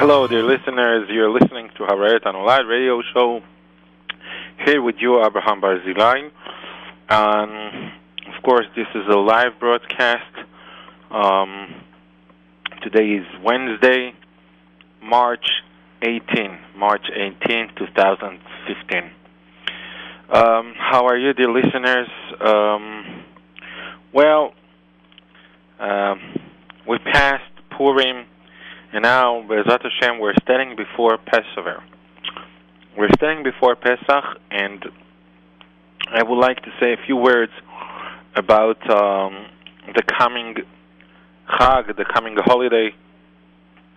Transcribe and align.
Hello, 0.00 0.28
dear 0.28 0.44
listeners. 0.44 1.08
You're 1.10 1.28
listening 1.28 1.70
to 1.76 1.82
Harayat 1.82 2.24
Online 2.24 2.66
radio 2.66 3.02
show. 3.12 3.40
Here 4.64 4.80
with 4.80 4.94
you, 5.00 5.20
Abraham 5.24 5.60
Barzilai. 5.60 6.30
And 7.08 7.90
of 8.32 8.40
course, 8.44 8.66
this 8.76 8.86
is 8.94 9.02
a 9.12 9.18
live 9.18 9.58
broadcast. 9.58 10.32
Um, 11.10 11.82
today 12.80 13.06
is 13.14 13.26
Wednesday, 13.42 14.14
March 15.02 15.44
18, 16.02 16.58
March 16.76 17.06
18, 17.12 17.70
2015. 17.76 18.98
Um, 20.32 20.74
how 20.78 21.06
are 21.08 21.18
you, 21.18 21.32
dear 21.32 21.50
listeners? 21.50 22.08
Um, 22.40 23.24
well, 24.14 24.54
um, 25.80 26.20
we 26.86 26.98
passed 26.98 27.42
Purim, 27.76 28.26
and 28.90 29.02
now, 29.02 29.42
Bezrat 29.42 29.82
Hashem, 29.82 30.18
we're 30.18 30.32
standing 30.42 30.74
before 30.74 31.18
Pesach. 31.18 31.82
We're 32.96 33.10
standing 33.16 33.44
before 33.44 33.76
Pesach, 33.76 34.24
and 34.50 34.82
I 36.10 36.22
would 36.22 36.38
like 36.38 36.62
to 36.62 36.70
say 36.80 36.94
a 36.94 36.96
few 37.04 37.16
words 37.16 37.52
about 38.34 38.78
um, 38.90 39.46
the 39.94 40.02
coming 40.18 40.56
Chag, 41.50 41.94
the 41.96 42.06
coming 42.14 42.36
holiday, 42.38 42.94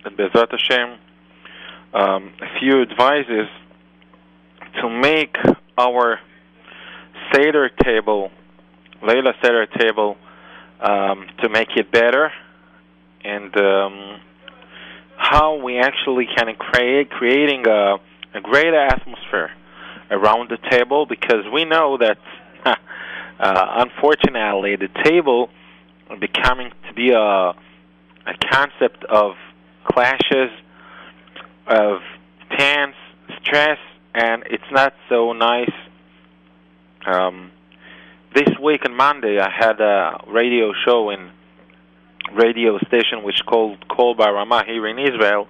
and 0.03 0.17
Bezrat 0.17 0.51
Hashem. 0.51 0.99
Um, 1.93 2.33
a 2.41 2.59
few 2.59 2.81
advices 2.81 3.47
to 4.81 4.89
make 4.89 5.37
our 5.77 6.19
Seder 7.33 7.69
table, 7.81 8.29
Leila 9.01 9.33
Seder 9.41 9.67
table, 9.67 10.17
um, 10.81 11.27
to 11.41 11.47
make 11.47 11.69
it 11.77 11.91
better, 11.91 12.29
and 13.23 13.55
um, 13.55 14.19
how 15.21 15.55
we 15.55 15.77
actually 15.77 16.27
can 16.35 16.53
create 16.55 17.11
creating 17.11 17.67
a, 17.67 17.97
a 18.33 18.41
greater 18.41 18.79
atmosphere 18.79 19.51
around 20.09 20.49
the 20.49 20.57
table 20.69 21.05
because 21.05 21.45
we 21.53 21.63
know 21.63 21.97
that 21.97 22.17
uh, 22.65 22.75
unfortunately 23.39 24.75
the 24.75 24.89
table 25.03 25.49
becoming 26.19 26.71
to 26.87 26.93
be 26.93 27.11
a 27.11 27.53
a 28.23 28.33
concept 28.51 29.03
of 29.05 29.35
clashes 29.85 30.51
of 31.67 32.01
tense 32.57 32.95
stress 33.41 33.79
and 34.13 34.43
it's 34.47 34.71
not 34.71 34.93
so 35.07 35.33
nice. 35.33 35.71
Um, 37.05 37.51
this 38.35 38.49
week 38.61 38.81
on 38.85 38.95
Monday 38.95 39.39
I 39.39 39.49
had 39.49 39.79
a 39.79 40.23
radio 40.27 40.73
show 40.85 41.09
in 41.09 41.31
radio 42.35 42.77
station 42.87 43.23
which 43.23 43.41
called 43.45 43.77
Kol 43.87 44.15
Barama 44.15 44.65
here 44.65 44.87
in 44.87 44.99
Israel, 44.99 45.47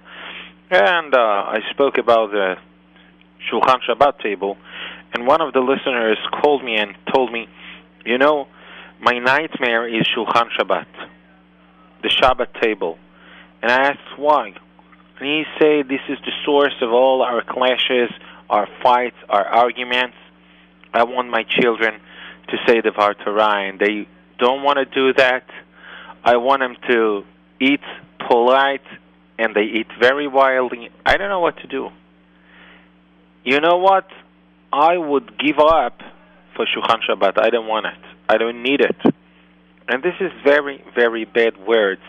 and 0.70 1.14
uh, 1.14 1.18
I 1.18 1.58
spoke 1.70 1.98
about 1.98 2.30
the 2.30 2.56
Shulchan 3.50 3.78
Shabbat 3.88 4.20
table, 4.20 4.56
and 5.12 5.26
one 5.26 5.40
of 5.40 5.52
the 5.52 5.60
listeners 5.60 6.18
called 6.40 6.64
me 6.64 6.76
and 6.76 6.94
told 7.12 7.32
me, 7.32 7.48
you 8.04 8.18
know, 8.18 8.48
my 9.00 9.18
nightmare 9.18 9.86
is 9.86 10.06
Shulchan 10.16 10.48
Shabbat, 10.58 10.86
the 12.02 12.08
Shabbat 12.08 12.60
table, 12.60 12.98
and 13.62 13.70
I 13.70 13.90
asked 13.90 14.18
why. 14.18 14.54
And 15.18 15.28
he 15.28 15.44
said 15.58 15.88
this 15.88 16.00
is 16.08 16.18
the 16.24 16.32
source 16.44 16.74
of 16.80 16.92
all 16.92 17.22
our 17.22 17.42
clashes, 17.44 18.10
our 18.50 18.68
fights, 18.82 19.16
our 19.28 19.44
arguments. 19.44 20.16
I 20.92 21.04
want 21.04 21.28
my 21.30 21.44
children 21.44 22.00
to 22.48 22.56
say 22.66 22.80
the 22.80 22.90
Torah, 22.90 23.68
and 23.68 23.78
they 23.78 24.08
don't 24.38 24.62
want 24.62 24.78
to 24.78 24.84
do 24.84 25.12
that. 25.14 25.44
I 26.24 26.36
want 26.36 26.60
them 26.60 26.76
to 26.88 27.24
eat 27.60 27.80
polite, 28.28 28.84
and 29.38 29.54
they 29.54 29.62
eat 29.62 29.88
very 30.00 30.26
wildly. 30.28 30.90
I 31.04 31.16
don't 31.16 31.28
know 31.28 31.40
what 31.40 31.56
to 31.58 31.66
do. 31.66 31.90
You 33.44 33.60
know 33.60 33.78
what? 33.78 34.06
I 34.72 34.96
would 34.96 35.38
give 35.38 35.58
up 35.58 36.00
for 36.54 36.64
Shulchan 36.66 37.00
Shabbat. 37.08 37.38
I 37.38 37.50
don't 37.50 37.66
want 37.66 37.86
it. 37.86 37.98
I 38.28 38.38
don't 38.38 38.62
need 38.62 38.80
it. 38.80 38.96
And 39.88 40.02
this 40.02 40.14
is 40.20 40.30
very, 40.44 40.82
very 40.94 41.24
bad 41.24 41.58
words 41.66 42.00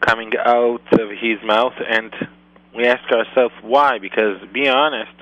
coming 0.00 0.32
out 0.36 0.82
of 0.92 1.10
his 1.10 1.38
mouth, 1.44 1.74
and 1.88 2.12
we 2.76 2.86
ask 2.86 3.10
ourselves 3.10 3.54
why. 3.62 3.98
Because, 3.98 4.40
be 4.52 4.68
honest, 4.68 5.12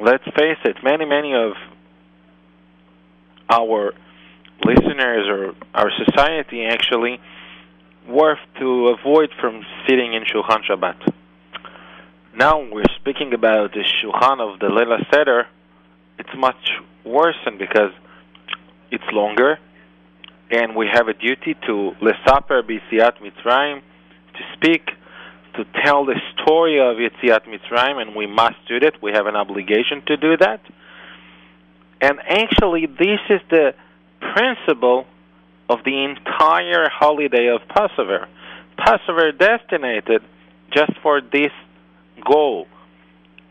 let's 0.00 0.24
face 0.36 0.58
it, 0.64 0.76
many, 0.82 1.04
many 1.04 1.34
of 1.34 1.52
our 3.48 3.92
listeners 4.64 5.26
or 5.28 5.54
our 5.74 5.90
society 6.04 6.64
actually 6.64 7.20
worth 8.08 8.38
to 8.58 8.88
avoid 8.88 9.30
from 9.40 9.64
sitting 9.86 10.14
in 10.14 10.24
Shulchan 10.24 10.64
Shabbat. 10.68 11.12
Now 12.36 12.60
we're 12.60 12.84
speaking 12.96 13.34
about 13.34 13.72
the 13.72 13.84
Shulchan 13.84 14.40
of 14.40 14.58
the 14.58 14.68
Leila 14.68 14.98
Seder. 15.12 15.46
It's 16.18 16.34
much 16.36 16.70
worse 17.04 17.36
because 17.58 17.92
it's 18.90 19.04
longer, 19.12 19.58
and 20.50 20.76
we 20.76 20.86
have 20.92 21.08
a 21.08 21.14
duty 21.14 21.54
to 21.66 21.92
lesaper 22.00 22.62
b'Yetziat 22.62 23.18
Mitzrayim, 23.20 23.80
to 24.34 24.40
speak, 24.54 24.90
to 25.54 25.64
tell 25.84 26.04
the 26.04 26.18
story 26.32 26.80
of 26.80 26.96
Yetziat 26.96 27.46
Mitzrayim, 27.46 28.00
and 28.00 28.14
we 28.14 28.26
must 28.26 28.56
do 28.68 28.80
that. 28.80 29.02
We 29.02 29.12
have 29.12 29.26
an 29.26 29.36
obligation 29.36 30.02
to 30.06 30.16
do 30.16 30.36
that. 30.38 30.60
And 32.00 32.18
actually, 32.20 32.86
this 32.86 33.20
is 33.28 33.40
the 33.50 33.74
principle 34.34 35.06
of 35.68 35.80
the 35.84 36.04
entire 36.04 36.88
holiday 36.90 37.48
of 37.48 37.66
Passover. 37.68 38.28
Passover 38.76 39.32
destinated 39.32 40.22
just 40.70 40.92
for 41.02 41.20
this 41.20 41.52
goal 42.24 42.66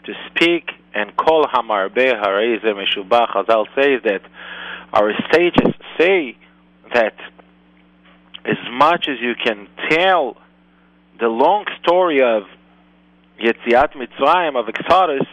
to 0.06 0.14
speak 0.30 0.72
and 0.94 1.16
call 1.16 1.46
Hamarbe 1.46 2.14
Hareze 2.22 2.64
Meshubach. 2.64 3.30
Chazal 3.30 3.66
says 3.76 4.02
that 4.04 4.22
our 4.94 5.14
sages 5.32 5.74
say 5.98 6.36
that 6.94 7.16
as 8.44 8.58
much 8.72 9.08
as 9.08 9.20
you 9.22 9.34
can 9.36 9.68
tell 9.90 10.38
the 11.20 11.28
long 11.28 11.66
story 11.82 12.22
of 12.22 12.44
Yetziat 13.40 13.94
Mitzrayim 13.94 14.56
of 14.56 14.68
Exodus, 14.68 15.28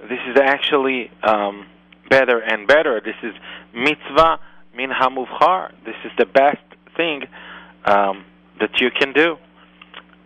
this 0.00 0.18
is 0.28 0.36
actually 0.40 1.10
um, 1.22 1.66
better 2.10 2.38
and 2.40 2.66
better. 2.66 3.00
This 3.00 3.14
is 3.22 3.34
mitzvah 3.74 4.38
min 4.76 4.90
hamuvchar. 4.90 5.72
This 5.84 5.96
is 6.04 6.12
the 6.18 6.26
best 6.26 6.62
thing 6.96 7.22
um, 7.84 8.24
that 8.60 8.80
you 8.80 8.90
can 8.90 9.12
do, 9.12 9.36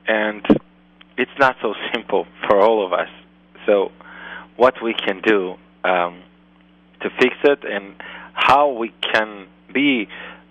and 0.06 0.44
it's 1.16 1.38
not 1.38 1.56
so 1.60 1.75
simple 1.94 2.26
for 2.47 2.60
all 2.60 2.84
of 2.84 2.92
us. 2.92 3.08
So, 3.66 3.91
what 4.56 4.82
we 4.82 4.94
can 4.94 5.20
do 5.20 5.56
um, 5.84 6.22
to 7.00 7.10
fix 7.20 7.34
it, 7.44 7.64
and 7.64 7.94
how 8.32 8.70
we 8.70 8.92
can 9.12 9.47
be 9.72 10.08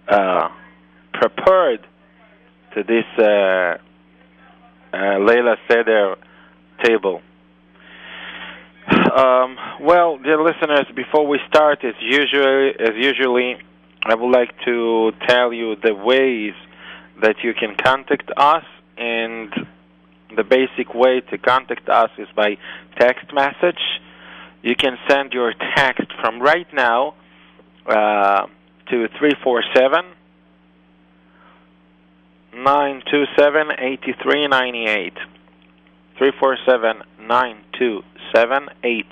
uh, 0.07 0.50
prepared 1.13 1.86
to 2.74 2.84
this 2.84 3.06
uh, 3.18 3.78
uh, 4.94 5.19
Leila 5.19 5.57
Seder 5.68 6.16
table. 6.84 7.22
Um, 9.16 9.57
well, 9.79 10.18
dear 10.18 10.41
listeners, 10.44 10.85
before 10.94 11.25
we 11.25 11.40
start, 11.47 11.84
as 11.85 11.94
usually, 12.01 12.72
as 12.79 12.91
usually, 12.95 13.56
I 14.03 14.16
would 14.16 14.31
like 14.31 14.53
to 14.66 15.12
tell 15.28 15.53
you 15.53 15.75
the 15.81 15.94
ways 15.94 16.53
that 17.22 17.38
you 17.44 17.53
can 17.53 17.75
contact 17.75 18.29
us, 18.35 18.66
and 18.97 19.53
the 20.35 20.44
basic 20.44 20.94
way 20.94 21.22
to 21.22 21.38
contact 21.38 21.88
us 21.88 22.09
is 22.18 22.28
by 22.35 22.57
text 23.00 23.34
message. 23.34 23.79
You 24.62 24.75
can 24.75 24.97
send 25.07 25.31
your 25.31 25.53
text 25.75 26.12
from 26.19 26.41
right 26.41 26.68
now 26.74 27.13
uh, 27.85 28.48
to 28.89 29.07
347 36.18 37.04
927 37.28 38.69
8398. 38.84 39.06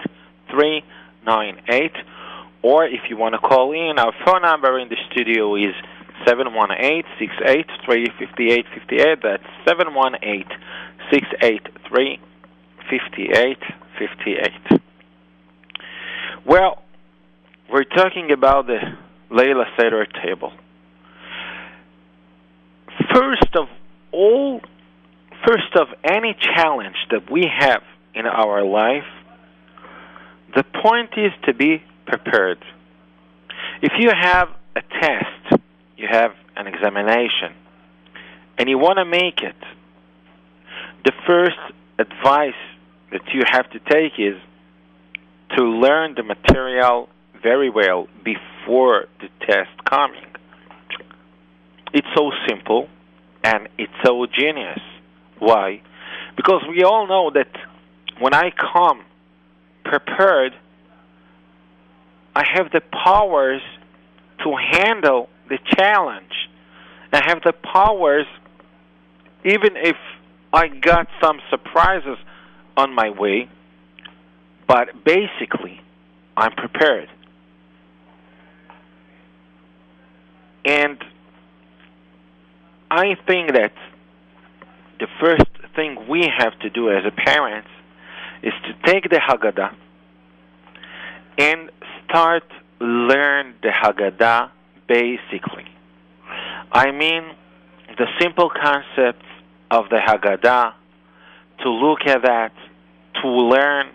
347 0.52 0.86
927 1.26 1.66
8398. 1.72 1.92
Or 2.66 2.84
if 2.84 3.02
you 3.10 3.18
want 3.18 3.34
to 3.34 3.40
call 3.40 3.74
in, 3.74 4.00
our 4.00 4.12
phone 4.26 4.42
number 4.42 4.80
in 4.80 4.90
the 4.90 4.98
studio 5.12 5.56
is 5.56 5.76
718 6.28 7.04
683 7.20 8.08
5858. 8.18 9.22
That's 9.22 9.44
718 9.68 10.50
683 11.12 12.20
5858. 12.90 14.82
Well, 16.44 16.82
we're 17.72 17.84
talking 17.84 18.32
about 18.32 18.66
the 18.66 18.80
Leila 19.30 19.66
Seder 19.78 20.08
table. 20.26 20.52
First 23.14 23.56
of 23.56 23.68
all, 24.12 24.62
first 25.46 25.76
of 25.76 25.88
any 26.04 26.36
challenge 26.56 26.96
that 27.12 27.32
we 27.32 27.46
have 27.60 27.84
in 28.14 28.26
our 28.26 28.64
life, 28.64 29.04
the 30.56 30.64
point 30.82 31.12
is 31.18 31.32
to 31.46 31.54
be 31.54 31.84
prepared. 32.06 32.64
If 33.82 33.94
you 34.00 34.10
have 34.10 34.50
a 34.76 34.82
test, 34.82 35.62
you 35.98 36.08
have 36.10 36.32
an 36.56 36.68
examination, 36.68 37.54
and 38.58 38.70
you 38.70 38.78
want 38.78 38.98
to 38.98 39.06
make 39.06 39.42
it, 39.42 39.56
the 41.04 41.12
first 41.28 41.58
advice 42.00 42.54
that 43.12 43.22
you 43.34 43.42
have 43.50 43.70
to 43.72 43.80
take 43.80 44.14
is 44.18 44.36
to 45.58 45.64
learn 45.64 46.16
the 46.16 46.24
material 46.24 47.10
very 47.42 47.70
well 47.70 48.08
before 48.24 49.06
the 49.22 49.28
test 49.46 49.70
coming. 49.90 50.26
It's 51.94 52.08
so 52.16 52.32
simple 52.48 52.90
and 53.44 53.70
it's 53.78 53.94
so 54.04 54.26
genius. 54.26 54.80
Why? 55.40 55.82
Because 56.36 56.64
we 56.68 56.84
all 56.84 57.08
know 57.08 57.32
that 57.32 57.50
when 58.20 58.34
I 58.34 58.52
come 58.52 59.04
prepared, 59.84 60.54
I 62.36 62.44
have 62.54 62.72
the 62.72 62.82
powers 62.82 63.62
to 64.44 64.56
handle 64.56 65.30
the 65.50 65.58
challenge. 65.78 66.50
I 67.14 67.22
have 67.26 67.42
the 67.44 67.54
powers, 67.54 68.26
even 69.46 69.78
if 69.78 69.96
I 70.52 70.68
got 70.68 71.08
some 71.22 71.40
surprises 71.50 72.18
on 72.76 72.94
my 72.94 73.10
way, 73.10 73.50
but 74.68 75.04
basically, 75.04 75.82
I'm 76.36 76.52
prepared. 76.52 77.10
And 80.66 80.98
I 82.90 83.16
think 83.28 83.54
that 83.54 83.74
the 85.00 85.08
first 85.20 85.46
thing 85.76 86.08
we 86.08 86.30
have 86.38 86.58
to 86.60 86.70
do 86.70 86.90
as 86.90 87.06
a 87.06 87.12
parents 87.12 87.70
is 88.42 88.54
to 88.64 88.92
take 88.92 89.10
the 89.10 89.18
Haggadah 89.18 89.76
and 91.38 91.70
start 92.04 92.44
learn 92.80 93.56
the 93.62 93.70
Haggadah 93.70 94.52
basically. 94.88 95.66
I 96.72 96.92
mean 96.92 97.36
the 97.98 98.08
simple 98.20 98.50
concept 98.50 99.24
of 99.72 99.90
the 99.90 99.98
Haggadah, 99.98 100.74
to 101.64 101.70
look 101.70 102.00
at 102.06 102.24
that, 102.24 102.52
to 103.22 103.28
learn, 103.28 103.90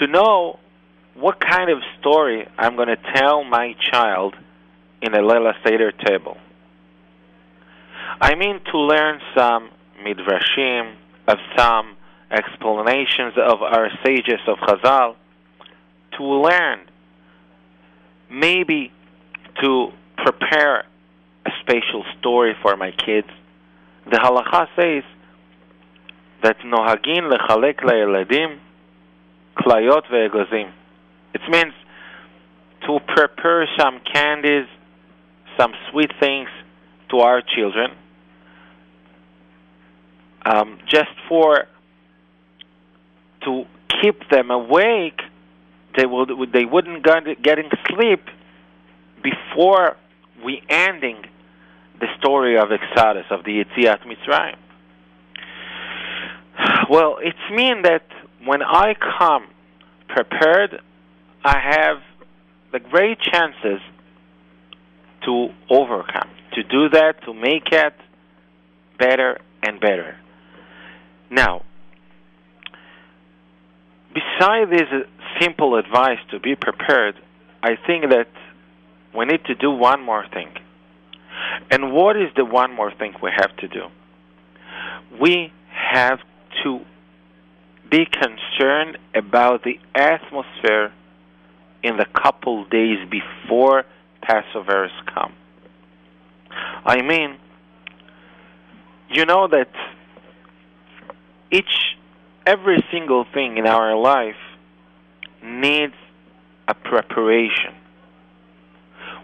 to 0.00 0.06
know 0.06 0.58
what 1.14 1.40
kind 1.40 1.70
of 1.70 1.78
story 2.00 2.46
I'm 2.58 2.76
going 2.76 2.88
to 2.88 2.98
tell 3.14 3.44
my 3.44 3.74
child 3.90 4.34
in 5.00 5.14
a 5.14 5.22
Leila 5.22 5.54
Seder 5.64 5.92
table. 5.92 6.36
I 8.20 8.34
mean 8.36 8.60
to 8.70 8.78
learn 8.78 9.20
some 9.36 9.70
midrashim, 10.04 10.94
of 11.26 11.38
some 11.56 11.96
explanations 12.30 13.34
of 13.36 13.62
our 13.62 13.88
sages 14.04 14.40
of 14.46 14.58
Chazal, 14.58 15.16
to 16.18 16.24
learn, 16.24 16.80
maybe 18.30 18.92
to 19.62 19.90
prepare 20.16 20.84
a 21.46 21.50
special 21.60 22.04
story 22.18 22.54
for 22.62 22.76
my 22.76 22.90
kids. 22.92 23.28
The 24.10 24.16
halacha 24.16 24.68
says 24.76 25.04
that 26.42 26.58
nohagin 26.60 27.32
lechalek 27.32 27.80
la'eladim 27.80 28.58
klayot 29.58 30.06
ve'egozim. 30.10 30.72
It 31.32 31.40
means 31.48 31.74
to 32.86 32.98
prepare 33.08 33.66
some 33.78 34.00
candies, 34.12 34.66
some 35.58 35.72
sweet 35.90 36.10
things 36.20 36.48
to 37.10 37.18
our 37.18 37.42
children, 37.42 37.92
um, 40.44 40.78
just 40.86 41.10
for 41.28 41.66
to 43.44 43.64
keep 44.02 44.28
them 44.30 44.50
awake. 44.50 45.20
They 45.96 46.06
would 46.06 46.30
they 46.52 46.64
wouldn't 46.64 47.04
get 47.04 47.42
getting 47.42 47.70
sleep 47.88 48.24
before 49.22 49.96
we 50.44 50.62
ending 50.68 51.24
the 52.00 52.06
story 52.18 52.58
of 52.58 52.72
Exodus 52.72 53.26
of 53.30 53.44
the 53.44 53.64
Yetziat 53.64 54.00
Mitzrayim. 54.02 54.56
Well, 56.90 57.18
it's 57.20 57.38
mean 57.50 57.82
that 57.82 58.04
when 58.44 58.62
I 58.62 58.94
come 59.18 59.46
prepared, 60.08 60.80
I 61.44 61.58
have 61.58 62.02
the 62.72 62.80
great 62.80 63.18
chances 63.20 63.80
to 65.24 65.48
overcome, 65.70 66.28
to 66.54 66.62
do 66.62 66.88
that, 66.90 67.22
to 67.24 67.32
make 67.32 67.72
it 67.72 67.94
better 68.98 69.40
and 69.62 69.80
better. 69.80 70.16
Now, 71.30 71.62
beside 74.12 74.70
this 74.70 74.88
simple 75.40 75.76
advice 75.76 76.18
to 76.30 76.38
be 76.38 76.54
prepared, 76.54 77.16
I 77.62 77.76
think 77.86 78.10
that 78.10 78.28
we 79.16 79.24
need 79.24 79.44
to 79.46 79.54
do 79.54 79.70
one 79.70 80.02
more 80.02 80.24
thing. 80.32 80.48
And 81.70 81.92
what 81.92 82.16
is 82.16 82.28
the 82.36 82.44
one 82.44 82.74
more 82.74 82.92
thing 82.92 83.14
we 83.22 83.30
have 83.36 83.56
to 83.58 83.68
do? 83.68 83.86
We 85.20 85.52
have 85.70 86.18
to 86.62 86.80
be 87.90 88.06
concerned 88.06 88.98
about 89.14 89.62
the 89.62 89.78
atmosphere 89.94 90.92
in 91.82 91.96
the 91.96 92.06
couple 92.06 92.64
days 92.64 92.98
before 93.10 93.84
Passover 94.22 94.86
is 94.86 94.90
come. 95.12 95.34
I 96.84 97.02
mean, 97.02 97.36
you 99.10 99.26
know 99.26 99.48
that 99.48 99.68
each, 101.50 101.96
every 102.46 102.84
single 102.90 103.24
thing 103.32 103.58
in 103.58 103.66
our 103.66 103.96
life 103.96 104.36
needs 105.42 105.94
a 106.66 106.74
preparation. 106.74 107.74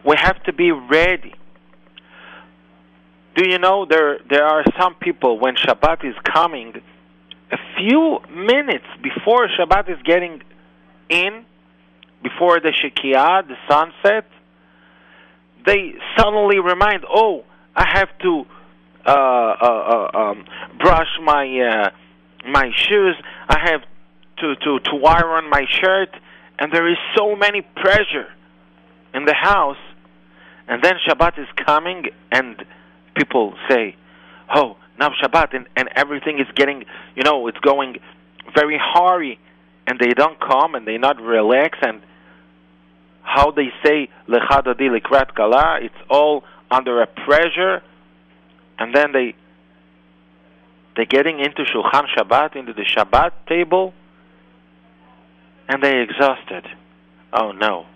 We 0.05 0.17
have 0.17 0.43
to 0.45 0.53
be 0.53 0.71
ready. 0.71 1.35
Do 3.37 3.49
you 3.49 3.59
know 3.59 3.87
there 3.89 4.19
there 4.29 4.45
are 4.45 4.65
some 4.79 4.95
people 4.95 5.39
when 5.39 5.55
Shabbat 5.57 6.05
is 6.05 6.15
coming, 6.25 6.75
a 7.53 7.59
few 7.77 8.19
minutes 8.31 8.87
before 9.03 9.49
Shabbat 9.49 9.89
is 9.91 10.03
getting 10.05 10.43
in, 11.09 11.45
before 12.23 12.61
the 12.61 12.73
Shekiah, 12.73 13.47
the 13.47 13.57
sunset, 13.69 14.29
they 15.67 15.95
suddenly 16.17 16.59
remind, 16.59 17.05
oh, 17.09 17.45
I 17.75 17.87
have 17.99 18.09
to 18.19 18.45
uh, 19.07 19.11
uh, 19.11 20.09
uh, 20.15 20.19
um, 20.19 20.45
brush 20.79 21.09
my 21.23 21.45
uh, 21.61 21.91
my 22.47 22.71
shoes. 22.75 23.17
I 23.49 23.59
have 23.59 23.83
to, 24.39 24.57
to, 24.57 24.81
to 24.81 25.05
iron 25.05 25.49
my 25.51 25.65
shirt, 25.69 26.11
and 26.59 26.73
there 26.73 26.89
is 26.89 26.99
so 27.17 27.37
many 27.37 27.63
pressure 27.63 28.29
in 29.15 29.25
the 29.25 29.35
house. 29.35 29.79
And 30.69 30.83
then 30.83 30.95
Shabbat 31.07 31.39
is 31.39 31.49
coming, 31.67 32.07
and 32.31 32.65
people 33.17 33.55
say, 33.69 33.97
"Oh, 34.55 34.77
now 34.99 35.11
Shabbat," 35.21 35.55
and, 35.55 35.67
and 35.77 35.89
everything 35.97 36.39
is 36.39 36.47
getting, 36.55 36.85
you 37.17 37.25
know, 37.25 37.49
it's 37.49 37.59
going 37.59 37.99
very 38.55 38.79
hurry, 38.79 39.39
and 39.87 39.99
they 39.99 40.11
don't 40.11 40.39
come, 40.39 40.75
and 40.75 40.87
they 40.87 40.97
not 40.97 41.21
relax, 41.21 41.79
and 41.83 42.03
how 43.23 43.51
they 43.51 43.73
say 43.85 44.09
lecha 44.29 44.65
dodi 44.65 44.89
likrat 44.89 45.35
kala, 45.35 45.81
it's 45.83 45.95
all 46.09 46.45
under 46.71 47.03
a 47.03 47.07
pressure, 47.07 47.83
and 48.79 48.95
then 48.95 49.13
they 49.13 49.35
they're 51.01 51.07
getting 51.07 51.41
into 51.41 51.63
Shulchan 51.63 52.09
Shabbat, 52.15 52.57
into 52.57 52.75
the 52.75 52.85
Shabbat 52.85 53.31
table, 53.49 53.95
and 55.67 55.83
they're 55.83 56.03
exhausted. 56.03 56.67
Oh 57.33 57.53
no. 57.53 57.87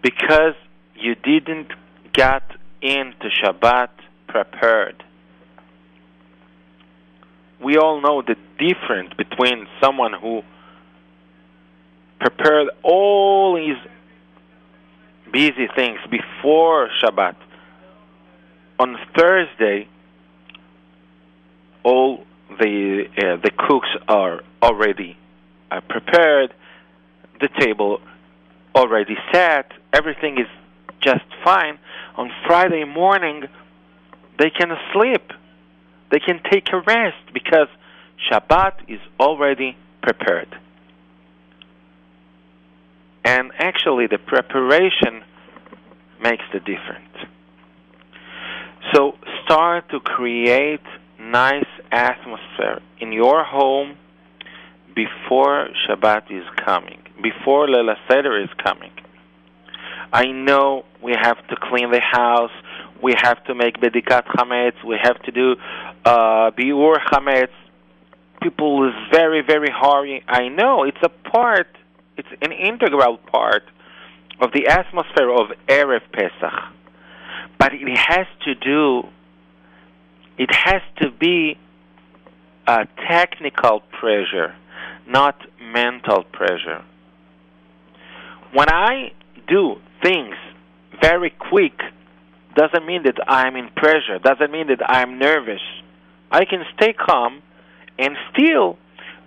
Because 0.00 0.54
you 0.94 1.16
didn't 1.16 1.72
get 2.12 2.44
into 2.80 3.30
Shabbat 3.42 3.88
prepared. 4.28 5.02
We 7.60 7.78
all 7.78 8.00
know 8.00 8.22
the 8.22 8.36
difference 8.60 9.12
between 9.14 9.66
someone 9.82 10.12
who 10.12 10.42
prepared 12.20 12.68
all 12.84 13.56
his 13.56 13.76
busy 15.32 15.66
things 15.74 15.98
before 16.08 16.90
Shabbat. 17.02 17.34
On 18.78 18.96
Thursday, 19.16 19.88
all 21.88 22.22
the 22.60 23.04
uh, 23.16 23.36
the 23.42 23.50
cooks 23.66 23.88
are 24.08 24.42
already 24.62 25.16
uh, 25.70 25.80
prepared, 25.88 26.52
the 27.40 27.48
table 27.58 28.00
already 28.74 29.16
set, 29.32 29.72
everything 29.92 30.38
is 30.38 30.50
just 31.00 31.24
fine. 31.42 31.78
On 32.16 32.30
Friday 32.46 32.84
morning, 32.84 33.44
they 34.38 34.50
can 34.50 34.70
sleep, 34.92 35.32
they 36.10 36.18
can 36.18 36.40
take 36.50 36.66
a 36.72 36.80
rest 36.80 37.24
because 37.32 37.68
Shabbat 38.30 38.74
is 38.88 39.00
already 39.18 39.76
prepared. 40.02 40.54
And 43.24 43.50
actually, 43.58 44.06
the 44.08 44.18
preparation 44.18 45.22
makes 46.20 46.44
the 46.52 46.60
difference. 46.60 47.16
So 48.92 49.16
start 49.44 49.88
to 49.90 50.00
create 50.00 50.86
nice 51.18 51.66
atmosphere 51.90 52.80
in 53.00 53.12
your 53.12 53.44
home 53.44 53.96
before 54.94 55.68
Shabbat 55.86 56.30
is 56.30 56.44
coming, 56.64 57.00
before 57.22 57.68
Leila 57.68 57.96
Seder 58.08 58.42
is 58.42 58.50
coming. 58.62 58.90
I 60.12 60.26
know 60.26 60.84
we 61.02 61.12
have 61.12 61.36
to 61.48 61.56
clean 61.60 61.90
the 61.90 62.00
house, 62.00 62.50
we 63.02 63.14
have 63.22 63.44
to 63.44 63.54
make 63.54 63.78
bedikat 63.78 64.24
chametz, 64.26 64.82
we 64.84 64.96
have 65.00 65.22
to 65.22 65.30
do 65.30 65.56
uh, 66.04 66.50
biur 66.50 66.96
chametz. 67.10 67.52
People 68.42 68.88
is 68.88 68.94
very, 69.12 69.42
very 69.42 69.70
hurry. 69.70 70.24
I 70.28 70.48
know 70.48 70.84
it's 70.84 71.02
a 71.02 71.08
part, 71.08 71.68
it's 72.16 72.28
an 72.40 72.52
integral 72.52 73.18
part 73.18 73.64
of 74.40 74.52
the 74.52 74.68
atmosphere 74.68 75.30
of 75.30 75.48
Erev 75.68 76.02
Pesach. 76.12 76.58
But 77.58 77.74
it 77.74 77.96
has 77.96 78.26
to 78.44 78.54
do, 78.54 79.08
it 80.38 80.50
has 80.54 80.82
to 81.02 81.10
be 81.10 81.58
a 82.68 82.86
technical 83.10 83.80
pressure, 83.98 84.54
not 85.08 85.40
mental 85.58 86.22
pressure. 86.22 86.84
When 88.52 88.68
I 88.68 89.12
do 89.48 89.76
things 90.02 90.36
very 91.00 91.30
quick, 91.30 91.80
doesn't 92.54 92.84
mean 92.84 93.04
that 93.04 93.16
I'm 93.26 93.56
in 93.56 93.70
pressure, 93.74 94.18
doesn't 94.22 94.52
mean 94.52 94.66
that 94.66 94.82
I'm 94.86 95.18
nervous. 95.18 95.62
I 96.30 96.44
can 96.44 96.62
stay 96.76 96.92
calm 96.92 97.42
and 97.98 98.16
still 98.32 98.76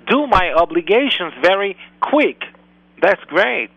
do 0.07 0.27
my 0.27 0.53
obligations 0.55 1.33
very 1.41 1.75
quick. 1.99 2.43
That's 3.01 3.23
great. 3.23 3.71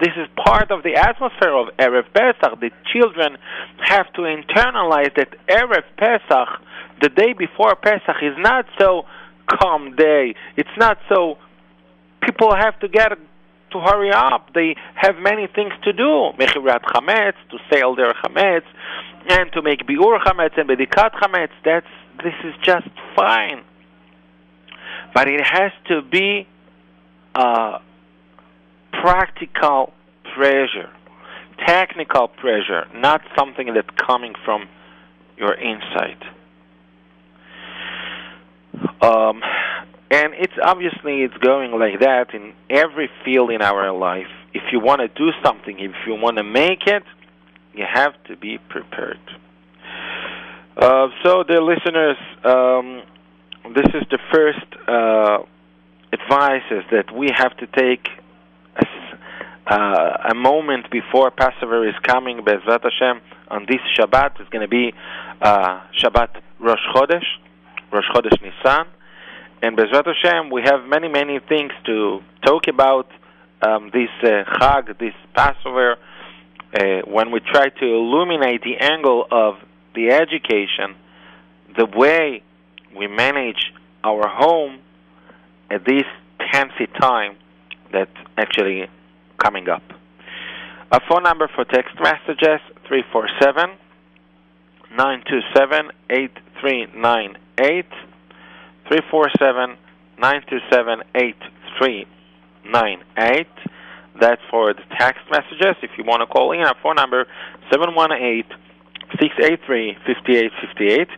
This 0.00 0.12
is 0.16 0.28
part 0.36 0.70
of 0.70 0.82
the 0.82 0.94
atmosphere 0.96 1.54
of 1.54 1.68
Erev 1.76 2.12
Pesach. 2.12 2.60
The 2.60 2.70
children 2.92 3.36
have 3.84 4.12
to 4.14 4.22
internalize 4.22 5.14
that 5.16 5.34
Erev 5.48 5.84
Pesach, 5.96 6.48
the 7.00 7.08
day 7.08 7.32
before 7.32 7.76
Pesach, 7.76 8.16
is 8.22 8.34
not 8.38 8.66
so 8.78 9.04
calm 9.46 9.94
day. 9.96 10.34
It's 10.56 10.76
not 10.76 10.98
so. 11.08 11.38
People 12.22 12.54
have 12.54 12.78
to 12.80 12.88
get 12.88 13.12
to 13.72 13.80
hurry 13.80 14.10
up. 14.12 14.52
They 14.54 14.76
have 14.94 15.16
many 15.16 15.46
things 15.46 15.72
to 15.84 15.92
do. 15.92 16.30
Mechirat 16.38 16.82
chametz, 16.82 17.34
to 17.50 17.58
sell 17.72 17.94
their 17.94 18.12
chametz, 18.12 18.66
and 19.28 19.52
to 19.52 19.62
make 19.62 19.80
biur 19.86 20.18
chametz 20.24 20.58
and 20.58 20.68
bedikat 20.68 21.12
chametz. 21.20 21.52
That's 21.64 21.86
this 22.22 22.34
is 22.44 22.54
just 22.62 22.88
fine. 23.16 23.64
But 25.14 25.28
it 25.28 25.40
has 25.44 25.72
to 25.88 26.02
be 26.02 26.46
uh, 27.34 27.78
practical 28.92 29.92
pressure, 30.34 30.90
technical 31.66 32.28
pressure, 32.28 32.86
not 32.94 33.22
something 33.36 33.72
that's 33.74 33.88
coming 33.96 34.34
from 34.44 34.68
your 35.36 35.54
insight. 35.54 36.22
Um, 39.00 39.42
and 40.10 40.34
it's 40.34 40.52
obviously 40.62 41.22
it's 41.22 41.36
going 41.38 41.72
like 41.72 42.00
that 42.00 42.34
in 42.34 42.52
every 42.70 43.10
field 43.24 43.50
in 43.50 43.62
our 43.62 43.92
life. 43.92 44.28
If 44.54 44.62
you 44.70 44.78
want 44.78 45.00
to 45.00 45.08
do 45.08 45.30
something, 45.44 45.78
if 45.80 45.92
you 46.06 46.14
want 46.14 46.36
to 46.36 46.44
make 46.44 46.86
it, 46.86 47.02
you 47.74 47.84
have 47.90 48.12
to 48.24 48.36
be 48.36 48.58
prepared. 48.58 49.18
Uh, 50.76 51.08
so, 51.22 51.44
the 51.46 51.60
listeners, 51.60 52.16
um, 52.44 53.02
this 53.74 53.86
is 53.94 54.02
the 54.10 54.18
first 54.32 54.66
uh, 54.88 55.42
advice 56.12 56.62
that 56.90 57.14
we 57.14 57.30
have 57.34 57.56
to 57.58 57.66
take 57.66 58.08
uh, 59.72 60.30
a 60.32 60.34
moment 60.34 60.90
before 60.90 61.30
Passover 61.30 61.88
is 61.88 61.94
coming, 62.02 62.38
Bezrat 62.44 62.82
Hashem, 62.82 63.22
on 63.48 63.64
this 63.66 63.80
Shabbat. 63.96 64.38
It's 64.38 64.50
going 64.50 64.60
to 64.60 64.68
be 64.68 64.92
uh, 65.40 65.80
Shabbat 65.98 66.42
Rosh 66.60 66.78
Chodesh, 66.94 67.24
Rosh 67.90 68.04
Chodesh 68.14 68.38
Nisan. 68.42 68.86
And 69.62 69.74
Bezrat 69.78 70.04
Hashem, 70.04 70.50
we 70.50 70.60
have 70.62 70.84
many, 70.84 71.08
many 71.08 71.38
things 71.48 71.72
to 71.86 72.20
talk 72.44 72.68
about 72.68 73.08
um, 73.62 73.90
this 73.94 74.10
uh, 74.22 74.44
Chag, 74.58 74.98
this 74.98 75.14
Passover, 75.34 75.96
uh, 76.74 76.82
when 77.06 77.30
we 77.30 77.40
try 77.40 77.70
to 77.70 77.84
illuminate 77.86 78.62
the 78.62 78.76
angle 78.76 79.26
of 79.30 79.54
the 79.94 80.08
education, 80.08 80.96
the 81.78 81.86
way 81.86 82.42
we 82.94 83.06
manage 83.06 83.72
our 84.04 84.28
home 84.28 84.80
at 85.70 85.86
this 85.86 86.04
fancy 86.52 86.88
time 87.00 87.36
that 87.92 88.10
actually 88.36 88.86
coming 89.42 89.68
up. 89.68 89.82
A 90.92 91.00
phone 91.08 91.22
number 91.22 91.48
for 91.54 91.64
text 91.64 91.94
messages 92.00 92.60
347 92.86 93.78
927 94.96 95.90
8398. 96.10 97.86
347 98.88 99.76
927 100.18 101.02
8398. 101.14 103.46
That's 104.20 104.42
for 104.50 104.74
the 104.74 104.82
text 104.98 105.22
messages. 105.30 105.76
If 105.82 105.92
you 105.96 106.04
want 106.04 106.20
to 106.20 106.26
call 106.26 106.52
in, 106.52 106.60
our 106.60 106.76
phone 106.82 106.96
number 106.96 107.26
718 107.70 108.44
683 109.18 109.96
5858. 110.06 111.08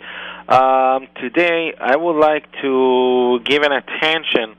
Um, 0.47 1.09
today, 1.16 1.75
I 1.81 1.97
would 1.97 2.21
like 2.21 2.45
to 2.62 3.40
give 3.45 3.62
an 3.62 3.73
attention 3.73 4.54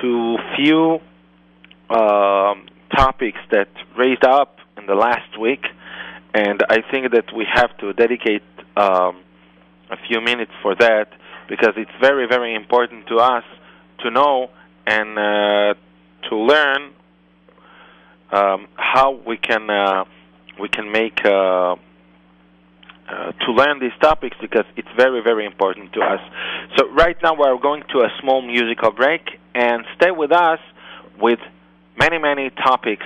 to 0.00 0.38
few 0.56 1.00
um, 1.90 2.66
topics 2.96 3.38
that 3.50 3.68
raised 3.96 4.24
up 4.24 4.58
in 4.76 4.86
the 4.86 4.94
last 4.94 5.38
week, 5.38 5.64
and 6.34 6.62
I 6.68 6.82
think 6.90 7.12
that 7.12 7.32
we 7.34 7.46
have 7.52 7.76
to 7.78 7.92
dedicate 7.92 8.42
um, 8.76 9.22
a 9.90 9.96
few 10.08 10.20
minutes 10.20 10.52
for 10.62 10.74
that 10.76 11.08
because 11.48 11.74
it's 11.76 11.90
very, 12.00 12.26
very 12.26 12.54
important 12.54 13.06
to 13.08 13.16
us 13.16 13.44
to 14.00 14.10
know 14.10 14.50
and 14.86 15.18
uh, 15.18 15.74
to 16.28 16.36
learn 16.36 16.92
um, 18.30 18.68
how 18.76 19.20
we 19.26 19.36
can 19.36 19.68
uh, 19.68 20.04
we 20.58 20.68
can 20.68 20.90
make 20.90 21.24
uh, 21.24 21.76
uh, 23.08 23.32
to 23.44 23.52
learn 23.52 23.78
these 23.80 23.92
topics 24.00 24.36
because 24.40 24.64
it's 24.76 24.88
very, 24.96 25.22
very 25.22 25.44
important 25.44 25.92
to 25.92 26.00
us. 26.00 26.20
So 26.76 26.88
right 26.90 27.16
now 27.22 27.34
we're 27.36 27.58
going 27.58 27.82
to 27.92 27.98
a 28.00 28.08
small 28.20 28.40
musical 28.40 28.90
break 28.90 29.22
and 29.54 29.84
stay 29.96 30.10
with 30.10 30.32
us 30.32 30.60
with 31.20 31.40
many, 31.97 32.17
many 32.17 32.49
topics 32.49 33.05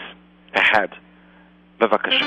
ahead. 0.55 0.91
בבקשה. 1.79 2.25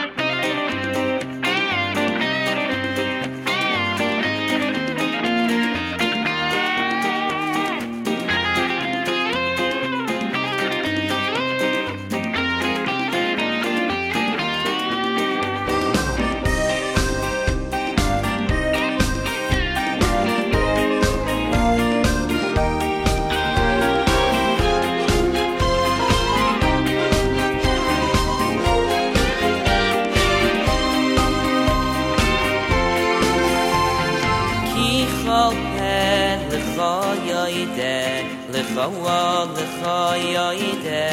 yoyde 40.35 41.07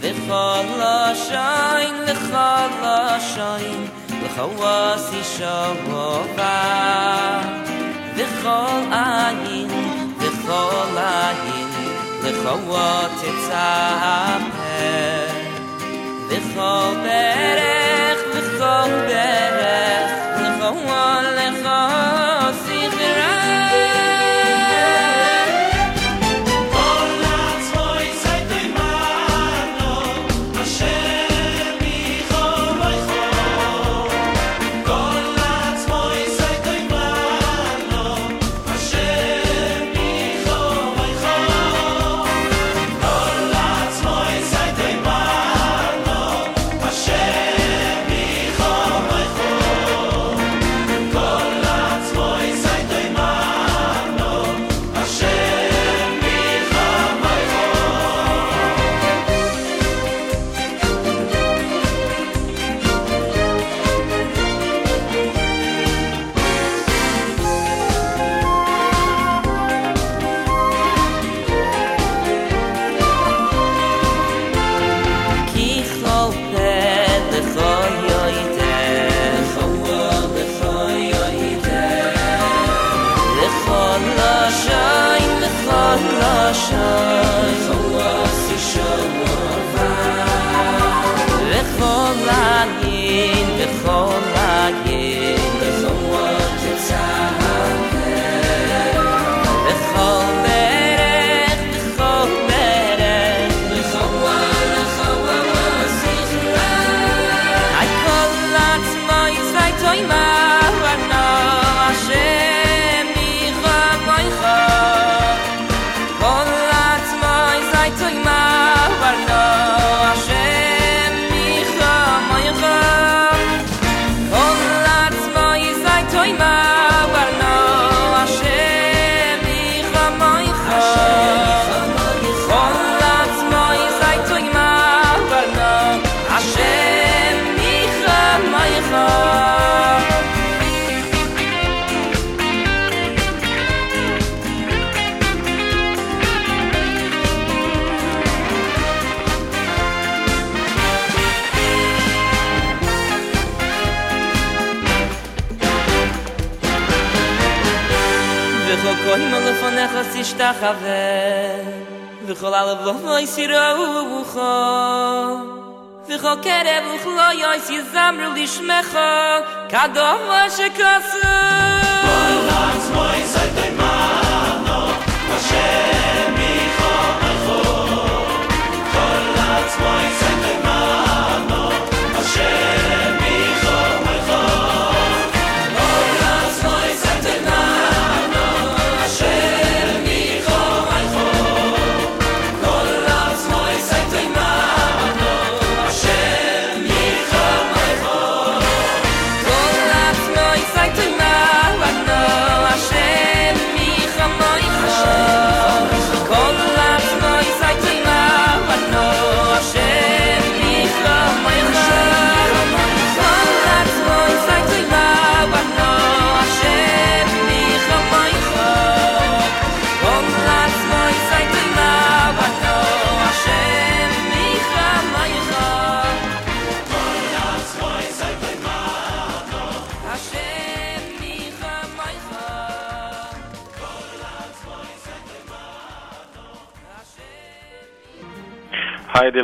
ve 0.00 0.12
khala 0.26 0.98
shayn 1.26 1.94
le 2.06 2.14
khala 2.30 2.98
shayn 3.32 3.80
le 4.20 4.28
khawas 4.36 5.06
shava 5.34 6.08
ba 6.36 6.58
ve 8.16 8.26
khol 8.42 8.82
anin 9.02 9.70
ve 10.20 10.30
khol 10.44 10.98
anin 11.06 11.70
le 12.24 12.32
khawat 12.42 13.20
tsahpe 13.46 14.88
ve 16.28 16.38
khol 16.52 16.90
berakh 17.04 18.22
ve 18.34 18.42
khol 18.58 18.92
berakh 19.08 20.12
le 20.42 20.50
khol 20.60 21.24
le 21.38 21.48
khol 21.62 22.39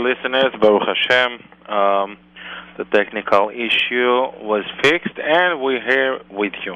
listeners. 0.06 0.52
Baruch 0.60 0.82
Hashem. 0.86 1.32
Um, 1.68 2.18
the 2.78 2.84
technical 2.84 3.50
issue 3.50 4.12
was 4.42 4.64
fixed, 4.82 5.18
and 5.18 5.60
we're 5.60 5.82
here 5.82 6.20
with 6.30 6.52
you. 6.64 6.74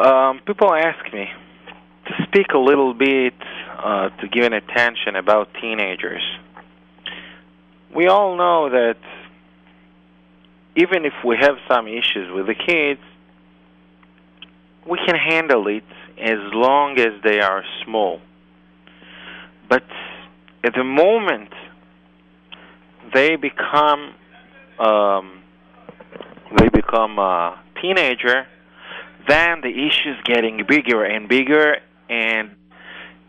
Um, 0.00 0.40
people 0.46 0.72
ask 0.72 1.12
me 1.12 1.26
to 2.06 2.12
speak 2.26 2.48
a 2.54 2.58
little 2.58 2.94
bit, 2.94 3.34
uh, 3.82 4.10
to 4.20 4.28
give 4.28 4.44
an 4.44 4.52
attention 4.52 5.16
about 5.16 5.48
teenagers. 5.60 6.22
We 7.94 8.06
all 8.06 8.36
know 8.36 8.70
that 8.70 8.98
even 10.76 11.04
if 11.04 11.14
we 11.24 11.36
have 11.40 11.56
some 11.68 11.88
issues 11.88 12.30
with 12.32 12.46
the 12.46 12.54
kids, 12.54 13.00
we 14.86 14.98
can 15.06 15.16
handle 15.16 15.66
it 15.68 15.84
as 16.20 16.38
long 16.52 16.98
as 16.98 17.22
they 17.22 17.40
are 17.40 17.64
small. 17.84 18.20
But 19.68 19.84
at 20.64 20.74
the 20.74 20.84
moment 20.84 21.50
they 23.12 23.36
become 23.36 24.14
um, 24.78 25.42
they 26.56 26.68
become 26.68 27.18
a 27.18 27.60
teenager, 27.80 28.46
then 29.28 29.60
the 29.60 29.68
issue 29.68 30.10
is 30.10 30.16
getting 30.24 30.64
bigger 30.66 31.04
and 31.04 31.28
bigger, 31.28 31.76
and 32.08 32.50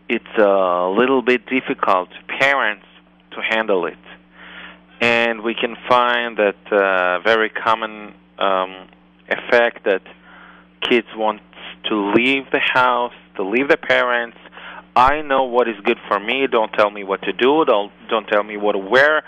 it's 0.08 0.24
a 0.38 0.92
little 0.96 1.22
bit 1.22 1.46
difficult 1.46 2.10
to 2.10 2.38
parents 2.38 2.86
to 3.32 3.40
handle 3.42 3.86
it. 3.86 3.98
And 5.00 5.42
we 5.42 5.54
can 5.54 5.76
find 5.88 6.38
that 6.38 6.72
uh, 6.72 7.20
very 7.20 7.50
common 7.50 8.14
um, 8.38 8.88
effect 9.28 9.84
that 9.84 10.02
kids 10.80 11.08
want 11.14 11.40
to 11.88 12.12
leave 12.12 12.44
the 12.50 12.60
house, 12.60 13.12
to 13.36 13.42
leave 13.42 13.68
the 13.68 13.76
parents. 13.76 14.38
I 14.96 15.20
know 15.20 15.44
what 15.44 15.68
is 15.68 15.76
good 15.84 15.98
for 16.08 16.18
me. 16.18 16.46
Don't 16.50 16.72
tell 16.72 16.90
me 16.90 17.04
what 17.04 17.20
to 17.22 17.32
do. 17.34 17.66
Don't 17.66 17.92
don't 18.08 18.26
tell 18.26 18.42
me 18.42 18.56
what 18.56 18.72
to 18.72 18.78
wear. 18.78 19.22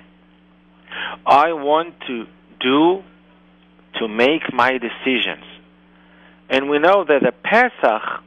I 1.25 1.53
want 1.53 1.95
to 2.01 2.27
do 2.59 3.03
to 3.95 4.07
make 4.07 4.53
my 4.53 4.77
decisions. 4.77 5.45
And 6.47 6.69
we 6.69 6.77
know 6.77 7.05
that 7.05 7.21
the 7.23 7.31
Pesach 7.31 8.23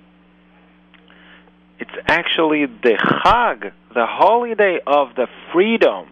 it's 1.78 1.98
actually 2.08 2.66
the 2.66 2.98
Chag, 3.22 3.70
the 3.94 4.06
holiday 4.06 4.80
of 4.84 5.14
the 5.14 5.28
freedom 5.52 6.08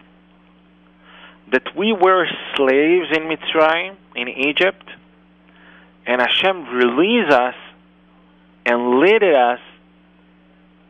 that 1.51 1.75
we 1.77 1.93
were 1.93 2.25
slaves 2.55 3.07
in 3.15 3.23
Mitzrayim, 3.23 3.95
in 4.15 4.27
Egypt, 4.27 4.83
and 6.05 6.21
Hashem 6.21 6.65
released 6.69 7.31
us 7.31 7.55
and 8.65 8.99
led 8.99 9.23
us 9.23 9.59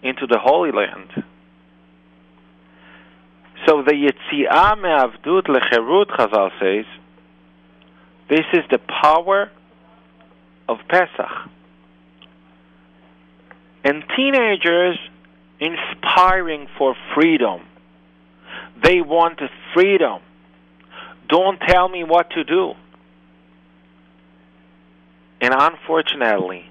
into 0.01 0.25
the 0.27 0.39
Holy 0.39 0.71
Land. 0.71 1.23
So 3.67 3.83
the 3.83 3.93
Yetziah 3.93 4.81
me'avdut 4.81 5.47
lecherut, 5.47 6.07
Chazal 6.07 6.51
says, 6.59 6.85
this 8.29 8.45
is 8.53 8.63
the 8.69 8.79
power 8.79 9.49
of 10.67 10.77
Pesach. 10.89 11.49
And 13.83 14.03
teenagers 14.15 14.97
inspiring 15.59 16.67
for 16.77 16.95
freedom. 17.15 17.61
They 18.83 19.01
want 19.01 19.39
freedom. 19.73 20.21
Don't 21.27 21.59
tell 21.59 21.89
me 21.89 22.03
what 22.03 22.29
to 22.31 22.43
do. 22.43 22.73
And 25.41 25.53
unfortunately, 25.57 26.65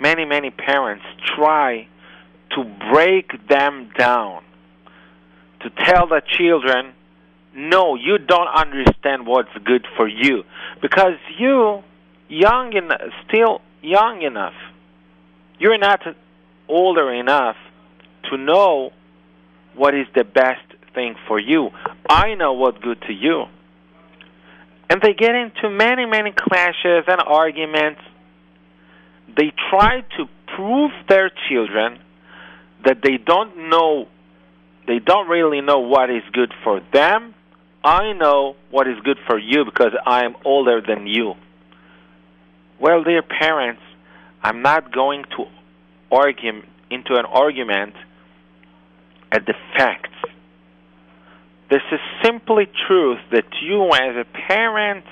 many, 0.00 0.24
many 0.24 0.50
parents 0.50 1.04
try 1.34 1.88
to 2.50 2.64
break 2.90 3.48
them 3.48 3.90
down, 3.98 4.42
to 5.60 5.70
tell 5.84 6.06
the 6.06 6.22
children, 6.26 6.92
no, 7.54 7.94
you 7.96 8.18
don't 8.18 8.48
understand 8.48 9.26
what's 9.26 9.52
good 9.64 9.86
for 9.96 10.06
you. 10.06 10.44
Because 10.80 11.14
you, 11.38 11.82
young 12.28 12.72
enough, 12.74 13.00
still 13.26 13.60
young 13.82 14.22
enough, 14.22 14.54
you're 15.58 15.78
not 15.78 16.00
older 16.68 17.12
enough 17.12 17.56
to 18.30 18.36
know 18.36 18.90
what 19.74 19.94
is 19.94 20.06
the 20.14 20.24
best 20.24 20.64
thing 20.94 21.14
for 21.26 21.38
you. 21.38 21.70
I 22.08 22.34
know 22.34 22.52
what's 22.54 22.78
good 22.78 23.00
to 23.02 23.12
you. 23.12 23.44
And 24.88 25.00
they 25.02 25.14
get 25.14 25.34
into 25.34 25.68
many, 25.68 26.06
many 26.06 26.32
clashes 26.32 27.04
and 27.08 27.20
arguments. 27.26 28.00
They 29.36 29.52
try 29.70 30.02
to 30.16 30.26
prove 30.54 30.92
their 31.08 31.30
children 31.48 31.98
that 32.84 32.98
they 33.02 33.16
don't 33.16 33.68
know 33.68 34.06
they 34.86 35.00
don't 35.00 35.28
really 35.28 35.60
know 35.60 35.80
what 35.80 36.10
is 36.10 36.22
good 36.32 36.52
for 36.62 36.80
them. 36.92 37.34
I 37.82 38.12
know 38.12 38.56
what 38.70 38.86
is 38.86 38.98
good 39.04 39.18
for 39.26 39.38
you 39.38 39.64
because 39.64 39.92
I 40.04 40.24
am 40.24 40.36
older 40.44 40.80
than 40.80 41.06
you. 41.06 41.34
Well, 42.80 43.02
dear 43.02 43.22
parents, 43.22 43.82
I'm 44.42 44.62
not 44.62 44.92
going 44.92 45.24
to 45.36 45.46
argue 46.10 46.62
into 46.90 47.14
an 47.14 47.24
argument 47.26 47.94
at 49.32 49.46
the 49.46 49.54
facts. 49.76 50.15
This 51.68 51.82
is 51.90 52.00
simply 52.22 52.68
truth 52.86 53.18
that 53.32 53.46
you 53.60 53.90
as 53.92 54.16
a 54.16 54.24
parent 54.48 55.04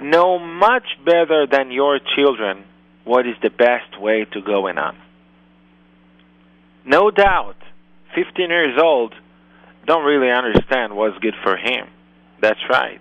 know 0.00 0.38
much 0.38 0.86
better 1.04 1.46
than 1.50 1.70
your 1.70 2.00
children 2.16 2.64
what 3.04 3.26
is 3.26 3.36
the 3.42 3.50
best 3.50 4.00
way 4.00 4.26
to 4.32 4.40
go 4.40 4.66
in 4.66 4.78
on. 4.78 4.96
No 6.84 7.10
doubt, 7.10 7.56
15 8.14 8.50
years 8.50 8.78
old 8.82 9.14
don't 9.86 10.04
really 10.04 10.30
understand 10.30 10.96
what's 10.96 11.18
good 11.18 11.34
for 11.42 11.56
him. 11.56 11.86
That's 12.40 12.60
right. 12.68 13.00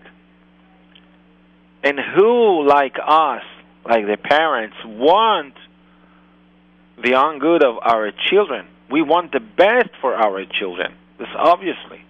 And 1.84 1.98
who, 2.00 2.68
like 2.68 2.96
us, 3.06 3.44
like 3.86 4.06
the 4.06 4.18
parents, 4.18 4.76
want 4.86 5.54
the 7.02 7.16
own 7.16 7.40
good 7.40 7.64
of 7.64 7.76
our 7.82 8.12
children? 8.30 8.68
We 8.90 9.02
want 9.02 9.32
the 9.32 9.40
best 9.40 9.90
for 10.00 10.14
our 10.14 10.46
children. 10.60 10.94
This 11.24 11.32
obviously. 11.38 12.04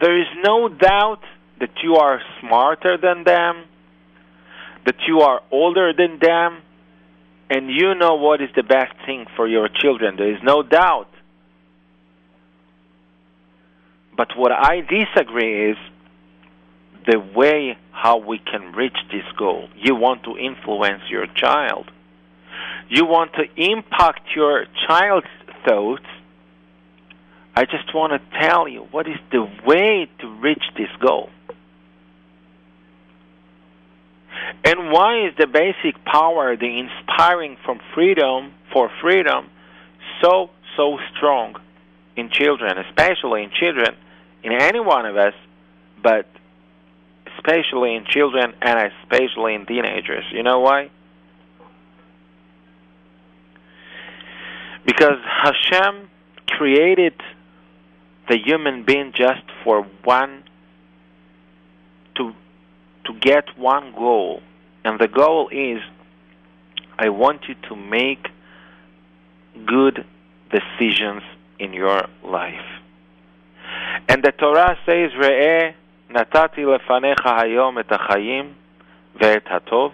There 0.00 0.20
is 0.20 0.28
no 0.44 0.68
doubt 0.68 1.22
that 1.58 1.70
you 1.82 1.96
are 1.96 2.20
smarter 2.40 2.96
than 2.96 3.24
them, 3.24 3.64
that 4.86 4.94
you 5.08 5.22
are 5.22 5.42
older 5.50 5.92
than 5.92 6.20
them, 6.20 6.62
and 7.50 7.70
you 7.70 7.96
know 7.96 8.14
what 8.14 8.40
is 8.40 8.50
the 8.54 8.62
best 8.62 8.94
thing 9.04 9.26
for 9.34 9.48
your 9.48 9.68
children. 9.68 10.14
There 10.16 10.32
is 10.32 10.40
no 10.44 10.62
doubt. 10.62 11.08
But 14.16 14.28
what 14.36 14.52
I 14.52 14.82
disagree 14.82 15.72
is 15.72 15.76
the 17.04 17.18
way 17.18 17.76
how 17.90 18.18
we 18.18 18.38
can 18.38 18.70
reach 18.76 18.96
this 19.10 19.26
goal. 19.36 19.68
You 19.74 19.96
want 19.96 20.22
to 20.22 20.38
influence 20.38 21.02
your 21.10 21.26
child. 21.34 21.90
You 22.88 23.06
want 23.06 23.32
to 23.32 23.42
impact 23.56 24.36
your 24.36 24.66
child's 24.86 25.26
thoughts. 25.66 26.04
I 27.58 27.64
just 27.64 27.92
want 27.92 28.12
to 28.12 28.38
tell 28.38 28.68
you 28.68 28.82
what 28.92 29.08
is 29.08 29.16
the 29.32 29.42
way 29.66 30.08
to 30.20 30.28
reach 30.28 30.62
this 30.76 30.90
goal. 31.00 31.28
And 34.64 34.92
why 34.92 35.26
is 35.26 35.34
the 35.36 35.48
basic 35.48 36.04
power, 36.04 36.56
the 36.56 36.78
inspiring 36.78 37.56
from 37.64 37.80
freedom 37.96 38.54
for 38.72 38.88
freedom, 39.00 39.50
so 40.22 40.50
so 40.76 41.00
strong 41.16 41.56
in 42.14 42.30
children, 42.30 42.78
especially 42.78 43.42
in 43.42 43.50
children, 43.50 43.96
in 44.44 44.52
any 44.52 44.78
one 44.78 45.04
of 45.04 45.16
us, 45.16 45.34
but 46.00 46.28
especially 47.34 47.96
in 47.96 48.04
children 48.04 48.54
and 48.62 48.92
especially 49.02 49.56
in 49.56 49.66
teenagers. 49.66 50.24
You 50.30 50.44
know 50.44 50.60
why? 50.60 50.90
Because 54.86 55.18
Hashem 55.42 56.08
created 56.46 57.14
the 58.28 58.38
human 58.38 58.84
being 58.84 59.12
just 59.14 59.42
for 59.64 59.86
one 60.04 60.44
to 62.16 62.34
to 63.06 63.14
get 63.20 63.58
one 63.58 63.92
goal. 63.92 64.42
And 64.84 64.98
the 65.00 65.08
goal 65.08 65.48
is 65.50 65.80
i 66.98 67.08
want 67.08 67.42
you 67.48 67.54
to 67.68 67.76
make 67.76 68.28
good 69.66 70.04
decisions 70.50 71.22
in 71.58 71.72
your 71.72 72.08
life. 72.24 72.68
And 74.08 74.22
the 74.22 74.32
torah 74.32 74.76
says 74.86 75.12
re'eh 75.12 75.74
natati 76.10 76.58
lefanecha 76.58 77.40
hayom 77.40 77.78
et 77.80 77.86
ha'chayim 77.88 78.54
ve'et 79.20 79.46
ha'tov 79.46 79.92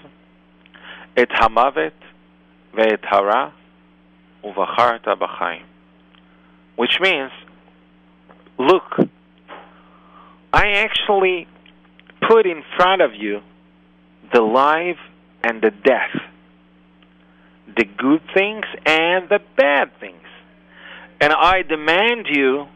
et 1.17 1.29
hamavet 1.29 1.93
ve'et 2.75 3.05
hara 3.05 3.53
uvacharta 4.45 5.17
b'chaim 5.17 5.63
which 6.77 6.99
means 7.01 7.31
look, 8.59 8.97
I 10.53 10.85
actually 10.85 11.49
put 12.29 12.47
in 12.47 12.63
front 12.77 13.03
of 13.03 13.15
you 13.15 13.41
the 14.33 14.41
life 14.41 14.99
and 15.43 15.61
the 15.61 15.71
death, 15.71 16.15
the 17.77 17.85
good 17.85 18.23
things 18.35 18.65
and 18.87 19.29
the 19.29 19.41
bad 19.57 19.91
things. 20.01 20.17
And 21.21 21.33
I 21.33 21.63
demand 21.63 22.27
you, 22.29 22.67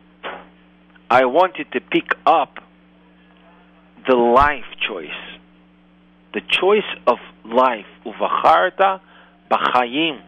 I 1.10 1.24
want 1.24 1.58
you 1.58 1.64
to 1.72 1.80
pick 1.80 2.14
up 2.26 2.58
the 4.08 4.16
life 4.16 4.64
choice, 4.86 5.08
the 6.34 6.40
choice 6.40 6.82
of 7.06 7.18
life. 7.44 7.86
Uvacharta 8.04 9.00
b'chayim. 9.50 10.20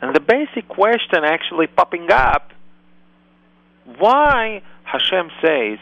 And 0.00 0.14
the 0.14 0.20
basic 0.20 0.68
question 0.68 1.24
actually 1.24 1.66
popping 1.66 2.10
up, 2.10 2.52
why 3.98 4.62
Hashem 4.84 5.30
says, 5.40 5.78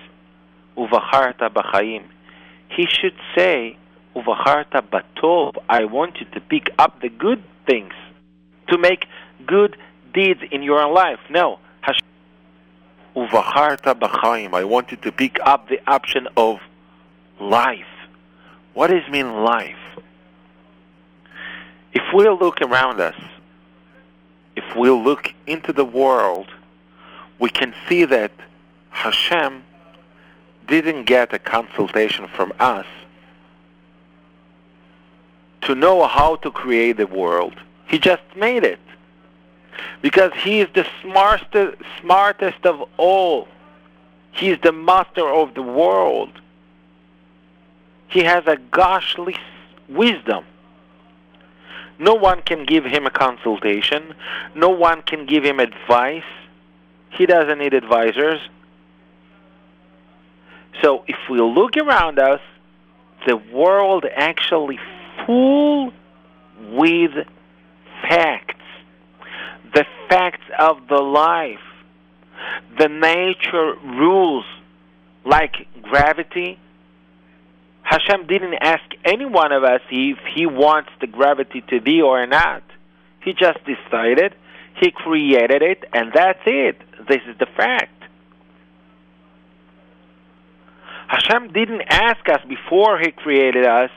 Uvacharta 0.76 1.50
b'chayim? 1.50 2.04
He 2.68 2.86
should 2.86 3.16
say, 3.36 3.76
Uvacharta 4.14 4.82
batov. 4.82 5.56
I 5.68 5.84
want 5.84 6.20
you 6.20 6.26
to 6.32 6.40
pick 6.40 6.70
up 6.78 7.00
the 7.00 7.08
good 7.08 7.42
things, 7.66 7.94
to 8.68 8.78
make 8.78 9.06
good 9.46 9.76
deeds 10.12 10.40
in 10.50 10.62
your 10.62 10.86
life. 10.92 11.18
No. 11.30 11.58
Hashem, 11.80 12.06
Uvacharta 13.16 13.98
b'chayim. 13.98 14.54
I 14.54 14.64
want 14.64 14.90
you 14.90 14.96
to 14.98 15.12
pick 15.12 15.38
up 15.44 15.68
the 15.68 15.80
option 15.90 16.28
of 16.36 16.58
life. 17.40 17.86
What 18.74 18.90
does 18.90 19.08
mean 19.10 19.44
life? 19.44 19.76
If 21.92 22.02
we 22.12 22.28
look 22.28 22.60
around 22.60 23.00
us, 23.00 23.14
if 24.56 24.76
we 24.76 24.90
look 24.90 25.32
into 25.46 25.72
the 25.72 25.84
world, 25.84 26.48
we 27.38 27.50
can 27.50 27.74
see 27.88 28.04
that 28.04 28.32
Hashem 28.90 29.64
didn't 30.66 31.04
get 31.04 31.32
a 31.32 31.38
consultation 31.38 32.28
from 32.28 32.52
us 32.58 32.86
to 35.62 35.74
know 35.74 36.06
how 36.06 36.36
to 36.36 36.50
create 36.50 36.96
the 36.96 37.06
world. 37.06 37.54
He 37.86 37.98
just 37.98 38.22
made 38.36 38.64
it. 38.64 38.78
Because 40.02 40.32
he 40.34 40.60
is 40.60 40.68
the 40.74 40.86
smartest, 41.02 41.76
smartest 42.00 42.64
of 42.64 42.88
all. 42.96 43.48
He 44.32 44.50
is 44.50 44.58
the 44.62 44.72
master 44.72 45.26
of 45.26 45.54
the 45.54 45.62
world. 45.62 46.30
He 48.08 48.20
has 48.20 48.44
a 48.46 48.56
goshly 48.56 49.36
wisdom. 49.88 50.44
No 51.98 52.14
one 52.14 52.42
can 52.42 52.64
give 52.64 52.84
him 52.84 53.06
a 53.06 53.10
consultation. 53.10 54.14
No 54.54 54.68
one 54.68 55.02
can 55.02 55.26
give 55.26 55.44
him 55.44 55.60
advice. 55.60 56.22
He 57.16 57.26
doesn't 57.26 57.58
need 57.58 57.74
advisors. 57.74 58.40
So 60.82 61.04
if 61.06 61.16
we 61.30 61.40
look 61.40 61.76
around 61.76 62.18
us, 62.18 62.40
the 63.26 63.36
world 63.36 64.04
actually 64.14 64.78
full 65.24 65.92
with 66.72 67.12
facts. 68.08 68.54
The 69.74 69.84
facts 70.08 70.44
of 70.58 70.88
the 70.88 71.02
life. 71.02 71.58
The 72.78 72.88
nature 72.88 73.74
rules 73.82 74.44
like 75.24 75.54
gravity. 75.82 76.58
Hashem 77.82 78.26
didn't 78.26 78.54
ask 78.60 78.82
any 79.04 79.24
one 79.24 79.52
of 79.52 79.62
us 79.62 79.80
if 79.90 80.18
he 80.34 80.46
wants 80.46 80.90
the 81.00 81.06
gravity 81.06 81.62
to 81.68 81.80
be 81.80 82.02
or 82.02 82.26
not. 82.26 82.62
He 83.22 83.32
just 83.32 83.58
decided, 83.64 84.34
he 84.80 84.90
created 84.90 85.62
it, 85.62 85.84
and 85.92 86.12
that's 86.12 86.40
it. 86.46 86.76
This 87.08 87.20
is 87.28 87.36
the 87.38 87.46
fact. 87.46 87.90
Hashem 91.08 91.52
didn't 91.52 91.82
ask 91.82 92.28
us 92.28 92.40
before 92.48 92.98
He 92.98 93.10
created 93.10 93.66
us 93.66 93.90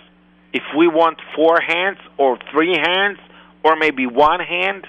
if 0.54 0.64
we 0.78 0.88
want 0.88 1.20
four 1.36 1.60
hands 1.62 1.98
or 2.18 2.38
three 2.52 2.78
hands 2.78 3.18
or 3.64 3.76
maybe 3.76 4.06
one 4.06 4.40
hand. 4.40 4.86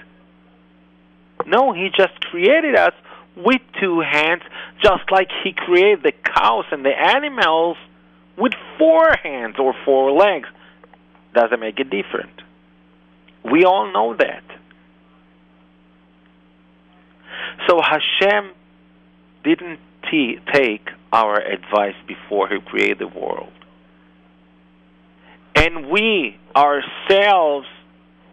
No, 1.45 1.71
He 1.71 1.89
just 1.95 2.19
created 2.21 2.75
us 2.75 2.93
with 3.35 3.61
two 3.79 4.01
hands, 4.01 4.41
just 4.81 5.09
like 5.11 5.29
He 5.43 5.53
created 5.53 6.03
the 6.03 6.11
cows 6.11 6.65
and 6.71 6.85
the 6.85 6.89
animals 6.89 7.77
with 8.37 8.53
four 8.77 9.09
hands 9.23 9.55
or 9.59 9.73
four 9.85 10.11
legs. 10.11 10.49
Doesn't 11.33 11.59
make 11.59 11.79
it 11.79 11.89
different. 11.89 12.41
We 13.43 13.63
all 13.63 13.91
know 13.93 14.15
that. 14.15 14.43
So 17.67 17.79
Hashem 17.81 18.51
didn't 19.43 19.79
t- 20.09 20.39
take 20.53 20.87
our 21.11 21.39
advice 21.39 21.95
before 22.07 22.47
He 22.49 22.59
created 22.59 22.99
the 22.99 23.07
world. 23.07 23.51
And 25.55 25.89
we 25.89 26.37
ourselves 26.55 27.67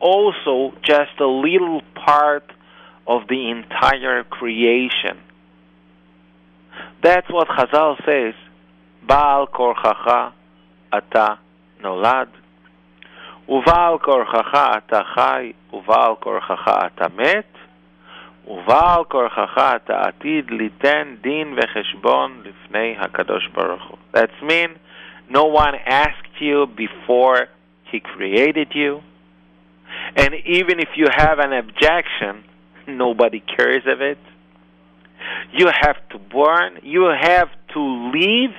also 0.00 0.74
just 0.82 1.18
a 1.20 1.26
little 1.26 1.82
part 1.94 2.50
of 3.06 3.22
the 3.28 3.50
entire 3.50 4.24
creation. 4.24 5.18
That's 7.02 7.28
what 7.30 7.48
Chazal 7.48 7.96
says. 8.04 8.34
Baal 9.06 9.46
korchacha 9.46 10.32
ata 10.92 11.38
nolad. 11.82 12.28
Uval 13.48 14.00
korchacha 14.00 14.76
ata 14.76 15.04
chai. 15.14 15.54
Uval 15.72 16.18
korchacha 16.18 16.84
ata 16.84 17.08
met. 17.14 17.46
ובעל 18.47 19.03
כורחך 19.03 19.57
אתה 19.75 20.01
עתיד 20.01 20.51
ליתן 20.51 21.15
דין 21.21 21.53
וחשבון 21.57 22.43
לפני 22.45 22.95
הקדוש 22.99 23.47
ברוך 23.47 23.83
הוא. 23.83 23.97
That's 24.13 24.41
mean 24.41 24.69
no 25.29 25.45
one 25.45 25.75
asked 25.85 26.41
you 26.41 26.67
before 26.67 27.47
he 27.91 27.99
created 27.99 28.69
you. 28.73 29.01
And 30.15 30.33
even 30.45 30.79
if 30.79 30.89
you 30.95 31.07
have 31.15 31.39
an 31.39 31.53
objection, 31.53 32.43
nobody 32.87 33.41
cares 33.55 33.83
of 33.85 34.01
it. 34.01 34.17
You 35.53 35.67
have 35.67 35.97
to 36.11 36.17
born, 36.17 36.79
you 36.83 37.03
have 37.03 37.49
to 37.73 37.81
live, 38.19 38.55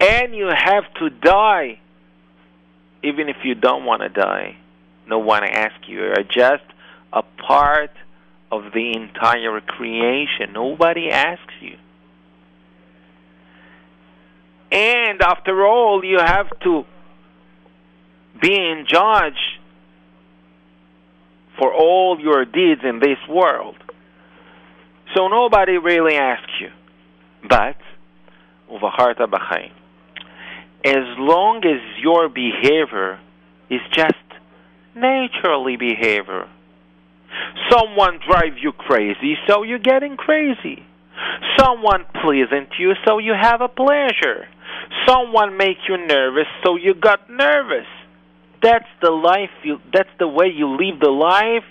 and 0.00 0.34
you 0.34 0.48
have 0.48 0.86
to 1.00 1.10
die. 1.10 1.80
Even 3.02 3.28
if 3.28 3.36
you 3.44 3.54
don't 3.54 3.84
want 3.84 4.02
to 4.02 4.08
die, 4.08 4.56
no 5.06 5.18
one 5.18 5.44
asks 5.44 5.88
you. 5.88 6.00
You're 6.00 6.22
just 6.22 6.64
a 7.12 7.22
part 7.22 7.90
of 8.51 8.71
the 8.73 8.93
entire 8.95 9.61
creation. 9.61 10.53
Nobody 10.53 11.09
asks 11.09 11.53
you. 11.61 11.77
And 14.71 15.21
after 15.21 15.65
all, 15.65 16.03
you 16.03 16.19
have 16.19 16.47
to 16.61 16.85
be 18.41 18.53
in 18.53 18.85
charge 18.87 19.59
for 21.57 21.73
all 21.73 22.19
your 22.19 22.45
deeds 22.45 22.81
in 22.83 22.99
this 22.99 23.17
world. 23.27 23.75
So 25.15 25.27
nobody 25.27 25.77
really 25.77 26.15
asks 26.15 26.51
you. 26.61 26.69
But, 27.47 27.77
uvacharta 28.71 29.27
b'chaim, 29.27 29.71
as 30.85 31.17
long 31.17 31.63
as 31.65 31.81
your 32.01 32.29
behavior 32.29 33.19
is 33.69 33.81
just 33.91 34.13
naturally 34.95 35.77
behavior, 35.77 36.47
Someone 37.71 38.19
drive 38.27 38.57
you 38.61 38.71
crazy, 38.71 39.37
so 39.47 39.63
you're 39.63 39.79
getting 39.79 40.17
crazy. 40.17 40.83
Someone 41.57 42.05
pleasant 42.21 42.69
you, 42.79 42.93
so 43.05 43.17
you 43.17 43.33
have 43.33 43.61
a 43.61 43.67
pleasure. 43.67 44.47
Someone 45.07 45.57
make 45.57 45.77
you 45.87 45.97
nervous, 45.97 46.47
so 46.63 46.75
you 46.75 46.93
got 46.93 47.29
nervous. 47.29 47.87
That's 48.61 48.87
the 49.01 49.11
life 49.11 49.51
you, 49.63 49.79
that's 49.93 50.09
the 50.19 50.27
way 50.27 50.47
you 50.47 50.67
live 50.67 50.99
the 50.99 51.09
life. 51.09 51.65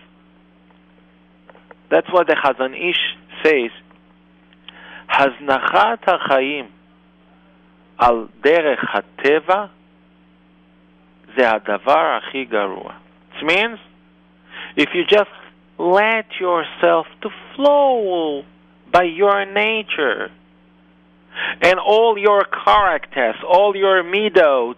That's 1.90 2.10
what 2.12 2.26
the 2.26 2.34
Chazon 2.34 2.74
Ish 2.74 3.00
says. 3.42 3.70
הזנחת 5.10 6.08
החיים 6.08 6.66
על 7.98 8.26
דרך 8.40 8.84
הטבע 8.94 9.64
זה 11.36 11.50
הדבר 11.50 12.18
הכי 12.18 12.46
garua." 12.50 12.92
It 13.40 13.44
means, 13.44 13.78
if 14.76 14.94
you 14.94 15.04
just 15.04 15.30
let 15.78 16.26
yourself 16.40 17.06
to 17.22 17.30
flow 17.54 18.42
by 18.92 19.04
your 19.04 19.44
nature 19.46 20.30
and 21.62 21.78
all 21.78 22.18
your 22.18 22.44
characters, 22.44 23.36
all 23.46 23.76
your 23.76 24.02
midot, 24.02 24.76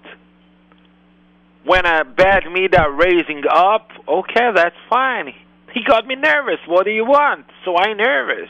when 1.65 1.85
a 1.87 2.05
bad 2.05 2.45
midah 2.45 2.99
raising 2.99 3.43
up, 3.51 3.91
okay, 4.09 4.51
that's 4.55 4.77
fine. 4.89 5.35
He 5.73 5.81
got 5.87 6.07
me 6.07 6.17
nervous. 6.17 6.59
What 6.67 6.85
do 6.85 6.91
you 6.91 7.05
want? 7.05 7.47
So 7.65 7.77
I 7.77 7.93
nervous. 7.95 8.49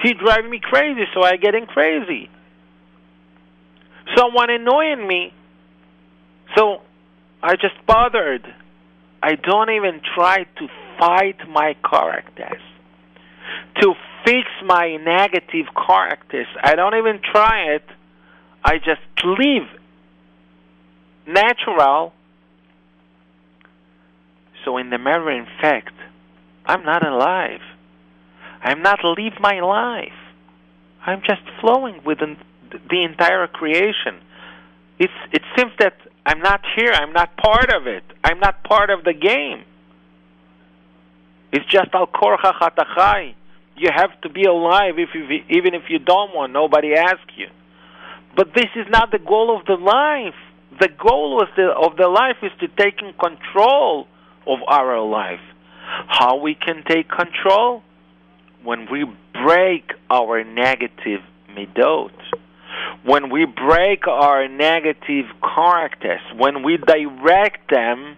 He 0.00 0.14
driving 0.14 0.50
me 0.50 0.60
crazy, 0.62 1.04
so 1.12 1.22
I 1.22 1.36
getting 1.36 1.66
crazy. 1.66 2.30
Someone 4.16 4.50
annoying 4.50 5.06
me, 5.06 5.32
so 6.56 6.82
I 7.42 7.56
just 7.56 7.74
bothered. 7.86 8.46
I 9.22 9.34
don't 9.36 9.70
even 9.70 10.00
try 10.14 10.44
to 10.44 10.68
fight 11.04 11.36
my 11.48 11.74
characters, 11.88 12.62
to 13.80 13.94
fix 14.24 14.48
my 14.64 14.96
negative 14.96 15.66
characters. 15.86 16.46
I 16.62 16.74
don't 16.74 16.94
even 16.94 17.20
try 17.20 17.74
it. 17.74 17.84
I 18.64 18.78
just 18.78 19.02
live 19.24 19.68
natural. 21.26 22.12
So 24.64 24.78
in 24.78 24.88
the 24.88 24.98
matter 24.98 25.30
in 25.30 25.46
fact, 25.60 25.92
I'm 26.64 26.84
not 26.84 27.06
alive. 27.06 27.60
I'm 28.62 28.80
not 28.82 29.00
live 29.04 29.34
my 29.40 29.60
life. 29.60 30.18
I'm 31.04 31.20
just 31.20 31.42
flowing 31.60 32.00
within 32.06 32.38
the 32.70 33.02
entire 33.02 33.46
creation. 33.46 34.22
It's, 34.98 35.12
it 35.32 35.42
seems 35.54 35.72
that 35.80 35.96
I'm 36.24 36.40
not 36.40 36.62
here. 36.76 36.92
I'm 36.92 37.12
not 37.12 37.36
part 37.36 37.70
of 37.74 37.86
it. 37.86 38.04
I'm 38.22 38.40
not 38.40 38.64
part 38.64 38.88
of 38.88 39.04
the 39.04 39.12
game. 39.12 39.64
It's 41.54 41.66
just 41.66 41.94
al 41.94 42.08
korchacha 42.08 42.62
ata 42.62 42.84
chai. 42.96 43.36
You 43.76 43.88
have 43.94 44.20
to 44.22 44.28
be 44.28 44.42
alive 44.42 44.98
if 44.98 45.10
you, 45.14 45.22
even 45.50 45.74
if 45.74 45.84
you 45.88 46.00
don't 46.00 46.34
want. 46.34 46.52
Nobody 46.52 46.94
asks 46.94 47.32
you. 47.36 47.46
But 48.36 48.48
this 48.56 48.70
is 48.74 48.86
not 48.90 49.12
the 49.12 49.20
goal 49.20 49.56
of 49.56 49.64
the 49.64 49.74
life. 49.74 50.34
The 50.80 50.88
goal 50.88 51.40
of 51.40 51.48
the, 51.54 51.70
of 51.70 51.96
the 51.96 52.08
life 52.08 52.38
is 52.42 52.50
to 52.58 52.66
take 52.66 53.00
in 53.00 53.12
control 53.12 54.08
of 54.48 54.58
our 54.66 55.00
life. 55.00 55.38
How 56.08 56.38
we 56.38 56.56
can 56.56 56.82
take 56.88 57.08
control? 57.08 57.84
When 58.64 58.90
we 58.90 59.04
break 59.32 59.92
our 60.10 60.42
negative 60.42 61.20
midot, 61.56 62.10
when 63.04 63.30
we 63.30 63.44
break 63.44 64.08
our 64.08 64.48
negative 64.48 65.26
characters, 65.40 66.20
when 66.36 66.64
we 66.64 66.78
direct 66.78 67.70
them 67.70 68.16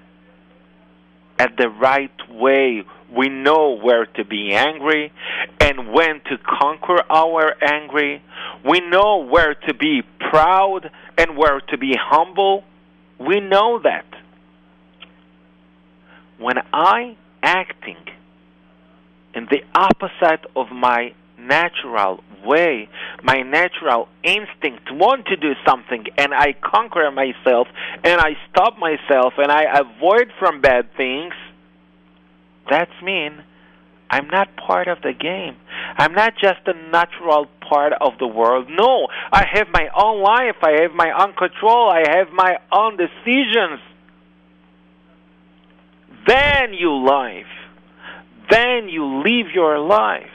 at 1.39 1.59
the 1.59 1.69
right 1.69 2.31
way, 2.31 2.85
we 3.15 3.29
know 3.29 3.79
where 3.79 4.07
to 4.07 4.25
be 4.25 4.53
angry 4.53 5.13
and 5.61 5.93
when 5.93 6.21
to 6.25 6.39
conquer 6.39 7.03
our 7.11 7.55
angry. 7.63 8.23
We 8.65 8.81
know 8.81 9.25
where 9.25 9.55
to 9.55 9.75
be 9.75 10.03
proud 10.31 10.91
and 11.17 11.37
where 11.37 11.61
to 11.61 11.79
be 11.79 11.95
humble. 11.99 12.65
We 13.19 13.41
know 13.41 13.81
that. 13.83 14.07
When 16.39 16.57
I 16.73 17.17
acting 17.43 17.97
in 19.35 19.47
the 19.51 19.63
opposite 19.75 20.47
of 20.55 20.71
my 20.71 21.15
natural 21.39 22.23
way, 22.45 22.89
my 23.23 23.43
natural 23.43 24.09
instinct 24.23 24.91
want 24.91 25.27
to 25.27 25.37
do 25.37 25.53
something 25.67 26.07
and 26.19 26.35
I 26.35 26.55
conquer 26.55 27.11
myself 27.11 27.69
and 28.05 28.21
I 28.21 28.37
stop 28.51 28.79
myself 28.79 29.35
and 29.39 29.51
I 29.51 29.65
avoid 29.81 30.33
from 30.39 30.61
bad 30.61 30.95
things, 30.97 31.35
that's 32.69 33.03
mean 33.03 33.43
I'm 34.09 34.29
not 34.29 34.57
part 34.57 34.89
of 34.89 35.03
the 35.03 35.13
game. 35.13 35.57
I'm 35.99 36.13
not 36.13 36.35
just 36.41 36.61
a 36.67 36.75
natural 36.91 37.47
part 37.69 37.93
of 38.01 38.19
the 38.19 38.27
world. 38.27 38.69
No, 38.71 39.09
I 39.33 39.45
have 39.53 39.69
my 39.73 39.89
own 39.97 40.23
life. 40.23 40.57
I 40.63 40.83
have 40.83 40.93
my 40.93 41.11
own 41.11 41.35
control. 41.35 41.91
I 41.91 42.03
have 42.17 42.29
my 42.33 42.59
own 42.71 42.97
decisions. 42.97 43.81
Then 46.27 46.73
you 46.73 46.93
live. 47.05 47.47
Then 48.49 48.89
you 48.89 49.23
live 49.25 49.53
your 49.53 49.79
life. 49.79 50.31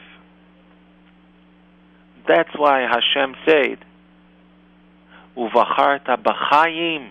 That's 2.28 2.50
why 2.58 2.82
Hashem 2.82 3.36
said, 3.46 3.78
"Uvacharta 5.38 6.18
b'chayim." 6.22 7.10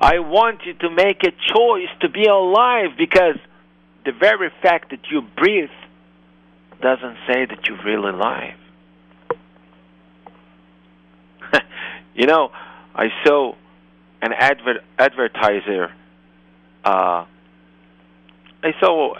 I 0.00 0.18
want 0.20 0.64
you 0.64 0.74
to 0.74 0.90
make 0.90 1.24
a 1.24 1.30
choice 1.30 1.88
to 2.00 2.08
be 2.08 2.24
alive 2.24 2.90
because 2.96 3.36
the 4.04 4.12
very 4.12 4.50
fact 4.62 4.90
that 4.90 5.10
you 5.10 5.22
breathe 5.36 5.70
doesn't 6.82 7.16
say 7.26 7.46
that 7.46 7.66
you're 7.66 7.82
really 7.82 8.10
alive. 8.10 8.58
you 12.14 12.26
know, 12.26 12.50
I 12.94 13.08
saw 13.24 13.54
an 14.20 14.32
adver- 14.32 14.84
advertiser. 14.98 15.92
Uh, 16.84 17.24
I 18.62 18.72
saw 18.80 19.14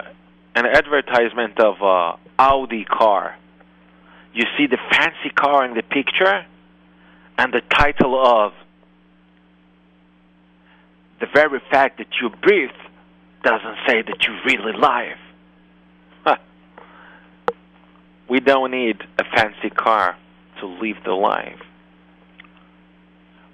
an 0.55 0.67
advertisement 0.67 1.59
of 1.61 1.81
a 1.81 2.19
Audi 2.39 2.85
car. 2.85 3.37
You 4.35 4.45
see 4.59 4.67
the 4.67 4.79
fancy 4.91 5.31
car 5.35 5.65
in 5.65 5.75
the 5.75 5.83
picture, 5.83 6.45
and 7.39 7.53
the 7.53 7.63
title 7.71 8.21
of 8.21 8.53
the 11.21 11.27
very 11.33 11.61
fact 11.71 11.99
that 11.99 12.09
you 12.21 12.31
breathe 12.31 12.71
doesn't 13.45 13.77
say 13.87 14.03
that 14.03 14.17
you're 14.27 14.41
really 14.45 14.73
alive. 14.73 15.19
Huh. 16.25 16.37
We 18.29 18.41
don't 18.41 18.71
need 18.71 18.97
a 19.19 19.25
fancy 19.37 19.71
car 19.71 20.17
to 20.61 20.67
live 20.67 20.97
the 21.05 21.13
life. 21.13 21.61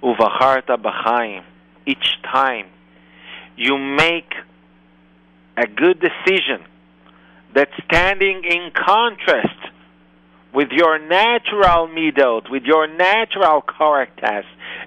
Uvacharta 0.01 0.77
b'chaim. 0.81 1.43
Each 1.85 2.21
time 2.23 2.67
you 3.57 3.77
make 3.77 4.33
a 5.57 5.67
good 5.67 5.99
decision 5.99 6.65
that's 7.53 7.71
standing 7.85 8.43
in 8.43 8.71
contrast 8.73 9.59
with 10.53 10.69
your 10.71 10.99
natural 10.99 11.87
midot, 11.87 12.49
with 12.49 12.63
your 12.63 12.87
natural 12.87 13.61
characters, 13.61 14.45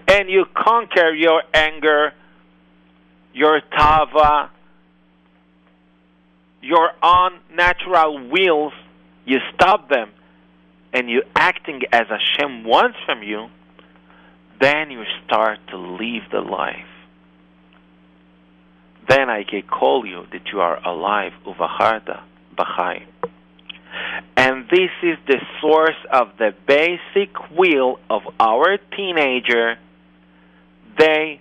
and 0.08 0.28
you 0.28 0.44
conquer 0.54 1.12
your 1.12 1.42
anger, 1.52 2.12
your 3.32 3.60
tava, 3.76 4.50
your 6.64 6.92
unnatural 7.03 8.31
wills, 8.31 8.72
you 9.27 9.38
stop 9.55 9.90
them, 9.90 10.11
and 10.94 11.11
you're 11.11 11.31
acting 11.37 11.83
as 11.92 12.07
Hashem 12.09 12.64
wants 12.64 12.96
from 13.05 13.22
you, 13.22 13.48
then 14.61 14.90
you 14.90 15.03
start 15.27 15.59
to 15.68 15.77
live 15.77 16.22
the 16.33 16.40
life. 16.40 16.87
Then 19.09 19.29
I 19.29 19.44
can 19.44 19.62
call 19.62 20.07
you 20.07 20.27
that 20.33 20.48
you 20.50 20.61
are 20.61 20.83
alive, 20.83 21.33
uvacharta, 21.46 22.22
b'chaim. 22.57 23.07
And 24.37 24.64
this 24.70 24.90
is 25.03 25.18
the 25.27 25.40
source 25.61 26.00
of 26.11 26.29
the 26.38 26.55
basic 26.66 27.50
will 27.50 28.00
of 28.09 28.22
our 28.40 28.79
teenager. 28.96 29.77
They 30.98 31.40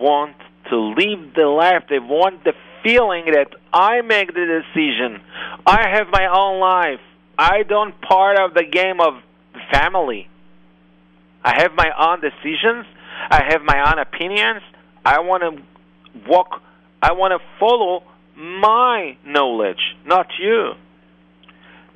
want 0.00 0.36
to 0.70 0.76
live 0.76 1.34
the 1.36 1.46
life. 1.46 1.84
They 1.88 2.00
want 2.00 2.42
the 2.42 2.54
feeling 2.84 3.24
that 3.32 3.48
I 3.72 4.02
make 4.02 4.28
the 4.32 4.62
decision. 4.62 5.20
I 5.66 5.88
have 5.88 6.06
my 6.12 6.26
own 6.26 6.60
life. 6.60 7.00
I 7.36 7.64
don't 7.64 8.00
part 8.00 8.38
of 8.38 8.54
the 8.54 8.62
game 8.62 9.00
of 9.00 9.14
family. 9.72 10.28
I 11.42 11.60
have 11.60 11.72
my 11.74 11.90
own 11.98 12.20
decisions. 12.20 12.86
I 13.30 13.42
have 13.48 13.62
my 13.62 13.90
own 13.90 13.98
opinions. 13.98 14.62
I 15.04 15.20
want 15.20 15.42
to 15.42 15.62
walk. 16.28 16.62
I 17.02 17.12
want 17.12 17.32
to 17.32 17.44
follow 17.58 18.04
my 18.36 19.16
knowledge, 19.24 19.96
not 20.06 20.26
you. 20.38 20.74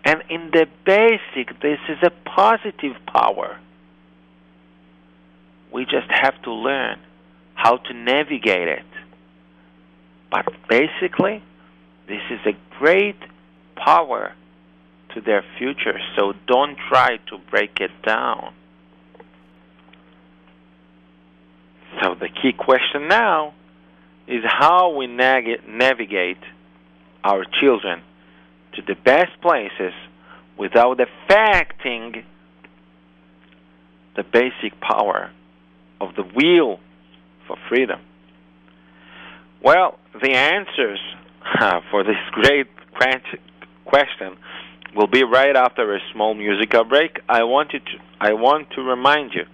And 0.05 0.23
in 0.31 0.51
the 0.53 0.67
basic, 0.85 1.61
this 1.61 1.79
is 1.89 1.99
a 2.03 2.11
positive 2.25 2.97
power. 3.07 3.59
We 5.73 5.85
just 5.85 6.11
have 6.11 6.41
to 6.43 6.53
learn 6.53 6.99
how 7.55 7.77
to 7.77 7.95
navigate 7.95 8.69
it. 8.69 8.85
But 10.31 10.47
basically, 10.69 11.43
this 12.07 12.23
is 12.31 12.41
a 12.47 12.57
great 12.79 13.19
power 13.77 14.35
to 15.15 15.21
their 15.21 15.45
future, 15.59 15.99
so 16.17 16.35
don't 16.47 16.77
try 16.89 17.17
to 17.29 17.39
break 17.51 17.81
it 17.81 17.91
down. 18.05 18.53
So 22.03 22.15
the 22.15 22.29
key 22.29 22.53
question 22.53 23.09
now 23.09 23.55
is 24.27 24.43
how 24.45 24.95
we 24.95 25.07
navigate 25.07 26.39
our 27.25 27.45
children 27.61 28.03
to 28.75 28.83
the 28.83 28.95
best 28.95 29.41
places 29.41 29.95
without 30.59 31.01
affecting 31.01 32.25
the 34.17 34.23
basic 34.25 34.79
power 34.81 35.31
of 36.01 36.15
the 36.15 36.23
will 36.23 36.79
for 37.47 37.57
freedom. 37.69 38.01
Well, 39.63 39.99
the 40.21 40.33
answers 40.33 41.01
for 41.91 42.05
this 42.05 42.17
great 42.33 42.69
question 43.85 44.37
will 44.95 45.07
be 45.07 45.25
right 45.25 45.57
after 45.57 45.95
a 45.95 45.99
small 46.13 46.35
musical 46.35 46.85
break. 46.85 47.21
I 47.29 47.45
wanted 47.45 47.85
to 47.87 47.93
I 48.21 48.33
want 48.33 48.71
to 48.73 48.83
remind 48.83 49.33
you 49.33 49.45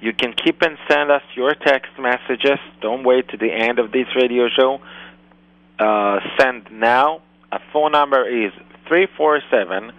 you 0.00 0.12
can 0.12 0.32
keep 0.32 0.60
and 0.62 0.76
send 0.88 1.10
us 1.10 1.22
your 1.34 1.54
text 1.54 1.92
messages. 1.98 2.58
Don't 2.80 3.04
wait 3.04 3.28
to 3.28 3.36
the 3.36 3.50
end 3.50 3.78
of 3.78 3.92
this 3.92 4.06
radio 4.14 4.48
show. 4.48 4.80
Uh, 5.78 6.20
send 6.38 6.70
now. 6.70 7.22
A 7.52 7.58
phone 7.72 7.92
number 7.92 8.26
is 8.28 8.52
347 8.88 9.92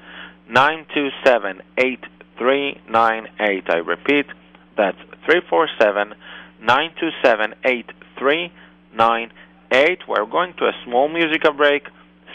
927 0.50 1.62
8398. 1.78 3.64
I 3.70 3.78
repeat, 3.78 4.26
that's 4.78 5.00
347 5.26 6.14
927 6.62 7.56
8398. 7.64 8.52
We're 10.08 10.26
going 10.26 10.54
to 10.60 10.66
a 10.66 10.74
small 10.84 11.08
musical 11.08 11.54
break. 11.54 11.88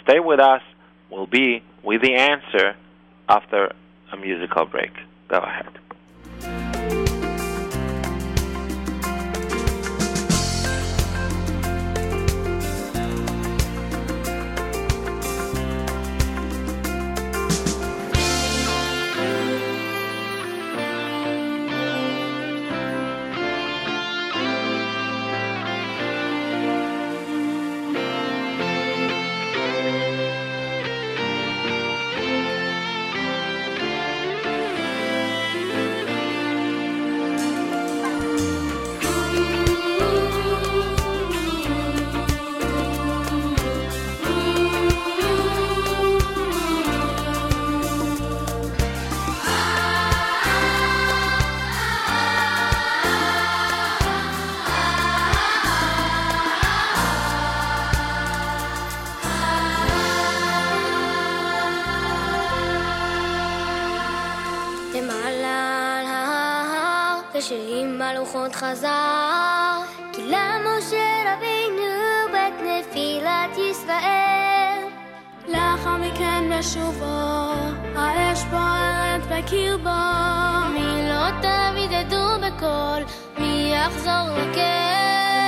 Stay 0.02 0.20
with 0.20 0.40
us. 0.40 0.62
We'll 1.10 1.26
be 1.26 1.62
with 1.82 2.02
the 2.02 2.14
answer 2.14 2.76
after 3.28 3.72
a 4.12 4.16
musical 4.16 4.66
break. 4.66 4.92
Go 5.28 5.38
ahead. 5.38 5.68
ההר, 67.40 67.46
ושירים 67.46 68.02
הלוחות 68.02 68.54
חזר. 68.54 69.80
כי 70.12 70.22
למשה 70.22 71.22
רבינו 71.26 72.32
בית 72.32 72.54
נפילת 72.60 73.58
ישראל. 73.70 74.84
לאחר 75.48 75.96
מכן 75.96 76.58
בשובו, 76.58 77.52
האש 77.96 78.44
בוערת 78.44 79.20
בקרבו. 79.26 79.90
מילות 80.74 81.34
דוד 81.42 81.92
ידעו 81.92 82.38
בקול, 82.40 83.02
מי 83.38 83.72
יחזור 83.74 84.36
לקר? 84.36 85.39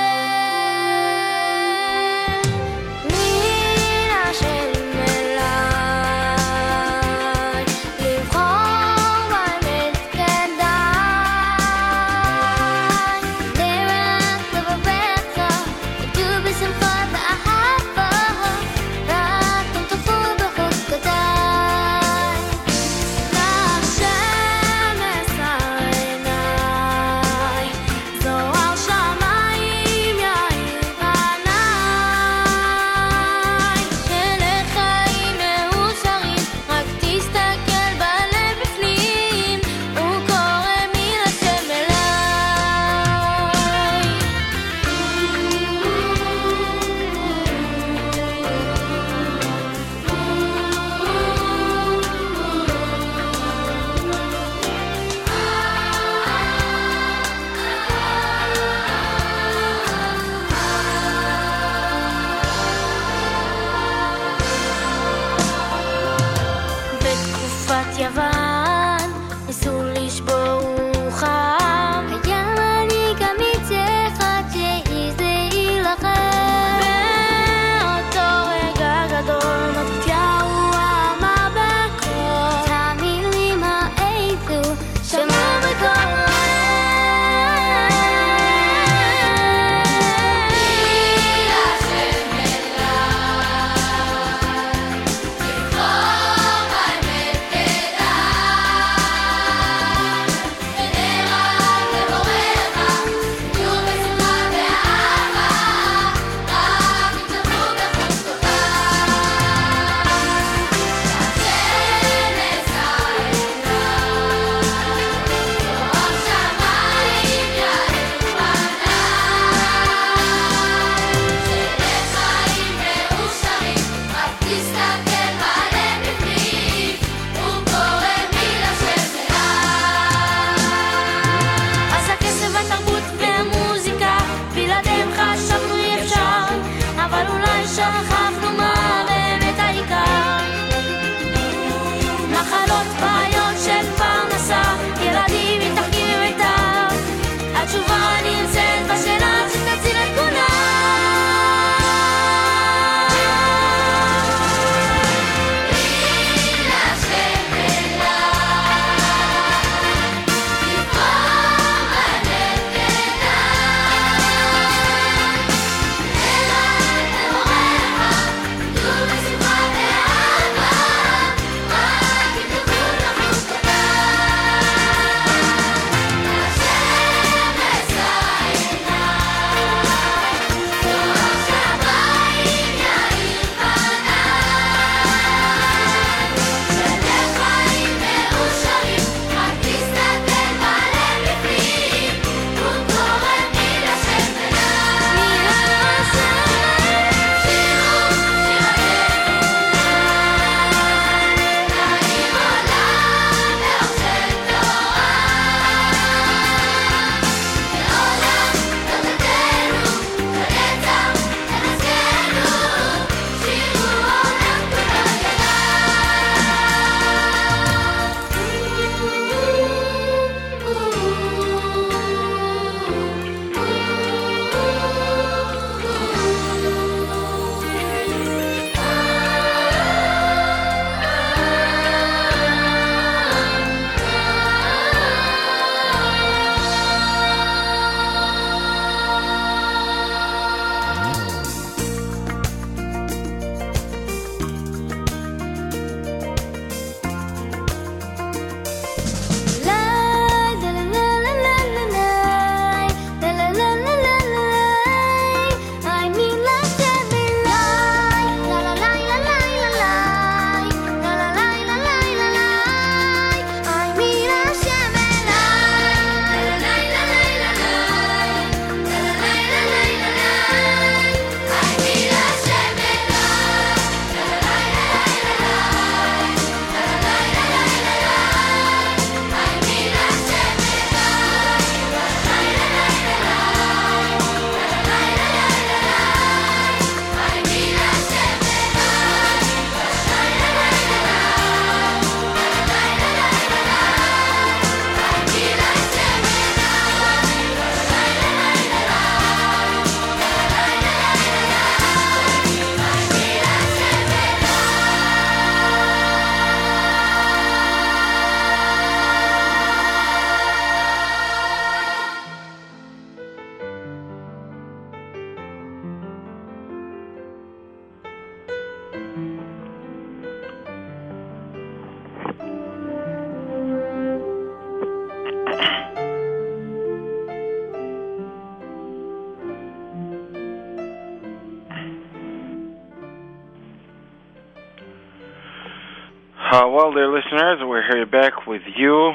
Uh, 336.53 336.67
well, 336.69 336.93
dear 336.93 337.11
listeners, 337.11 337.57
we're 337.63 337.81
here 337.81 338.05
back 338.05 338.45
with 338.45 338.61
you. 338.75 339.11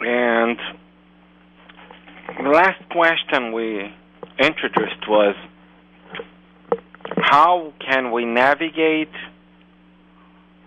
And 0.00 0.58
the 2.36 2.50
last 2.50 2.86
question 2.90 3.52
we 3.52 3.90
introduced 4.38 5.08
was 5.08 5.34
how 7.16 7.72
can 7.80 8.12
we 8.12 8.26
navigate 8.26 9.08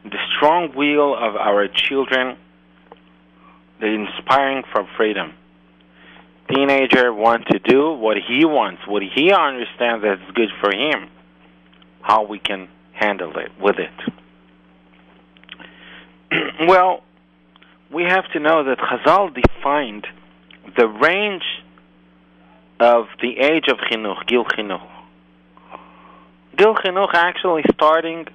the 0.04 0.18
strong 0.36 0.74
will 0.76 1.14
of 1.14 1.36
our 1.36 1.68
children, 1.68 2.36
the 3.80 3.86
inspiring 3.86 4.64
for 4.74 4.88
freedom? 4.98 5.36
Teenager 6.50 7.14
wants 7.14 7.46
to 7.52 7.60
do 7.60 7.92
what 7.94 8.18
he 8.18 8.44
wants, 8.44 8.82
what 8.88 9.04
he 9.04 9.32
understands 9.32 10.04
that's 10.04 10.32
good 10.34 10.50
for 10.62 10.76
him. 10.76 11.12
How 12.02 12.24
we 12.24 12.40
can 12.40 12.70
handle 12.94 13.38
it 13.38 13.52
with 13.62 13.76
it. 13.78 14.14
Well, 16.68 17.04
we 17.92 18.04
have 18.04 18.32
to 18.34 18.40
know 18.40 18.64
that 18.64 18.78
Chazal 18.78 19.34
defined 19.34 20.08
the 20.78 20.88
range 20.88 21.44
of 22.80 23.06
the 23.22 23.38
age 23.38 23.66
of 23.70 23.78
chinuch, 23.78 24.26
gil 24.28 24.46
chinuch. 24.46 24.88
Gil 26.58 26.76
chinuch 26.76 27.14
actually 27.14 27.64
starting 27.74 28.28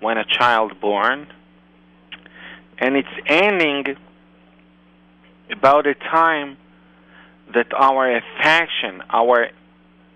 when 0.00 0.18
a 0.18 0.24
child 0.24 0.80
born, 0.80 1.26
and 2.78 2.96
it's 2.96 3.08
ending 3.26 3.96
about 5.50 5.84
the 5.84 5.94
time 5.94 6.56
that 7.52 7.66
our 7.74 8.16
affection, 8.16 9.02
our 9.10 9.48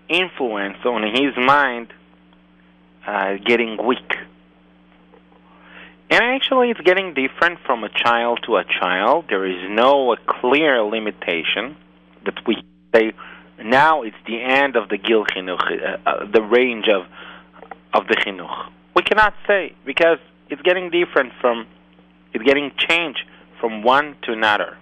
influence 0.07 0.77
on 0.85 1.03
his 1.03 1.35
mind, 1.37 1.91
uh, 3.05 3.35
getting 3.45 3.85
weak. 3.85 4.15
And 6.09 6.21
actually, 6.21 6.69
it's 6.69 6.81
getting 6.81 7.13
different 7.13 7.59
from 7.65 7.83
a 7.83 7.89
child 7.89 8.41
to 8.45 8.57
a 8.57 8.63
child. 8.63 9.25
There 9.29 9.45
is 9.45 9.69
no 9.69 10.15
clear 10.27 10.83
limitation 10.83 11.75
that 12.25 12.45
we 12.45 12.63
say 12.93 13.13
now 13.63 14.03
it's 14.03 14.15
the 14.27 14.41
end 14.41 14.75
of 14.75 14.89
the 14.89 14.97
gil 14.97 15.25
chinuch, 15.25 15.59
uh, 15.59 16.09
uh, 16.09 16.25
the 16.31 16.41
range 16.41 16.87
of 16.87 17.05
of 17.93 18.07
the 18.07 18.15
chinuch. 18.15 18.69
We 18.95 19.01
cannot 19.03 19.33
say 19.47 19.73
because 19.85 20.19
it's 20.49 20.61
getting 20.61 20.89
different 20.89 21.33
from, 21.41 21.65
it's 22.33 22.43
getting 22.43 22.71
changed 22.77 23.23
from 23.59 23.83
one 23.83 24.15
to 24.23 24.33
another. 24.33 24.77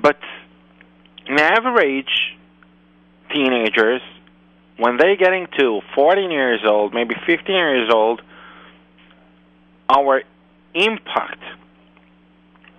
But 0.00 0.18
on 1.28 1.38
average, 1.38 2.36
teenagers, 3.32 4.02
when 4.76 4.96
they're 4.96 5.16
getting 5.16 5.46
to 5.58 5.80
14 5.94 6.30
years 6.30 6.60
old, 6.66 6.94
maybe 6.94 7.14
15 7.26 7.54
years 7.54 7.90
old, 7.92 8.22
our 9.90 10.22
impact 10.74 11.42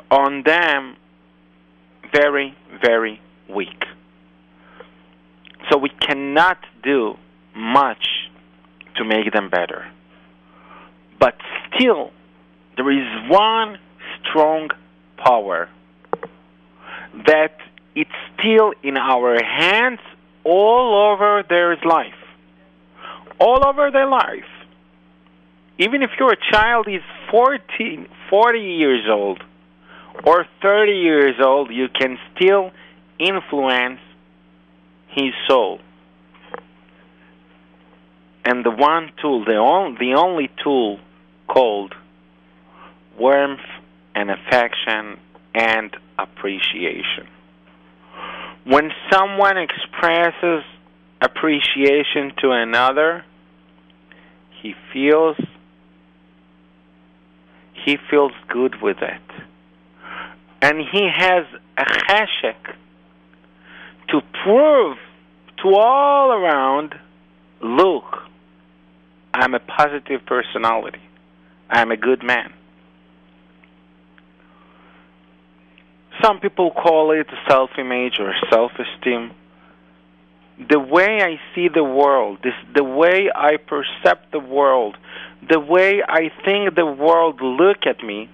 on 0.09 0.43
them 0.43 0.95
very, 2.13 2.55
very 2.81 3.19
weak. 3.49 3.85
So 5.69 5.77
we 5.77 5.89
cannot 5.89 6.57
do 6.83 7.17
much 7.55 8.05
to 8.95 9.05
make 9.05 9.31
them 9.31 9.49
better. 9.49 9.89
But 11.19 11.35
still, 11.73 12.11
there 12.75 12.91
is 12.91 13.29
one 13.29 13.77
strong 14.21 14.69
power 15.17 15.69
that 17.27 17.57
it's 17.95 18.09
still 18.37 18.73
in 18.83 18.97
our 18.97 19.41
hands 19.43 19.99
all 20.43 21.13
over 21.13 21.43
their 21.47 21.75
life. 21.85 22.13
All 23.39 23.65
over 23.65 23.91
their 23.91 24.07
life. 24.07 24.50
Even 25.77 26.03
if 26.03 26.11
your 26.19 26.35
child 26.51 26.87
is 26.87 27.01
14, 27.31 28.07
40 28.29 28.59
years 28.59 29.07
old 29.09 29.41
or 30.25 30.45
30 30.61 30.91
years 30.91 31.35
old, 31.43 31.71
you 31.71 31.87
can 31.87 32.17
still 32.35 32.71
influence 33.19 33.99
his 35.09 35.33
soul. 35.47 35.79
And 38.43 38.65
the 38.65 38.71
one 38.71 39.11
tool, 39.21 39.45
the, 39.45 39.55
on, 39.55 39.97
the 39.99 40.15
only 40.15 40.49
tool 40.63 40.99
called 41.47 41.93
warmth 43.17 43.59
and 44.15 44.31
affection 44.31 45.19
and 45.53 45.95
appreciation. 46.17 47.27
When 48.65 48.91
someone 49.11 49.57
expresses 49.57 50.63
appreciation 51.21 52.33
to 52.41 52.51
another, 52.51 53.25
he 54.61 54.75
feels 54.93 55.37
he 57.85 57.97
feels 58.09 58.33
good 58.47 58.81
with 58.81 58.97
it. 59.01 59.21
And 60.61 60.79
he 60.79 61.09
has 61.13 61.45
a 61.77 61.83
cheshek 61.83 62.75
to 64.09 64.21
prove 64.43 64.97
to 65.63 65.75
all 65.75 66.31
around, 66.31 66.95
look, 67.61 68.03
I'm 69.33 69.53
a 69.53 69.59
positive 69.59 70.25
personality. 70.25 71.01
I'm 71.69 71.91
a 71.91 71.97
good 71.97 72.23
man. 72.23 72.53
Some 76.21 76.39
people 76.39 76.71
call 76.71 77.11
it 77.11 77.27
self-image 77.47 78.19
or 78.19 78.33
self-esteem. 78.51 79.31
The 80.69 80.79
way 80.79 81.21
I 81.23 81.39
see 81.55 81.69
the 81.73 81.83
world, 81.83 82.39
this, 82.43 82.53
the 82.75 82.83
way 82.83 83.31
I 83.33 83.57
perceive 83.57 84.21
the 84.31 84.39
world, 84.39 84.97
the 85.49 85.59
way 85.59 86.01
I 86.07 86.31
think 86.45 86.75
the 86.75 86.85
world 86.85 87.41
look 87.41 87.85
at 87.85 88.03
me, 88.03 88.29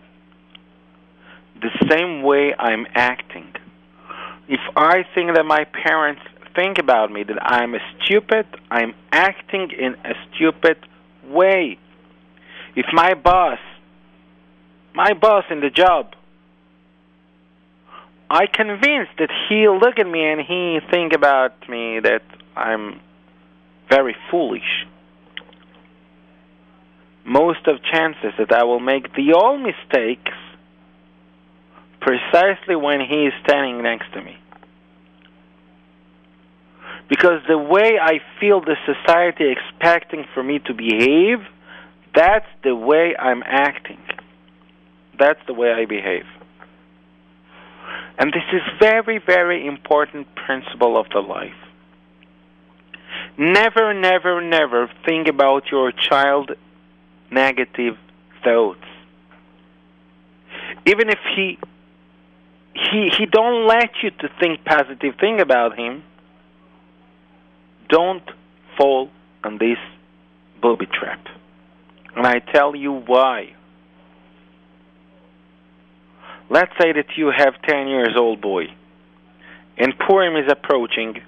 the 1.62 1.72
same 1.89 2.22
way 2.22 2.53
I'm 2.58 2.86
acting. 2.93 3.53
If 4.47 4.60
I 4.76 5.03
think 5.16 5.34
that 5.36 5.45
my 5.45 5.66
parents 5.66 6.22
think 6.55 6.78
about 6.80 7.12
me 7.12 7.24
that 7.24 7.41
I'm 7.41 7.76
a 7.76 7.80
stupid, 8.03 8.45
I'm 8.70 8.93
acting 9.12 9.72
in 9.72 9.95
a 10.03 10.14
stupid 10.34 10.78
way. 11.26 11.78
If 12.76 12.86
my 12.93 13.14
boss, 13.14 13.60
my 14.93 15.14
boss 15.14 15.45
in 15.49 15.60
the 15.60 15.70
job, 15.70 16.14
I 18.30 18.45
convinced 18.47 19.14
that 19.20 19.30
he 19.47 19.68
look 19.70 19.99
at 19.99 20.08
me 20.08 20.24
and 20.24 20.41
he 20.41 20.80
think 20.91 21.14
about 21.14 21.68
me 21.70 21.99
that 22.01 22.24
I'm 22.55 22.99
very 23.89 24.16
foolish. 24.30 24.86
Most 27.28 27.67
of 27.67 27.84
chances 27.84 28.32
that 28.39 28.53
I 28.53 28.63
will 28.63 28.80
make 28.80 29.13
the 29.13 29.34
all 29.34 29.57
mistakes 29.57 30.32
precisely 31.99 32.78
when 32.78 33.01
he 33.01 33.25
is 33.25 33.34
standing 33.43 33.84
next 33.84 34.13
to 34.13 34.21
me. 34.21 34.38
Because 37.09 37.41
the 37.49 37.57
way 37.57 37.99
I 38.01 38.21
feel 38.39 38.61
the 38.61 38.78
society 38.86 39.51
expecting 39.51 40.25
for 40.34 40.41
me 40.41 40.59
to 40.59 40.73
behave, 40.73 41.39
that's 42.15 42.47
the 42.63 42.73
way 42.73 43.13
I'm 43.19 43.43
acting. 43.45 43.99
That's 45.19 45.39
the 45.47 45.53
way 45.53 45.73
I 45.73 45.84
behave. 45.84 46.25
And 48.17 48.32
this 48.32 48.43
is 48.53 48.61
very, 48.80 49.19
very 49.19 49.67
important 49.67 50.34
principle 50.34 50.97
of 50.97 51.09
the 51.09 51.19
life. 51.19 51.51
Never, 53.38 53.93
never, 53.93 54.41
never 54.41 54.89
think 55.05 55.28
about 55.28 55.71
your 55.71 55.91
child 55.91 56.51
negative 57.32 57.97
thoughts. 58.43 58.84
Even 60.86 61.09
if 61.09 61.19
he 61.36 61.57
he 62.73 63.09
he 63.17 63.25
don't 63.25 63.67
let 63.67 63.89
you 64.03 64.11
to 64.11 64.30
think 64.39 64.63
positive 64.63 65.15
thing 65.19 65.39
about 65.39 65.78
him, 65.78 66.03
don't 67.89 68.23
fall 68.78 69.09
on 69.43 69.57
this 69.57 69.78
booby 70.61 70.86
trap. 70.86 71.25
And 72.15 72.25
I 72.25 72.39
tell 72.39 72.75
you 72.75 72.93
why. 72.93 73.53
Let's 76.49 76.71
say 76.80 76.93
that 76.93 77.17
you 77.17 77.32
have 77.36 77.61
10 77.67 77.88
years 77.89 78.15
old 78.15 78.39
boy 78.39 78.67
and 79.78 79.93
Purim 79.99 80.36
is 80.38 80.49
approaching 80.49 81.21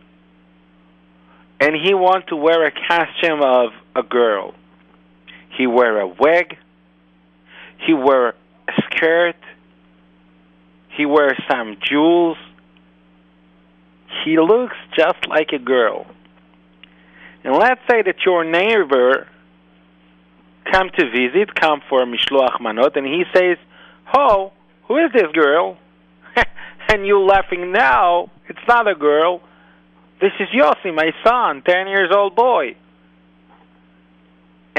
and 1.60 1.76
he 1.76 1.94
want 1.94 2.28
to 2.28 2.36
wear 2.38 2.66
a 2.66 2.72
costume 2.72 3.42
of 3.42 3.72
a 3.96 4.02
girl. 4.02 4.54
He 5.58 5.68
wear 5.68 6.00
a 6.00 6.08
wig, 6.08 6.58
he 7.86 7.94
wear 7.94 8.30
a 8.30 8.82
skirt, 8.86 9.36
he 10.96 11.06
wear 11.06 11.36
some 11.50 11.78
jewels. 11.82 12.38
He 14.26 14.38
looks 14.38 14.76
just 14.98 15.28
like 15.28 15.52
a 15.54 15.60
girl. 15.60 16.06
And 17.44 17.56
let's 17.56 17.80
say 17.90 18.02
that 18.02 18.16
your 18.26 18.44
neighbor 18.44 19.28
come 20.72 20.90
to 20.98 21.10
visit, 21.10 21.56
come 21.56 21.82
for 21.90 22.06
mishloach 22.06 22.60
manot, 22.60 22.96
and 22.96 23.06
he 23.06 23.24
says, 23.34 23.58
"Oh, 24.14 24.52
who 24.88 24.98
is 24.98 25.12
this 25.14 25.32
girl?" 25.34 25.78
and 26.90 27.06
you 27.06 27.20
laughing 27.20 27.72
now. 27.72 28.30
It's 28.48 28.68
not 28.68 28.88
a 28.88 28.96
girl. 28.96 29.42
This 30.20 30.32
is 30.40 30.50
Yossi, 30.50 30.94
my 30.94 31.12
son, 31.24 31.62
ten 31.62 31.88
years 31.88 32.12
old 32.14 32.36
boy. 32.36 32.76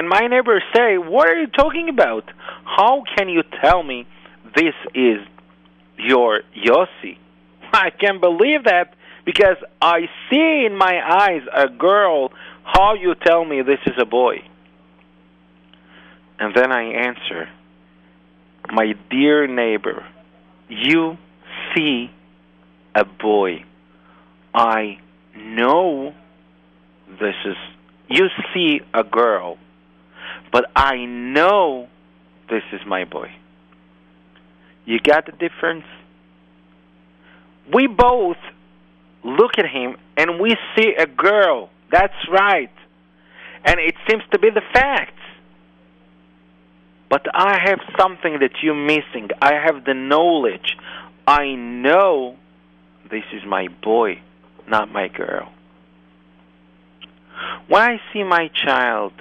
And 0.01 0.09
my 0.09 0.29
neighbors 0.29 0.63
say, 0.75 0.97
What 0.97 1.29
are 1.29 1.39
you 1.39 1.47
talking 1.47 1.91
about? 1.91 2.25
How 2.65 3.03
can 3.19 3.29
you 3.29 3.43
tell 3.63 3.83
me 3.83 4.07
this 4.57 4.73
is 4.95 5.19
your 5.99 6.41
Yossi? 6.57 7.19
I 7.75 7.91
can't 7.91 8.19
believe 8.19 8.65
that 8.65 8.95
because 9.27 9.59
I 9.83 10.09
see 10.31 10.65
in 10.67 10.75
my 10.75 11.03
eyes 11.07 11.43
a 11.55 11.69
girl. 11.69 12.33
How 12.65 12.95
you 12.95 13.15
tell 13.15 13.45
me 13.45 13.61
this 13.61 13.81
is 13.85 13.93
a 14.01 14.07
boy? 14.07 14.37
And 16.39 16.55
then 16.55 16.73
I 16.73 16.83
answer, 17.07 17.51
My 18.73 18.95
dear 19.11 19.47
neighbor, 19.47 20.07
you 20.71 21.19
see 21.75 22.11
a 22.95 23.05
boy. 23.05 23.65
I 24.55 24.99
know 25.37 26.15
this 27.21 27.35
is. 27.45 27.57
You 28.09 28.29
see 28.55 28.81
a 28.95 29.05
girl, 29.05 29.59
but 30.53 30.71
I 30.75 31.05
know 31.05 31.89
this 32.49 32.63
is 32.73 32.81
my 32.87 33.05
boy. 33.05 33.31
You 34.85 34.99
got 34.99 35.27
the 35.27 35.33
difference? 35.33 35.85
We 37.73 37.87
both 37.87 38.39
look 39.25 39.53
at 39.59 39.67
him 39.67 39.97
and 40.17 40.41
we 40.41 40.57
see 40.77 40.95
a 40.99 41.07
girl. 41.07 41.71
That's 41.91 42.15
right. 42.29 42.73
And 43.65 43.79
it 43.79 43.95
seems 44.09 44.23
to 44.33 44.39
be 44.39 44.51
the 44.51 44.63
fact. 44.73 45.17
But 47.09 47.27
I 47.35 47.59
have 47.65 47.81
something 47.99 48.39
that 48.41 48.63
you're 48.63 48.75
missing. 48.75 49.31
I 49.43 49.55
have 49.55 49.85
the 49.85 49.95
knowledge. 49.95 50.77
I 51.27 51.55
know 51.55 52.37
this 53.11 53.25
is 53.33 53.45
my 53.47 53.69
boy, 53.83 54.23
not 54.69 54.91
my 54.91 55.09
girl. 55.09 55.53
When 57.69 57.83
I 57.83 58.01
see 58.13 58.23
my 58.23 58.49
child 58.49 59.13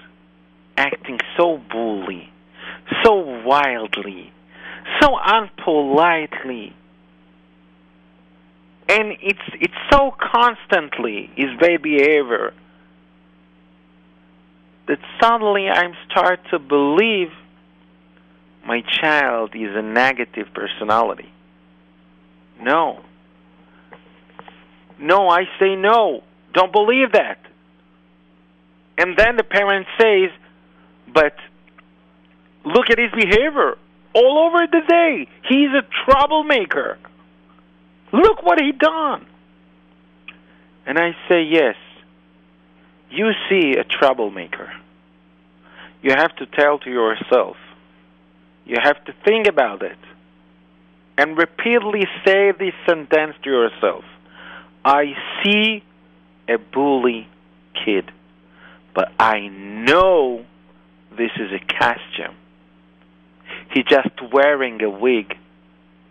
acting 0.79 1.19
so 1.37 1.61
bully, 1.71 2.31
so 3.03 3.15
wildly, 3.45 4.31
so 5.01 5.15
unpolitely, 5.23 6.73
and 8.87 9.11
it's 9.21 9.39
it's 9.59 9.73
so 9.91 10.15
constantly 10.19 11.29
bad 11.59 11.81
behavior 11.83 12.53
that 14.87 14.99
suddenly 15.21 15.67
I'm 15.67 15.93
start 16.09 16.39
to 16.51 16.57
believe 16.57 17.29
my 18.65 18.81
child 19.01 19.51
is 19.53 19.75
a 19.75 19.81
negative 19.81 20.47
personality. 20.53 21.31
No. 22.59 23.03
No, 24.99 25.29
I 25.29 25.43
say 25.59 25.75
no. 25.75 26.23
Don't 26.53 26.71
believe 26.71 27.11
that. 27.13 27.37
And 28.97 29.15
then 29.17 29.37
the 29.37 29.43
parent 29.43 29.87
says, 29.97 30.29
but 31.13 31.35
look 32.65 32.89
at 32.89 32.97
his 32.97 33.11
behavior. 33.11 33.77
All 34.13 34.39
over 34.47 34.65
the 34.67 34.81
day, 34.87 35.27
he's 35.47 35.69
a 35.69 35.83
troublemaker. 36.05 36.97
Look 38.11 38.41
what 38.43 38.59
he 38.59 38.71
done. 38.71 39.25
And 40.85 40.97
I 40.97 41.11
say, 41.29 41.43
yes, 41.43 41.75
you 43.11 43.31
see 43.49 43.75
a 43.77 43.83
troublemaker. 43.83 44.71
You 46.01 46.11
have 46.11 46.35
to 46.37 46.45
tell 46.45 46.79
to 46.79 46.89
yourself. 46.89 47.57
You 48.65 48.77
have 48.81 49.03
to 49.05 49.13
think 49.25 49.47
about 49.47 49.83
it. 49.83 49.97
And 51.17 51.37
repeatedly 51.37 52.07
say 52.25 52.51
this 52.57 52.73
sentence 52.87 53.35
to 53.43 53.49
yourself. 53.49 54.05
I 54.85 55.13
see 55.43 55.83
a 56.47 56.57
bully 56.57 57.27
kid, 57.85 58.11
but 58.95 59.11
I 59.19 59.49
know 59.49 60.45
this 61.17 61.31
is 61.37 61.51
a 61.51 61.59
costume. 61.59 62.35
He's 63.73 63.85
just 63.85 64.09
wearing 64.31 64.81
a 64.81 64.89
wig 64.89 65.35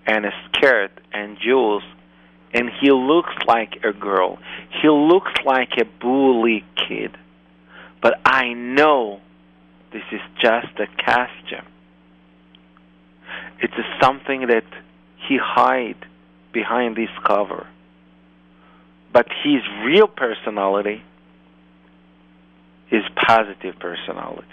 and 0.07 0.25
a 0.25 0.33
skirt 0.47 0.91
and 1.13 1.39
jewels, 1.39 1.83
and 2.53 2.71
he 2.81 2.91
looks 2.91 3.35
like 3.47 3.85
a 3.85 3.93
girl. 3.93 4.39
He 4.81 4.89
looks 4.89 5.33
like 5.45 5.71
a 5.79 5.85
bully 5.85 6.65
kid. 6.77 7.17
But 8.01 8.21
I 8.25 8.53
know 8.53 9.21
this 9.93 10.03
is 10.13 10.21
just 10.41 10.79
a 10.79 10.87
costume. 11.03 11.67
It's 13.61 13.75
something 14.01 14.47
that 14.49 14.65
he 15.29 15.39
hide 15.41 16.07
behind 16.53 16.97
this 16.97 17.11
cover. 17.27 17.67
But 19.13 19.27
his 19.45 19.63
real 19.85 20.07
personality 20.07 21.03
is 22.91 23.03
positive 23.27 23.79
personality. 23.79 24.47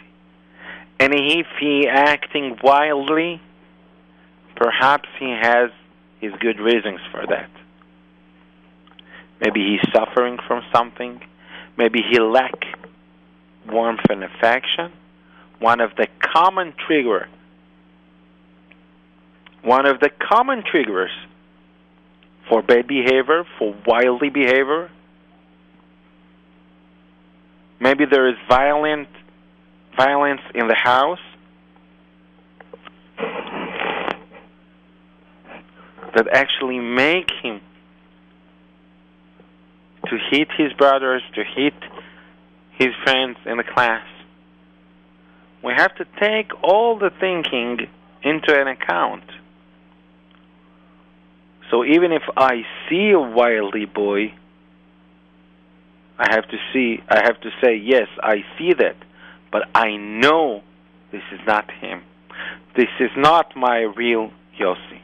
And 1.00 1.14
if 1.14 1.48
he 1.60 1.88
acting 1.88 2.58
wildly, 2.64 3.42
perhaps 4.56 5.10
he 5.20 5.30
has 5.30 5.72
his 6.20 6.32
good 6.40 6.60
reasons 6.60 7.02
for 7.12 7.26
that. 7.28 7.50
Maybe 9.42 9.62
he's 9.62 9.92
suffering 9.94 10.38
from 10.48 10.64
something. 10.74 11.22
Maybe 11.78 12.02
he 12.10 12.20
lack 12.20 12.54
warmth 13.68 14.06
and 14.10 14.24
affection. 14.24 14.92
One 15.60 15.82
of 15.82 15.92
the 15.98 16.08
common 16.20 16.74
trigger, 16.88 17.28
one 19.62 19.86
of 19.86 20.00
the 20.00 20.10
common 20.10 20.64
triggers 20.70 21.12
for 22.48 22.62
bad 22.62 22.88
behavior, 22.88 23.44
for 23.58 23.76
wildly 23.86 24.30
behavior. 24.30 24.90
Maybe 27.80 28.06
there 28.10 28.30
is 28.30 28.36
violent 28.48 29.10
violence 29.96 30.42
in 30.54 30.68
the 30.68 30.76
house. 30.76 31.20
That 36.16 36.28
actually 36.32 36.80
make 36.80 37.30
him 37.44 37.60
to 40.08 40.18
hit 40.32 40.48
his 40.58 40.72
brothers, 40.74 41.22
to 41.34 41.44
hit 41.44 41.74
his 42.78 42.94
friends 43.04 43.38
in 43.46 43.58
the 43.58 43.64
class. 43.64 44.06
We 45.64 45.74
have 45.74 45.96
to 45.96 46.06
take 46.20 46.52
all 46.64 46.98
the 46.98 47.10
thinking 47.20 47.88
into 48.24 48.60
an 48.60 48.68
account. 48.68 49.24
So 51.72 51.84
even 51.84 52.12
if 52.12 52.24
I 52.38 52.64
see 52.88 53.12
a 53.12 53.20
wily 53.20 53.86
boy, 53.86 54.34
I 56.18 56.34
have 56.34 56.48
to 56.48 56.58
see 56.72 57.02
I 57.10 57.24
have 57.24 57.42
to 57.42 57.50
say 57.62 57.76
yes, 57.76 58.08
I 58.22 58.46
see 58.58 58.74
that, 58.74 58.96
but 59.52 59.64
I 59.74 59.96
know 59.96 60.62
this 61.12 61.24
is 61.32 61.40
not 61.46 61.70
him. 61.72 62.02
This 62.76 62.90
is 63.00 63.12
not 63.16 63.56
my 63.56 63.80
real 63.82 64.32
Yossi. 64.60 65.02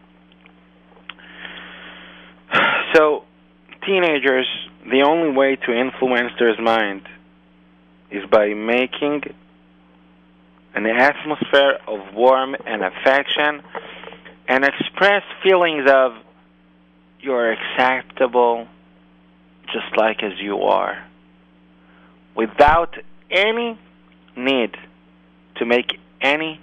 So 2.93 3.23
teenagers, 3.85 4.47
the 4.85 5.03
only 5.03 5.31
way 5.31 5.55
to 5.55 5.73
influence 5.73 6.33
their 6.37 6.61
mind 6.61 7.07
is 8.09 8.25
by 8.29 8.53
making 8.53 9.23
an 10.75 10.85
atmosphere 10.85 11.79
of 11.87 12.13
warmth 12.13 12.61
and 12.65 12.83
affection 12.83 13.61
and 14.47 14.65
express 14.65 15.23
feelings 15.41 15.89
of 15.89 16.13
you're 17.21 17.53
acceptable 17.53 18.67
just 19.67 19.95
like 19.95 20.23
as 20.23 20.33
you 20.39 20.57
are 20.63 21.05
without 22.35 22.95
any 23.29 23.79
need 24.35 24.75
to 25.55 25.65
make 25.65 25.99
any 26.21 26.59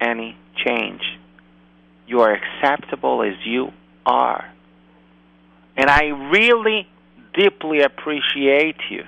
any 0.00 0.36
change 0.56 1.02
you 2.06 2.20
are 2.20 2.34
acceptable 2.34 3.22
as 3.22 3.34
you 3.44 3.72
are 4.04 4.50
and 5.76 5.88
i 5.88 6.04
really 6.06 6.88
deeply 7.34 7.80
appreciate 7.80 8.76
you 8.90 9.04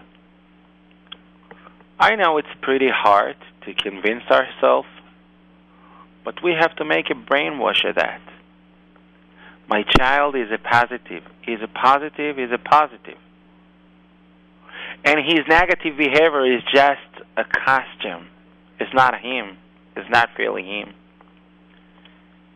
i 1.99 2.15
know 2.15 2.39
it's 2.39 2.49
pretty 2.61 2.89
hard 2.89 3.37
to 3.65 3.75
convince 3.75 4.25
ourselves 4.31 4.89
but 6.25 6.43
we 6.43 6.53
have 6.53 6.75
to 6.77 6.85
make 6.85 7.11
a 7.11 7.15
brainwash 7.15 7.89
of 7.89 7.97
that 7.97 8.21
my 9.69 9.83
child 9.83 10.37
is 10.37 10.51
a 10.53 10.59
positive. 10.59 11.23
He's 11.43 11.61
a 11.63 11.69
positive, 11.69 12.37
he's 12.37 12.53
a 12.53 12.59
positive. 12.59 13.19
And 15.05 15.21
his 15.21 15.41
negative 15.49 15.97
behavior 15.97 16.57
is 16.57 16.63
just 16.73 17.01
a 17.37 17.45
costume. 17.45 18.29
It's 18.79 18.93
not 18.95 19.21
him. 19.21 19.57
It's 19.97 20.09
not 20.11 20.31
really 20.39 20.63
him. 20.63 20.95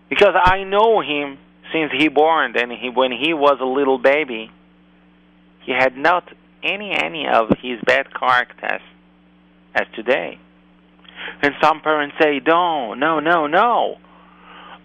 Because 0.09 0.35
I 0.43 0.65
know 0.65 1.01
him 1.01 1.39
since 1.73 1.93
he 1.97 2.09
born 2.09 2.57
and 2.57 2.73
he 2.73 2.89
when 2.89 3.13
he 3.13 3.35
was 3.35 3.59
a 3.61 3.65
little 3.65 3.99
baby, 3.99 4.51
he 5.65 5.73
had 5.73 5.97
not 5.97 6.25
any 6.63 6.93
any 6.93 7.27
of 7.29 7.51
his 7.61 7.79
bad 7.85 8.07
characters 8.15 8.81
as 9.75 9.87
today. 9.95 10.39
And 11.43 11.55
some 11.63 11.81
parents 11.81 12.17
say, 12.21 12.41
No, 12.47 12.95
no, 12.95 13.21
no, 13.21 13.47
no. 13.47 13.97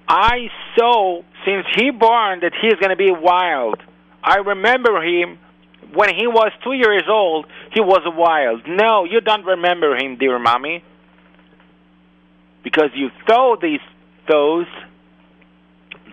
I 0.07 0.49
saw 0.77 1.21
since 1.45 1.65
he 1.75 1.91
born 1.91 2.41
that 2.41 2.51
he 2.61 2.67
is 2.67 2.75
going 2.75 2.89
to 2.89 2.95
be 2.95 3.11
wild. 3.11 3.81
I 4.23 4.37
remember 4.37 5.01
him 5.01 5.39
when 5.93 6.13
he 6.15 6.27
was 6.27 6.51
two 6.63 6.73
years 6.73 7.03
old. 7.09 7.45
He 7.73 7.81
was 7.81 8.01
wild. 8.05 8.61
No, 8.67 9.05
you 9.05 9.21
don't 9.21 9.45
remember 9.45 9.95
him, 9.95 10.17
dear 10.17 10.39
mommy. 10.39 10.83
because 12.63 12.89
you 12.95 13.09
thought 13.27 13.61
these 13.61 13.81
thoughts. 14.27 14.69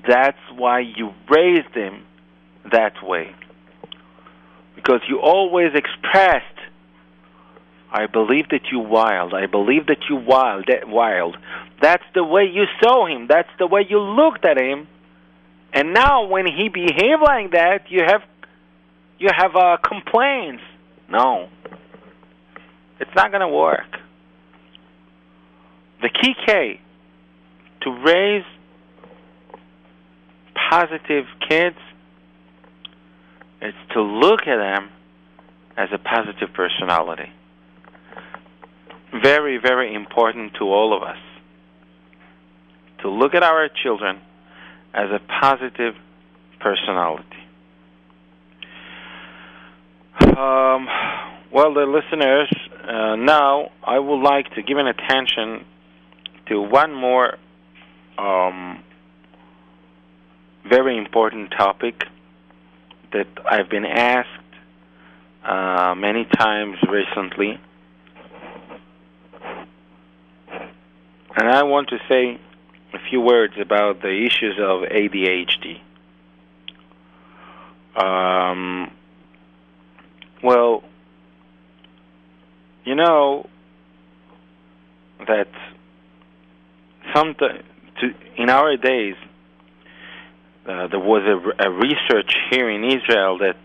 That's 0.06 0.38
why 0.56 0.80
you 0.80 1.12
raised 1.28 1.74
him 1.74 2.04
that 2.72 2.94
way. 3.02 3.34
Because 4.74 5.00
you 5.08 5.20
always 5.20 5.72
expressed, 5.74 6.46
I 7.92 8.06
believe 8.06 8.48
that 8.50 8.72
you 8.72 8.78
wild. 8.80 9.34
I 9.34 9.46
believe 9.46 9.86
that 9.86 10.08
you 10.08 10.16
wild. 10.16 10.66
That 10.68 10.88
wild. 10.88 11.36
That's 11.82 12.04
the 12.14 12.24
way 12.24 12.44
you 12.44 12.64
saw 12.82 13.06
him. 13.06 13.26
That's 13.28 13.50
the 13.58 13.66
way 13.66 13.86
you 13.88 14.00
looked 14.00 14.44
at 14.44 14.58
him. 14.58 14.88
And 15.72 15.92
now, 15.92 16.26
when 16.26 16.46
he 16.46 16.68
behaved 16.68 17.22
like 17.22 17.52
that, 17.52 17.90
you 17.90 18.02
have 18.04 18.22
you 19.20 19.28
have 19.32 19.54
uh, 19.54 19.76
complaints. 19.76 20.62
No, 21.08 21.48
it's 22.98 23.14
not 23.14 23.30
going 23.30 23.42
to 23.42 23.48
work. 23.48 23.86
The 26.02 26.08
key 26.08 26.34
to 27.82 27.90
raise 27.90 28.44
positive 30.70 31.26
kids 31.48 31.76
is 33.62 33.74
to 33.92 34.02
look 34.02 34.40
at 34.46 34.56
them 34.56 34.90
as 35.76 35.88
a 35.92 35.98
positive 35.98 36.52
personality. 36.54 37.30
Very, 39.12 39.58
very 39.58 39.94
important 39.94 40.54
to 40.54 40.64
all 40.64 40.96
of 40.96 41.02
us 41.02 41.18
to 43.02 43.08
look 43.08 43.34
at 43.34 43.42
our 43.42 43.68
children 43.82 44.20
as 44.94 45.10
a 45.10 45.20
positive 45.40 45.94
personality. 46.60 47.39
Um, 50.20 50.86
well, 51.52 51.72
the 51.74 51.86
listeners, 51.86 52.52
uh, 52.84 53.16
now 53.16 53.70
I 53.82 53.98
would 53.98 54.22
like 54.22 54.50
to 54.54 54.62
give 54.62 54.76
an 54.76 54.86
attention 54.86 55.64
to 56.48 56.60
one 56.60 56.94
more 56.94 57.38
um, 58.18 58.82
very 60.68 60.98
important 60.98 61.52
topic 61.56 62.04
that 63.12 63.26
I've 63.50 63.68
been 63.68 63.86
asked 63.86 64.28
uh, 65.44 65.94
many 65.96 66.26
times 66.26 66.76
recently. 66.88 67.58
And 71.36 71.48
I 71.48 71.62
want 71.62 71.88
to 71.88 71.98
say 72.08 72.38
a 72.92 72.98
few 73.08 73.20
words 73.20 73.54
about 73.60 74.02
the 74.02 74.26
issues 74.26 74.58
of 74.58 74.82
ADHD. 74.82 75.80
Um, 77.96 78.90
well, 80.42 80.82
you 82.90 82.96
know 82.96 83.48
that 85.20 85.46
in 88.36 88.50
our 88.50 88.76
days 88.76 89.14
uh, 90.66 90.88
there 90.88 90.98
was 90.98 91.22
a, 91.22 91.68
a 91.68 91.70
research 91.70 92.32
here 92.50 92.68
in 92.68 92.82
Israel 92.82 93.38
that 93.38 93.60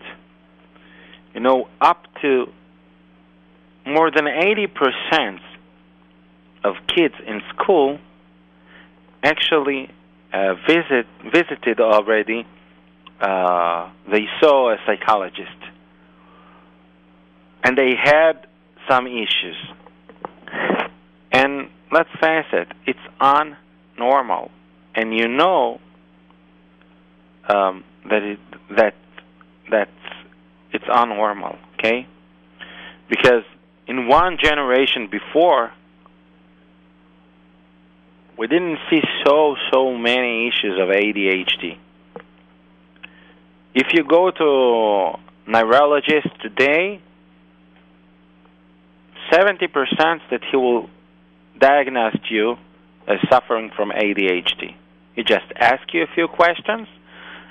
you 1.34 1.40
know 1.40 1.68
up 1.80 2.04
to 2.22 2.46
more 3.84 4.12
than 4.12 4.26
80% 4.26 5.40
of 6.62 6.74
kids 6.94 7.14
in 7.26 7.40
school 7.52 7.98
actually 9.24 9.90
uh, 10.32 10.54
visit 10.68 11.06
visited 11.24 11.80
already 11.80 12.46
uh, 13.20 13.90
they 14.08 14.26
saw 14.40 14.72
a 14.72 14.76
psychologist. 14.86 15.60
And 17.64 17.76
they 17.76 17.94
had 18.00 18.46
some 18.88 19.06
issues. 19.06 19.56
And 21.32 21.68
let's 21.92 22.10
face 22.20 22.46
it 22.52 22.68
it's 22.86 22.98
unnormal. 23.20 24.50
And 24.94 25.14
you 25.14 25.28
know 25.28 25.80
um, 27.48 27.84
that 28.08 28.22
it 28.22 28.38
that 28.76 28.94
that 29.70 29.88
it's 30.72 30.84
unnormal 30.84 31.58
okay? 31.78 32.06
Because 33.08 33.44
in 33.86 34.08
one 34.08 34.38
generation 34.42 35.08
before 35.10 35.72
we 38.38 38.46
didn't 38.46 38.78
see 38.90 39.00
so 39.24 39.56
so 39.72 39.96
many 39.96 40.48
issues 40.48 40.78
of 40.78 40.88
ADHD. 40.88 41.78
If 43.74 43.92
you 43.92 44.04
go 44.04 44.30
to 44.30 45.18
neurologist 45.46 46.28
today, 46.42 47.00
seventy 49.32 49.66
percent 49.66 50.22
that 50.30 50.42
he 50.50 50.56
will 50.56 50.88
diagnose 51.58 52.18
you 52.30 52.56
as 53.06 53.18
suffering 53.30 53.70
from 53.76 53.90
ADHD. 53.90 54.74
He 55.14 55.22
just 55.22 55.46
ask 55.56 55.82
you 55.92 56.02
a 56.02 56.06
few 56.14 56.28
questions, 56.28 56.88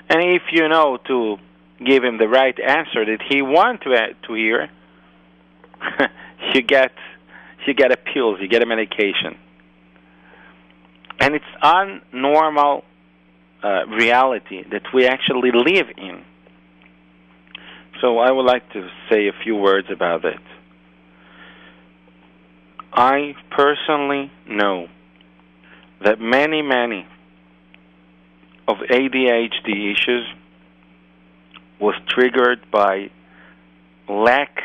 and 0.08 0.22
if 0.22 0.42
you 0.52 0.68
know 0.68 0.98
to 1.08 1.38
give 1.84 2.04
him 2.04 2.18
the 2.18 2.28
right 2.28 2.58
answer 2.58 3.04
that 3.04 3.18
he 3.28 3.42
want 3.42 3.82
to 3.82 4.14
to 4.26 4.34
hear, 4.34 4.68
you 6.54 6.62
get 6.62 6.92
you 7.66 7.74
get 7.74 7.90
a 7.90 7.96
pills, 7.96 8.38
you 8.40 8.48
get 8.48 8.62
a 8.62 8.66
medication 8.66 9.36
and 11.20 11.34
it's 11.34 11.44
unnormal 11.62 12.82
uh, 13.62 13.86
reality 13.86 14.62
that 14.70 14.82
we 14.94 15.06
actually 15.06 15.50
live 15.52 15.86
in. 15.96 16.22
So 18.00 18.18
I 18.18 18.30
would 18.30 18.44
like 18.44 18.70
to 18.74 18.88
say 19.10 19.28
a 19.28 19.32
few 19.42 19.56
words 19.56 19.88
about 19.90 20.24
it. 20.24 20.40
I 22.96 23.34
personally 23.50 24.32
know 24.48 24.88
that 26.04 26.20
many, 26.20 26.62
many 26.62 27.06
of 28.66 28.78
ADHD 28.78 29.92
issues 29.92 30.26
was 31.78 31.94
triggered 32.08 32.70
by 32.70 33.10
lack 34.08 34.62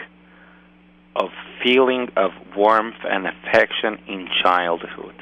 of 1.15 1.29
feeling 1.61 2.07
of 2.15 2.31
warmth 2.55 3.03
and 3.03 3.27
affection 3.27 3.99
in 4.07 4.27
childhood 4.41 5.15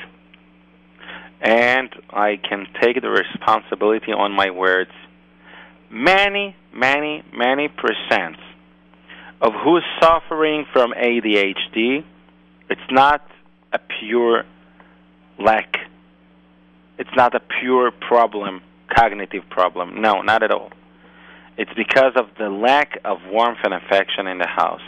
and 1.41 1.89
I 2.09 2.37
can 2.37 2.67
take 2.81 3.01
the 3.01 3.09
responsibility 3.09 4.11
on 4.11 4.31
my 4.31 4.49
words. 4.49 4.91
Many, 5.89 6.55
many, 6.73 7.23
many 7.33 7.69
percent 7.69 8.37
of 9.41 9.53
who's 9.63 9.83
suffering 10.01 10.65
from 10.73 10.91
ADHD, 10.91 12.03
it's 12.69 12.91
not 12.91 13.25
a 13.73 13.79
pure 13.99 14.43
lack. 15.39 15.77
It's 16.97 17.09
not 17.15 17.33
a 17.33 17.39
pure 17.61 17.91
problem, 17.91 18.61
cognitive 18.93 19.43
problem. 19.49 20.01
No, 20.01 20.21
not 20.21 20.43
at 20.43 20.51
all. 20.51 20.71
It's 21.57 21.71
because 21.75 22.13
of 22.15 22.27
the 22.37 22.49
lack 22.49 22.99
of 23.03 23.19
warmth 23.29 23.59
and 23.63 23.73
affection 23.73 24.27
in 24.27 24.37
the 24.37 24.47
house. 24.47 24.81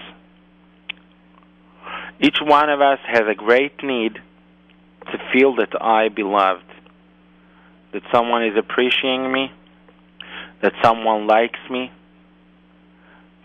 Each 2.20 2.38
one 2.42 2.70
of 2.70 2.82
us 2.82 3.00
has 3.08 3.24
a 3.30 3.36
great 3.36 3.84
need 3.84 4.14
to 5.12 5.18
feel 5.34 5.56
that 5.56 5.82
I 5.82 6.10
beloved, 6.10 6.64
that 7.94 8.04
someone 8.14 8.46
is 8.46 8.56
appreciating 8.58 9.32
me, 9.32 9.52
that 10.62 10.74
someone 10.84 11.28
likes 11.28 11.60
me. 11.70 11.92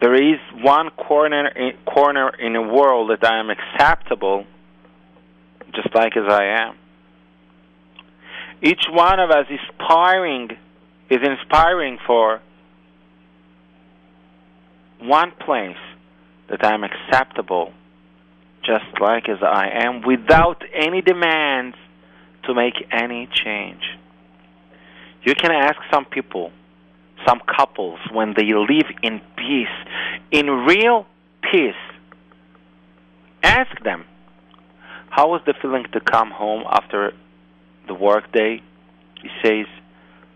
There 0.01 0.15
is 0.15 0.39
one 0.63 0.91
corner 0.91 1.49
in, 1.49 1.73
corner 1.87 2.31
in 2.39 2.53
the 2.53 2.63
world 2.63 3.11
that 3.11 3.25
I 3.29 3.41
am 3.41 3.51
acceptable, 3.51 4.45
just 5.75 5.95
like 5.95 6.17
as 6.17 6.31
I 6.31 6.45
am. 6.67 6.77
Each 8.63 8.85
one 8.91 9.21
of 9.21 9.31
us 9.31 9.47
inspiring, 9.49 10.51
is 11.11 11.19
inspiring 11.23 11.99
for 12.07 12.41
one 15.01 15.33
place 15.45 15.77
that 16.49 16.65
I'm 16.65 16.85
acceptable 16.85 17.73
just 18.67 19.01
like 19.01 19.29
as 19.29 19.39
I 19.43 19.69
am, 19.85 20.03
without 20.03 20.63
any 20.75 21.01
demands 21.01 21.77
to 22.45 22.55
make 22.55 22.75
any 22.91 23.29
change. 23.33 23.83
You 25.23 25.35
can 25.35 25.53
ask 25.53 25.77
some 25.93 26.05
people, 26.05 26.51
some 27.27 27.41
couples, 27.41 27.99
when 28.13 28.35
they 28.37 28.53
live 28.53 28.91
in 29.03 29.21
peace, 29.37 29.67
in 30.31 30.47
real 30.47 31.07
peace, 31.51 31.75
ask 33.43 33.83
them, 33.83 34.05
how 35.11 35.31
was 35.31 35.41
the 35.47 35.55
feeling 35.61 35.85
to 35.93 36.01
come 36.01 36.31
home 36.31 36.65
after 36.71 37.13
the 37.87 37.95
work 37.95 38.31
day? 38.33 38.63
He 39.23 39.29
says, 39.43 39.67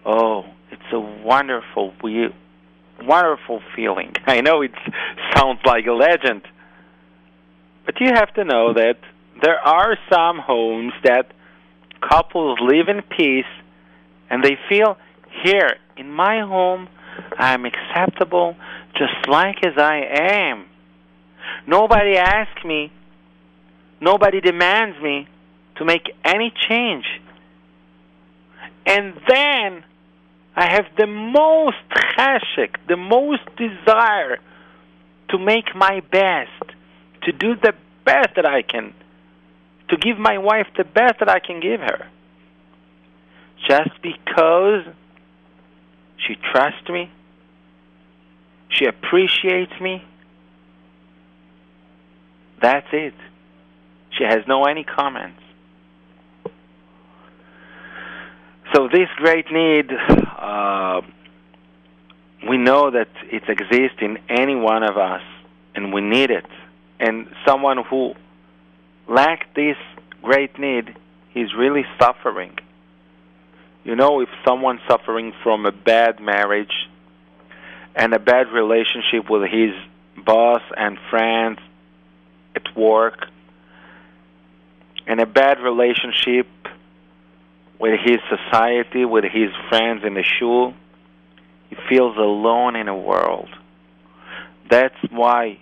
oh, 0.05 0.45
it's 0.71 0.93
a 0.93 1.01
wonderful, 1.01 1.93
wonderful 3.03 3.61
feeling. 3.77 4.15
I 4.27 4.41
know 4.41 4.63
it 4.63 4.73
sounds 5.35 5.61
like 5.65 5.87
a 5.87 5.93
legend, 5.93 6.43
but 7.85 8.01
you 8.01 8.09
have 8.15 8.33
to 8.35 8.45
know 8.45 8.73
that 8.75 8.97
there 9.43 9.59
are 9.59 9.97
some 10.13 10.39
homes 10.39 10.93
that 11.05 11.33
couples 12.01 12.59
live 12.61 12.89
in 12.89 13.03
peace 13.03 13.45
and 14.31 14.43
they 14.43 14.57
feel 14.69 14.97
here 15.45 15.77
in 16.01 16.11
my 16.11 16.41
home 16.41 16.89
I'm 17.39 17.65
acceptable 17.65 18.57
just 18.95 19.29
like 19.29 19.65
as 19.65 19.79
I 19.79 20.01
am. 20.13 20.67
Nobody 21.67 22.17
asks 22.17 22.65
me, 22.65 22.93
nobody 24.01 24.41
demands 24.41 25.01
me 25.01 25.29
to 25.77 25.85
make 25.85 26.11
any 26.25 26.53
change. 26.69 27.05
And 28.87 29.15
then 29.29 29.85
I 30.57 30.71
have 30.71 30.87
the 30.97 31.07
most 31.07 31.77
cheshek, 31.91 32.77
the 32.89 32.97
most 32.97 33.43
desire 33.57 34.39
to 35.31 35.39
make 35.39 35.75
my 35.75 36.01
best, 36.11 36.75
to 37.23 37.33
do 37.33 37.55
the 37.57 37.75
best 38.05 38.31
that 38.37 38.47
I 38.47 38.63
can, 38.63 38.95
to 39.91 39.97
give 39.97 40.19
my 40.19 40.39
wife 40.39 40.67
the 40.77 40.85
best 40.85 41.21
that 41.21 41.29
I 41.29 41.39
can 41.39 41.61
give 41.61 41.81
her. 41.81 42.09
Just 43.69 43.91
because 44.03 44.87
she 46.27 46.37
trusts 46.53 46.89
me, 46.89 47.11
she 48.69 48.87
appreciates 48.87 49.73
me, 49.81 50.05
that's 52.61 52.87
it. 52.93 53.15
She 54.17 54.25
has 54.25 54.41
no 54.47 54.65
any 54.65 54.85
comments. 54.85 55.41
So 58.75 58.89
this 58.89 59.09
great 59.17 59.51
need, 59.51 59.91
uh, 59.91 61.01
we 62.49 62.57
know 62.57 62.91
that 62.91 63.09
it 63.31 63.43
exists 63.49 63.99
in 64.01 64.19
any 64.29 64.55
one 64.55 64.83
of 64.83 64.97
us, 64.97 65.23
and 65.75 65.93
we 65.93 66.01
need 66.01 66.31
it. 66.31 66.47
And 67.01 67.29
someone 67.47 67.83
who 67.85 68.15
lacks 69.09 69.47
this 69.57 69.77
great 70.23 70.59
need, 70.59 70.95
he's 71.31 71.53
really 71.55 71.85
suffering. 71.99 72.57
You 73.85 73.97
know, 73.97 74.21
if 74.21 74.29
someone's 74.47 74.81
suffering 74.89 75.33
from 75.43 75.65
a 75.65 75.73
bad 75.73 76.21
marriage 76.21 76.89
and 77.95 78.13
a 78.13 78.19
bad 78.19 78.49
relationship 78.53 79.31
with 79.31 79.51
his 79.51 79.71
boss 80.25 80.63
and 80.77 80.99
friends 81.09 81.59
at 82.55 82.77
work, 82.77 83.27
and 85.07 85.19
a 85.21 85.27
bad 85.27 85.59
relationship 85.61 86.47
with 87.79 87.99
his 88.05 88.19
society, 88.29 89.05
with 89.05 89.25
his 89.25 89.51
friends 89.71 90.05
in 90.05 90.15
the 90.15 90.23
shul, 90.23 90.75
he 91.71 91.77
feels 91.89 92.17
alone 92.17 92.77
in 92.77 92.87
the 92.87 92.95
world. 92.95 93.49
That's 94.71 94.95
why 95.11 95.59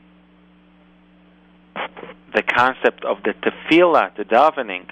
the 2.34 2.42
concept 2.42 3.04
of 3.04 3.22
the 3.22 3.32
tefillah, 3.32 4.16
the 4.16 4.24
davening, 4.24 4.86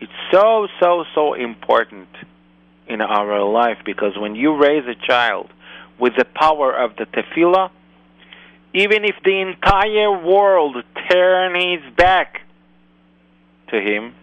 it's 0.00 0.12
so, 0.30 0.68
so, 0.80 1.04
so 1.14 1.34
important 1.34 2.08
in 2.88 3.00
our 3.00 3.42
life 3.42 3.78
because 3.84 4.16
when 4.18 4.34
you 4.34 4.56
raise 4.56 4.84
a 4.86 5.06
child 5.06 5.50
with 5.98 6.12
the 6.16 6.24
power 6.24 6.72
of 6.72 6.96
the 6.96 7.06
tefillah, 7.06 7.70
even 8.74 9.04
if 9.04 9.14
the 9.24 9.40
entire 9.40 10.26
world 10.26 10.76
turn 11.10 11.54
his 11.54 11.94
back 11.96 12.40
to 13.70 13.80
him, 13.80 14.14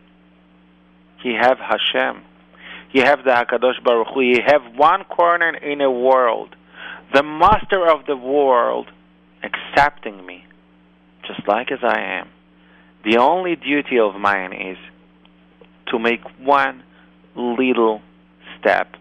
he 1.23 1.33
have 1.39 1.57
Hashem. 1.57 2.23
He 2.91 2.99
have 2.99 3.23
the 3.23 3.31
Hakadosh 3.31 3.81
Baruch 3.83 4.07
Hu. 4.13 4.19
He 4.19 4.39
have 4.45 4.75
one 4.75 5.05
corner 5.05 5.55
in 5.55 5.79
a 5.79 5.89
world, 5.89 6.55
the 7.13 7.23
master 7.23 7.87
of 7.87 8.05
the 8.05 8.17
world, 8.17 8.87
accepting 9.43 10.25
me, 10.25 10.45
just 11.25 11.47
like 11.47 11.71
as 11.71 11.79
I 11.81 12.19
am. 12.19 12.29
The 13.05 13.17
only 13.17 13.55
duty 13.55 13.97
of 13.99 14.15
mine 14.15 14.53
is 14.53 14.77
to 15.87 15.99
make 15.99 16.21
one 16.39 16.83
little 17.35 18.01
step 18.61 18.95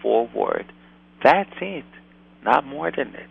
forward. 0.00 0.66
That's 1.22 1.52
it, 1.60 1.84
not 2.44 2.66
more 2.66 2.90
than 2.90 3.14
it. 3.14 3.28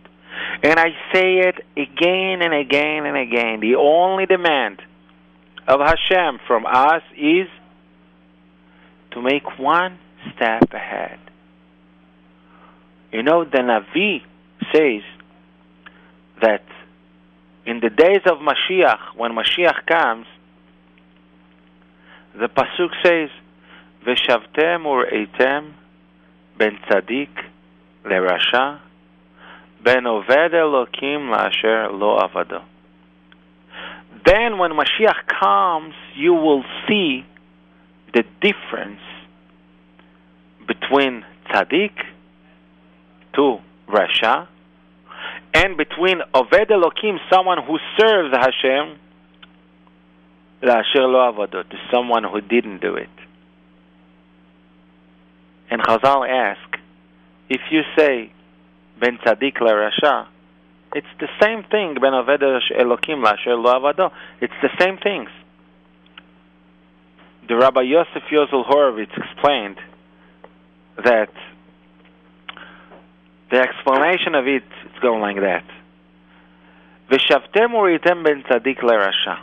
And 0.62 0.78
I 0.78 0.88
say 1.12 1.40
it 1.40 1.56
again 1.76 2.40
and 2.40 2.54
again 2.54 3.04
and 3.04 3.16
again. 3.16 3.60
The 3.60 3.76
only 3.78 4.26
demand 4.26 4.80
of 5.68 5.80
Hashem 5.80 6.40
from 6.46 6.64
us 6.66 7.02
is 7.16 7.48
to 9.12 9.20
make 9.20 9.58
one 9.58 9.98
step 10.34 10.72
ahead. 10.72 11.18
You 13.12 13.22
know, 13.22 13.44
the 13.44 13.58
Navi 13.58 14.22
says 14.72 15.02
that 16.40 16.64
in 17.66 17.80
the 17.80 17.90
days 17.90 18.22
of 18.26 18.38
Mashiach, 18.38 19.16
when 19.16 19.32
Mashiach 19.32 19.86
comes, 19.86 20.26
the 22.34 22.48
Pasuk 22.48 22.90
says, 23.04 23.28
Veshavtem 24.04 24.84
ureitem 24.84 25.72
ben 26.58 26.78
tzadik 26.86 27.30
lerasha 28.04 28.80
ben 29.84 30.04
oved 30.04 30.52
elokim 30.52 31.30
lasher 31.30 31.90
lo 31.92 32.18
avado. 32.18 32.62
Then 34.24 34.58
when 34.58 34.72
Mashiach 34.72 35.26
comes, 35.40 35.94
you 36.14 36.34
will 36.34 36.64
see 36.86 37.24
the 38.14 38.24
difference 38.40 39.00
between 40.66 41.24
tzaddik 41.50 41.92
to 43.34 43.58
rasha, 43.88 44.46
and 45.54 45.76
between 45.76 46.20
Oved 46.34 46.70
Elokim, 46.70 47.18
someone 47.30 47.58
who 47.62 47.78
serves 47.98 48.34
Hashem, 48.34 48.98
Lasher 50.62 51.06
Lo 51.06 51.28
Avado, 51.28 51.62
to 51.62 51.76
someone 51.90 52.24
who 52.24 52.40
didn't 52.40 52.80
do 52.80 52.94
it. 52.94 53.10
And 55.72 55.80
Chazal 55.82 56.28
ask, 56.28 56.78
if 57.48 57.62
you 57.70 57.80
say 57.96 58.30
Ben 59.00 59.16
Tzaddik 59.16 59.56
LaRasha, 59.56 60.26
it's 60.94 61.06
the 61.18 61.28
same 61.40 61.62
thing, 61.62 61.94
Ben 61.94 62.12
Oved 62.12 62.42
Elokim 62.78 63.24
Lasher 63.24 63.54
Lo 63.54 63.72
Avado. 63.72 64.12
It's 64.42 64.52
the 64.60 64.68
same 64.78 64.98
things. 64.98 65.30
The 67.48 67.56
Rabbi 67.56 67.80
Yosef 67.80 68.22
Yozel 68.30 68.66
Horowitz 68.66 69.12
explained 69.16 69.78
that 71.02 71.32
the 73.50 73.56
explanation 73.56 74.34
of 74.34 74.46
it 74.46 74.64
is 74.84 74.98
going 75.00 75.22
like 75.22 75.36
that. 75.36 75.64
V'shavtem 77.10 77.70
uritem 77.70 78.22
ben 78.22 78.42
tzadik 78.42 78.80
lerasha. 78.80 79.38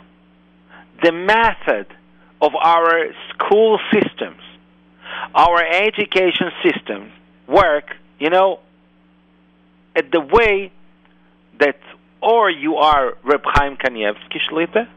The 1.02 1.10
method 1.10 1.88
of 2.40 2.54
our 2.54 3.06
school 3.30 3.80
systems, 3.92 4.42
our 5.34 5.62
education 5.64 6.50
system 6.62 7.12
work, 7.46 7.96
you 8.18 8.30
know, 8.30 8.60
at 9.96 10.10
the 10.10 10.20
way 10.20 10.72
that 11.58 11.76
or 12.22 12.50
you 12.50 12.76
are 12.76 13.16
Reb 13.24 13.42
Chaim 13.44 13.76
Kanievsky 13.76 14.38
Shlita, 14.50 14.88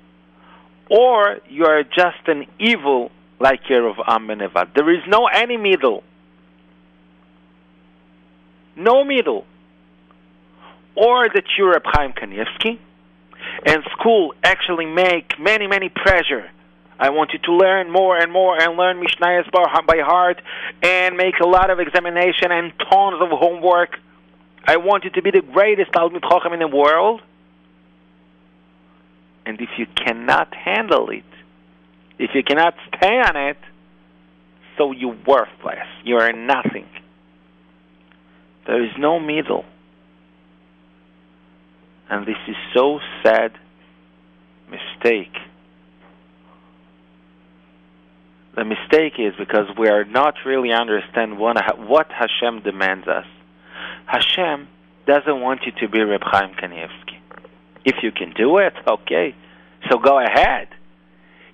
or 0.90 1.40
you 1.50 1.66
are 1.66 1.84
just 1.84 2.28
an 2.28 2.46
evil 2.60 3.12
like 3.40 3.68
ben 3.68 3.82
Nevat. 3.82 4.74
There 4.76 4.94
is 4.94 5.02
no 5.08 5.28
any 5.28 5.58
middle. 5.58 6.04
No 8.76 9.04
middle. 9.04 9.46
Or 10.96 11.28
that 11.28 11.44
you're 11.58 11.72
Reb 11.72 11.84
Chaim 11.86 12.14
Kanievsky, 12.14 12.78
and 13.66 13.84
school 13.98 14.34
actually 14.44 14.86
make 14.86 15.40
many, 15.40 15.68
many 15.68 15.90
pressure. 15.90 16.50
I 17.00 17.10
want 17.10 17.32
you 17.34 17.40
to 17.40 17.54
learn 17.54 17.92
more 17.92 18.18
and 18.18 18.32
more 18.32 18.62
and 18.62 18.78
learn 18.78 19.04
Mishnayos 19.04 19.52
by 19.52 19.98
heart 20.00 20.42
and 20.82 21.18
make 21.18 21.40
a 21.40 21.48
lot 21.48 21.70
of 21.70 21.80
examination 21.80 22.52
and 22.52 22.72
tons 22.78 23.22
of 23.22 23.30
homework. 23.30 24.00
I 24.66 24.78
want 24.78 25.04
you 25.04 25.10
to 25.12 25.22
be 25.22 25.32
the 25.32 25.42
greatest 25.42 25.92
Talmid 25.92 26.22
Chacham 26.22 26.54
in 26.54 26.60
the 26.60 26.68
world. 26.68 27.22
And 29.46 29.60
if 29.60 29.70
you 29.78 29.88
cannot 29.88 30.54
handle 30.56 31.10
it, 31.10 31.26
if 32.18 32.32
you 32.34 32.44
cannot 32.44 32.76
stay 32.96 33.20
on 33.20 33.36
it, 33.36 33.58
so 34.78 34.92
you're 34.92 35.18
worthless. 35.28 35.88
You 36.04 36.18
are 36.18 36.32
nothing. 36.32 36.88
There 38.66 38.84
is 38.84 38.92
no 38.98 39.20
middle. 39.20 39.66
And 42.10 42.26
this 42.26 42.38
is 42.48 42.56
so 42.74 43.00
sad 43.24 43.52
mistake. 44.70 45.36
The 48.56 48.66
mistake 48.66 49.14
is 49.18 49.34
because 49.38 49.68
we 49.78 49.90
are 49.90 50.06
not 50.06 50.36
really 50.46 50.72
understand 50.72 51.40
what, 51.40 51.58
Hashem 52.12 52.62
demands 52.62 53.08
us. 53.08 53.26
Hashem 54.06 54.68
doesn't 55.08 55.42
want 55.42 55.62
you 55.66 55.72
to 55.82 55.88
be 55.88 56.02
Reb 56.04 56.22
Chaim 56.24 56.54
Kanievsky. 56.54 57.18
If 57.84 58.04
you 58.04 58.12
can 58.12 58.32
do 58.34 58.58
it, 58.60 58.74
okay. 58.88 59.36
So 59.90 59.98
go 59.98 60.20
ahead. 60.20 60.68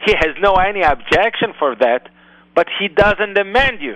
He 0.05 0.13
has 0.13 0.35
no 0.41 0.53
any 0.55 0.81
objection 0.81 1.53
for 1.57 1.75
that, 1.75 2.09
but 2.53 2.67
he 2.79 2.87
doesn't 2.89 3.33
demand 3.33 3.81
you. 3.81 3.95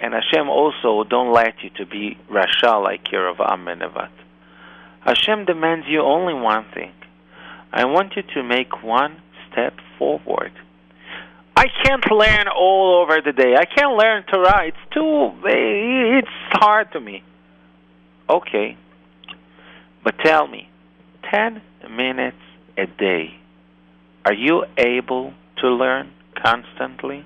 And 0.00 0.14
Hashem 0.14 0.48
also 0.48 1.02
don't 1.04 1.32
let 1.32 1.62
you 1.62 1.70
to 1.78 1.86
be 1.86 2.16
Rasha 2.30 2.82
like 2.82 3.04
Yerovam 3.04 3.64
ben 3.64 3.80
Nevat. 3.80 4.10
Hashem 5.00 5.44
demands 5.44 5.86
you 5.88 6.02
only 6.02 6.34
one 6.34 6.66
thing. 6.72 6.92
I 7.72 7.84
want 7.84 8.14
you 8.16 8.22
to 8.34 8.42
make 8.42 8.82
one 8.82 9.20
step 9.50 9.74
forward. 9.98 10.52
I 11.56 11.66
can't 11.84 12.04
learn 12.10 12.46
all 12.48 13.02
over 13.02 13.20
the 13.24 13.32
day. 13.32 13.54
I 13.56 13.64
can't 13.64 13.96
learn 13.96 14.22
Torah. 14.32 14.68
It's 14.68 14.94
too, 14.94 15.32
it's 15.44 16.28
hard 16.52 16.92
to 16.92 17.00
me. 17.00 17.22
Okay. 18.30 18.76
But 20.04 20.14
tell 20.24 20.46
me, 20.46 20.68
10 21.30 21.60
minutes 21.90 22.36
a 22.76 22.86
day, 22.86 23.34
Are 24.24 24.34
you 24.34 24.64
able 24.76 25.32
to 25.58 25.68
learn 25.68 26.12
constantly? 26.40 27.24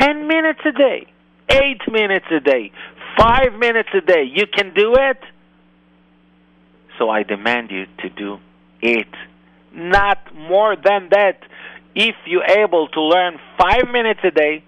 10 0.00 0.26
minutes 0.26 0.60
a 0.66 0.72
day, 0.72 1.06
8 1.50 1.92
minutes 1.92 2.26
a 2.30 2.40
day, 2.40 2.72
5 3.16 3.54
minutes 3.58 3.88
a 3.94 4.00
day. 4.00 4.24
You 4.24 4.46
can 4.46 4.74
do 4.74 4.94
it? 4.94 5.18
So 6.98 7.08
I 7.08 7.22
demand 7.22 7.70
you 7.70 7.86
to 8.00 8.08
do 8.08 8.38
it. 8.82 9.14
Not 9.78 10.34
more 10.34 10.74
than 10.76 11.08
that. 11.10 11.38
If 11.94 12.16
you're 12.26 12.44
able 12.44 12.88
to 12.88 13.00
learn 13.00 13.38
5 13.58 13.90
minutes 13.92 14.20
a 14.24 14.30
day, 14.30 14.64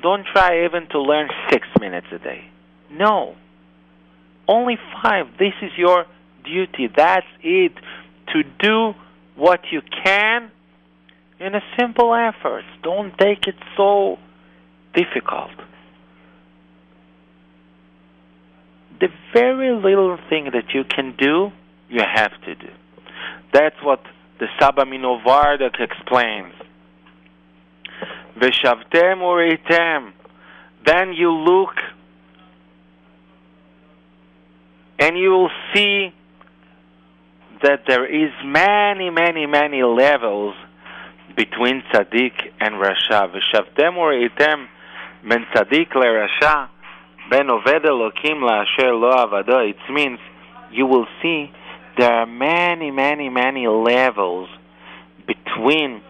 don't 0.00 0.24
try 0.32 0.64
even 0.64 0.88
to 0.90 1.00
learn 1.00 1.28
6 1.50 1.68
minutes 1.80 2.06
a 2.12 2.18
day. 2.18 2.48
No. 2.90 3.34
Only 4.46 4.78
5. 5.02 5.26
This 5.38 5.54
is 5.62 5.72
your 5.76 6.06
duty. 6.44 6.88
That's 6.96 7.26
it. 7.42 7.72
To 8.32 8.42
do 8.60 8.94
what 9.36 9.60
you 9.70 9.82
can 10.04 10.50
in 11.40 11.54
a 11.54 11.60
simple 11.78 12.14
effort. 12.14 12.64
Don't 12.82 13.16
take 13.18 13.46
it 13.46 13.56
so 13.76 14.18
difficult. 14.94 15.50
The 19.00 19.08
very 19.32 19.72
little 19.74 20.18
thing 20.28 20.50
that 20.52 20.72
you 20.72 20.84
can 20.84 21.14
do, 21.18 21.50
you 21.88 22.00
have 22.00 22.32
to 22.46 22.54
do. 22.54 22.70
That's 23.54 23.76
what 23.84 24.00
the 24.40 24.46
Saba 24.58 24.84
MiNovardok 24.84 25.80
explains. 25.80 26.52
Veshavtem 28.36 29.20
ureitem. 29.20 30.12
Then 30.84 31.12
you 31.12 31.30
look 31.30 31.76
and 34.98 35.16
you 35.16 35.30
will 35.30 35.50
see 35.72 36.12
that 37.62 37.84
there 37.86 38.04
is 38.04 38.32
many, 38.44 39.10
many, 39.10 39.46
many 39.46 39.84
levels 39.84 40.56
between 41.36 41.84
tzaddik 41.92 42.32
and 42.60 42.74
rasha. 42.74 43.32
V'shavtem 43.32 43.94
ureitem 43.94 44.66
ben 45.28 45.46
tzaddik 45.54 45.92
lerasha 45.92 46.70
ben 47.30 47.46
oved 47.46 47.84
elokim 47.84 48.42
la'asher 48.42 49.00
lo 49.00 49.10
avado. 49.10 49.60
It 49.60 49.76
means 49.92 50.18
you 50.72 50.86
will 50.86 51.06
see 51.22 51.52
there 51.96 52.12
are 52.12 52.26
many, 52.26 52.90
many, 52.90 53.28
many 53.28 53.66
levels 53.66 54.48
between 55.26 56.02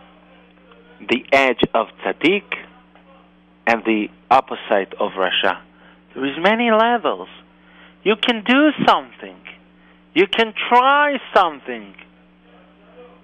the 1.00 1.24
edge 1.32 1.60
of 1.74 1.88
tzaddik 2.04 2.44
and 3.66 3.82
the 3.84 4.08
opposite 4.30 4.94
of 4.98 5.12
rasha. 5.12 5.60
There 6.14 6.24
is 6.24 6.36
many 6.40 6.70
levels. 6.70 7.28
You 8.02 8.16
can 8.16 8.44
do 8.44 8.70
something. 8.86 9.36
You 10.14 10.26
can 10.26 10.54
try 10.68 11.18
something. 11.34 11.94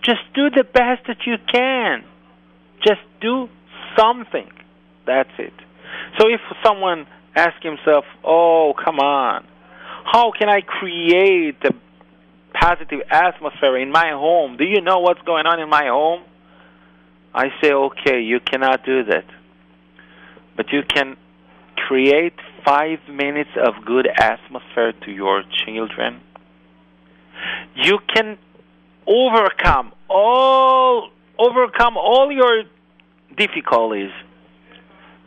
Just 0.03 0.21
do 0.35 0.51
the 0.51 0.65
best 0.65 1.07
that 1.07 1.27
you 1.27 1.37
can. 1.53 2.05
Just 2.87 3.03
do 3.21 3.49
something. 3.97 4.51
That's 5.07 5.31
it. 5.39 5.53
So 6.19 6.29
if 6.29 6.41
someone 6.65 7.07
asks 7.37 7.63
himself, 7.63 8.05
oh, 8.25 8.75
come 8.83 8.99
on, 8.99 9.47
how 10.05 10.33
can 10.37 10.49
I 10.49 10.63
create 10.63 11.57
a 11.65 11.75
positive 12.61 13.01
atmosphere 13.11 13.79
in 13.79 13.91
my 13.91 14.11
home? 14.11 14.57
Do 14.57 14.65
you 14.65 14.81
know 14.81 15.01
what's 15.01 15.23
going 15.23 15.47
on 15.47 15.61
in 15.61 15.69
my 15.69 15.87
home? 15.87 16.23
I 17.35 17.47
say, 17.63 17.73
okay, 17.73 18.21
you 18.21 18.41
cannot 18.41 18.85
do 18.85 19.05
that. 19.05 19.25
But 20.57 20.73
you 20.73 20.83
can 20.83 21.17
create 21.77 22.35
five 22.65 22.99
minutes 23.09 23.51
of 23.57 23.85
good 23.85 24.07
atmosphere 24.07 24.93
to 25.05 25.11
your 25.11 25.43
children. 25.65 26.21
You 27.77 27.99
can 28.15 28.37
overcome 29.07 29.93
all 30.09 31.11
overcome 31.39 31.97
all 31.97 32.31
your 32.31 32.65
difficulties 33.37 34.11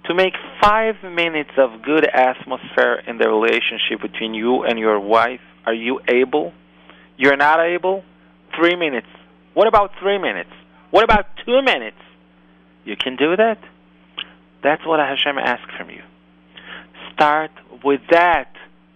to 0.06 0.14
make 0.14 0.34
five 0.62 0.96
minutes 1.04 1.52
of 1.58 1.82
good 1.82 2.06
atmosphere 2.06 3.02
in 3.08 3.18
the 3.18 3.28
relationship 3.28 4.02
between 4.02 4.34
you 4.34 4.64
and 4.64 4.78
your 4.78 5.00
wife. 5.00 5.42
Are 5.66 5.74
you 5.74 6.02
able? 6.08 6.54
You're 7.24 7.38
not 7.38 7.61
able? 7.61 8.03
Three 8.53 8.76
minutes. 8.76 9.07
What 9.53 9.69
about 9.69 9.91
three 9.97 10.17
minutes? 10.17 10.49
What 10.91 11.05
about 11.05 11.26
two 11.45 11.61
minutes? 11.61 12.01
You 12.84 12.97
can 12.97 13.15
do 13.15 13.38
that? 13.38 13.59
That's 14.61 14.86
what 14.86 14.99
Hashem 14.99 15.38
asks 15.38 15.74
from 15.78 15.89
you. 15.89 16.01
Start 17.13 17.51
with 17.82 18.01
that. 18.11 18.51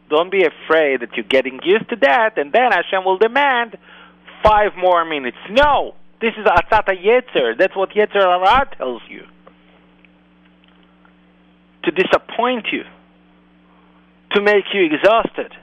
Don't 0.09 0.29
be 0.29 0.43
afraid 0.43 0.99
that 1.03 1.15
you're 1.15 1.23
getting 1.23 1.61
used 1.63 1.87
to 1.87 1.95
that, 2.01 2.37
and 2.37 2.51
then 2.51 2.69
Hashem 2.73 3.05
will 3.05 3.17
demand 3.17 3.77
five 4.43 4.73
more 4.77 5.05
minutes. 5.05 5.37
No! 5.49 5.95
This 6.19 6.33
is 6.37 6.45
Atzat 6.45 6.83
HaYetzer. 6.85 7.57
That's 7.57 7.77
what 7.77 7.91
Yetzer 7.91 8.15
Hara 8.15 8.69
tells 8.77 9.03
you. 9.07 9.23
To 11.83 11.91
disappoint 11.91 12.65
you. 12.73 12.83
To 14.31 14.41
make 14.41 14.65
you 14.73 14.83
exhausted. 14.83 15.53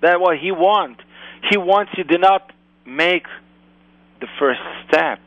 That's 0.00 0.18
what 0.18 0.36
he 0.38 0.50
wants. 0.50 1.00
He 1.50 1.56
wants 1.56 1.92
you 1.96 2.04
to 2.04 2.18
not 2.18 2.52
make 2.86 3.26
the 4.20 4.28
first 4.38 4.60
step. 4.86 5.18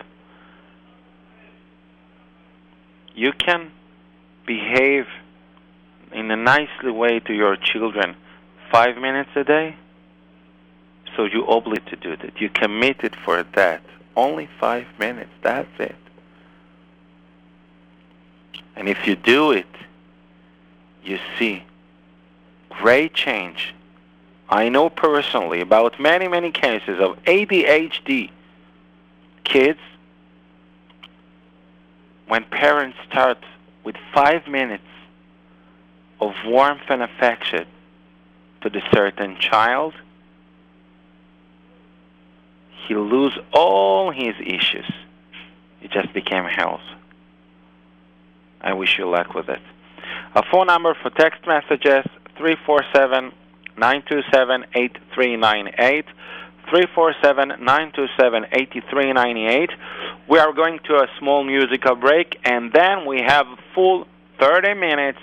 You 3.14 3.32
can 3.32 3.72
behave 4.46 5.06
in 6.12 6.32
a 6.32 6.36
nicely 6.36 6.92
way 6.92 7.20
to 7.20 7.34
your 7.34 7.56
children 7.58 8.16
five 8.72 8.98
minutes 8.98 9.30
a 9.36 9.44
day. 9.44 9.76
So 11.16 11.26
you 11.26 11.46
obligate 11.48 11.88
to 11.88 11.96
do 11.96 12.16
that. 12.18 12.42
You 12.42 12.50
committed 12.50 13.16
for 13.16 13.44
that. 13.56 13.82
Only 14.16 14.50
five 14.60 14.88
minutes. 15.00 15.32
That's 15.42 15.80
it. 15.80 15.96
And 18.76 18.90
if 18.90 19.08
you 19.08 19.16
do 19.16 19.52
it, 19.52 19.68
you 21.04 21.20
see 21.38 21.64
great 22.70 23.14
change. 23.14 23.74
I 24.50 24.70
know 24.70 24.90
personally 24.90 25.62
about 25.62 26.00
many, 26.00 26.28
many 26.28 26.52
cases 26.52 27.00
of 27.00 27.22
ADHD 27.24 28.30
kids 29.44 29.80
when 32.28 32.44
parents 32.46 32.98
start 33.08 33.38
with 33.84 33.96
five 34.14 34.48
minutes 34.48 34.84
of 36.20 36.34
warmth 36.46 36.84
and 36.90 37.02
affection 37.02 37.66
to 38.62 38.70
the 38.70 38.82
certain 38.94 39.38
child, 39.38 39.94
he 42.88 42.96
lose 42.96 43.38
all 43.54 44.12
his 44.12 44.36
issues. 44.40 44.90
It 45.82 45.92
just 45.92 46.14
became 46.14 46.46
health. 46.46 46.82
I 48.62 48.74
wish 48.74 48.98
you 48.98 49.08
luck 49.08 49.34
with 49.36 49.50
it. 49.50 49.62
A 50.34 50.44
phone 50.52 50.68
number 50.68 50.96
for 50.96 51.12
text 51.12 51.46
messages 51.46 52.06
347 52.38 53.32
927 53.78 54.66
8398. 54.74 56.06
347 56.70 57.64
927 57.64 58.46
8398. 58.52 59.70
We 60.28 60.40
are 60.40 60.54
going 60.54 60.80
to 60.86 60.96
a 60.96 61.08
small 61.20 61.44
musical 61.44 61.96
break 61.96 62.40
and 62.44 62.74
then 62.74 63.06
we 63.06 63.22
have 63.22 63.46
full 63.74 64.08
30 64.40 64.74
minutes 64.74 65.20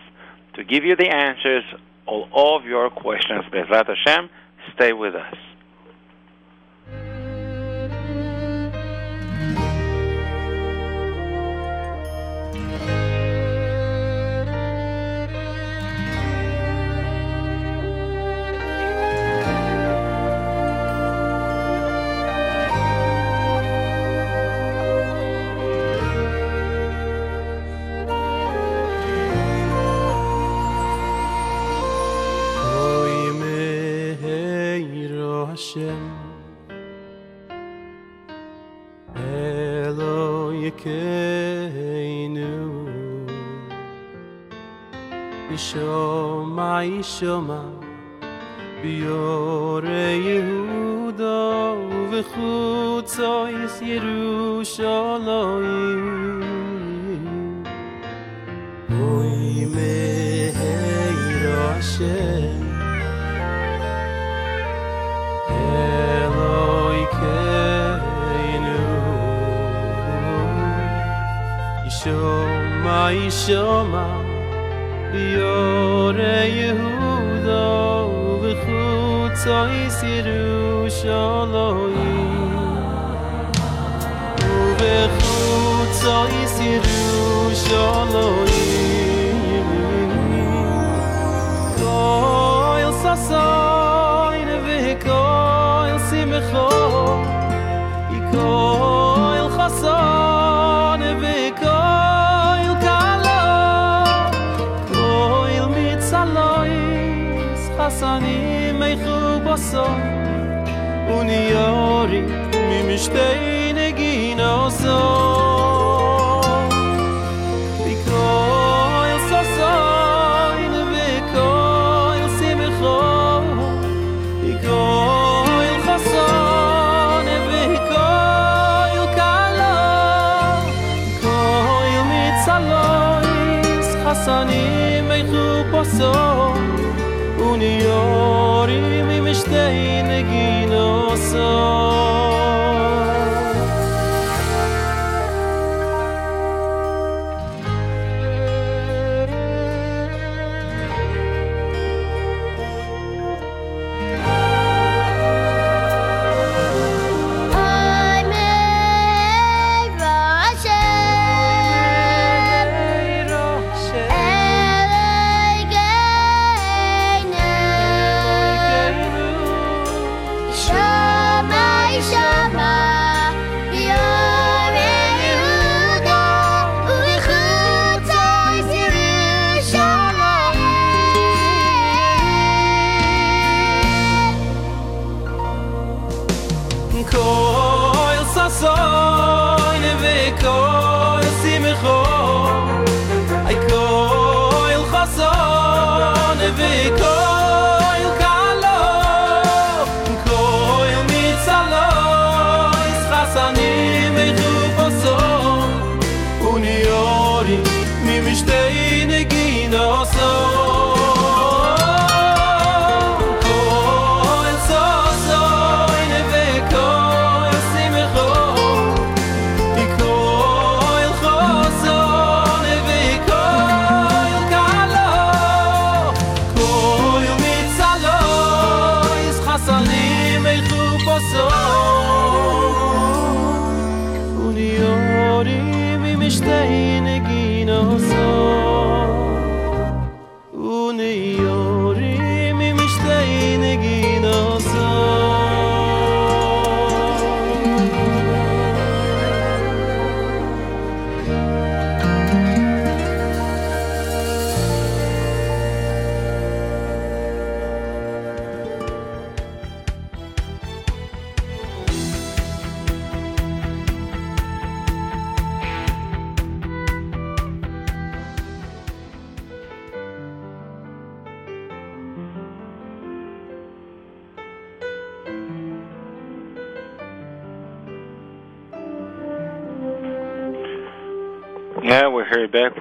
to 0.55 0.65
give 0.65 0.85
you 0.85 0.97
the 0.97 1.09
answers 1.09 1.65
all 2.07 2.57
of 2.57 2.65
your 2.65 2.91
questions. 2.91 3.45
Bezrat 3.53 3.87
Hashem, 3.87 4.29
stay 4.75 4.93
with 4.93 5.15
us. 5.15 5.37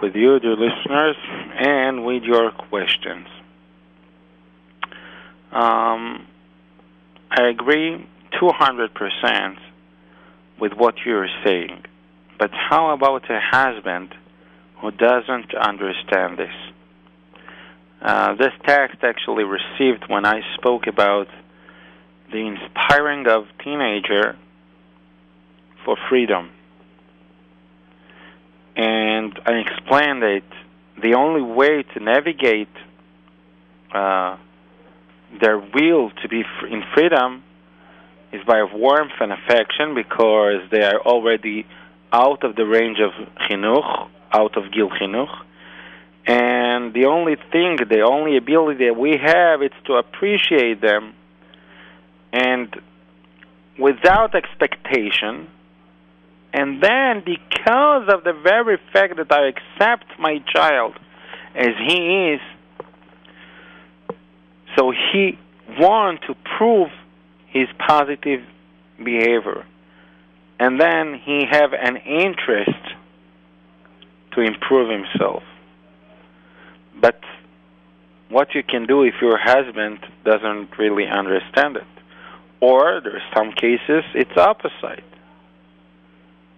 With 0.02 0.16
you, 0.16 0.40
dear 0.40 0.56
listeners, 0.56 1.16
and 1.60 2.04
with 2.04 2.24
your 2.24 2.52
questions. 2.52 3.28
Um, 5.52 6.26
I 7.30 7.48
agree 7.50 8.08
200% 8.42 9.58
with 10.60 10.74
what 10.74 10.96
you're 11.06 11.30
saying, 11.46 11.84
but 12.40 12.50
how 12.52 12.94
about 12.94 13.30
a 13.30 13.40
husband 13.40 14.16
who 14.82 14.92
doesn't 14.92 15.54
understand 15.54 16.40
this? 16.40 16.54
Uh, 18.02 18.36
this 18.36 18.54
text 18.66 18.98
actually 19.04 19.44
received 19.44 20.06
when 20.08 20.26
I 20.26 20.42
spoke 20.56 20.88
about 20.88 21.28
the 22.32 22.40
inspiring 22.40 23.28
of 23.28 23.44
teenager 23.64 24.36
for 25.86 25.96
freedom 26.10 26.50
and 28.76 29.40
I 29.46 29.54
explained 29.54 30.22
that 30.22 30.44
the 31.02 31.16
only 31.16 31.42
way 31.42 31.84
to 31.84 32.00
navigate 32.00 32.70
uh, 33.94 34.38
their 35.40 35.58
will 35.58 36.12
to 36.22 36.28
be 36.30 36.44
in 36.70 36.84
freedom 36.94 37.44
is 38.32 38.44
by 38.46 38.64
warmth 38.64 39.14
and 39.20 39.32
affection 39.32 39.94
because 39.94 40.62
they 40.72 40.84
are 40.84 41.00
already 41.02 41.66
out 42.14 42.44
of 42.44 42.56
the 42.56 42.66
range 42.66 43.00
of 43.00 43.12
chinuch, 43.40 44.10
out 44.32 44.58
of 44.58 44.72
gil 44.72 44.90
chinuch. 44.90 45.46
And 46.26 46.94
the 46.94 47.06
only 47.06 47.36
thing, 47.52 47.78
the 47.90 48.02
only 48.02 48.38
ability 48.38 48.86
that 48.86 48.96
we 48.96 49.18
have 49.18 49.62
is 49.64 49.72
to 49.86 49.94
appreciate 49.94 50.82
them 50.82 51.14
and 52.32 52.74
without 53.78 54.36
expectation 54.36 55.48
and 56.54 56.82
then, 56.84 57.24
because 57.26 58.10
of 58.10 58.24
the 58.24 58.34
very 58.34 58.78
fact 58.92 59.16
that 59.18 59.32
I 59.32 59.48
accept 59.48 60.06
my 60.20 60.40
child 60.54 60.96
as 61.56 61.70
he 61.88 62.34
is, 62.34 62.42
so 64.78 64.92
he 64.92 65.38
want 65.80 66.22
to 66.28 66.36
prove 66.58 66.90
his 67.48 67.68
positive 67.88 68.42
behavior. 68.98 69.66
And 70.60 70.80
then 70.80 71.20
he 71.24 71.46
have 71.50 71.74
an 71.74 71.98
interest 71.98 72.80
to 74.34 74.42
improve 74.42 74.90
himself. 74.90 75.44
But 77.00 77.20
what 78.30 78.54
you 78.54 78.64
can 78.64 78.86
do 78.86 79.04
if 79.04 79.16
your 79.22 79.38
husband 79.38 80.00
doesn't 80.24 80.78
really 80.78 81.08
understand 81.08 81.78
it. 81.78 81.88
Or 82.60 83.02
there's 83.04 83.24
some 83.36 83.54
cases 83.54 84.04
it's 84.14 84.38
opposite 84.38 85.04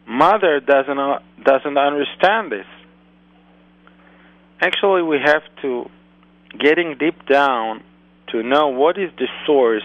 mother 0.08 0.60
doesn't 0.60 1.00
uh, 1.00 1.20
doesn't 1.44 1.78
understand 1.78 2.52
this 2.52 2.66
actually 4.64 5.04
we 5.04 5.18
have 5.24 5.44
to 5.62 5.90
getting 6.60 6.96
deep 6.98 7.26
down 7.28 7.84
to 8.28 8.44
know 8.44 8.70
what 8.70 8.98
is 8.98 9.12
the 9.18 9.28
source 9.46 9.84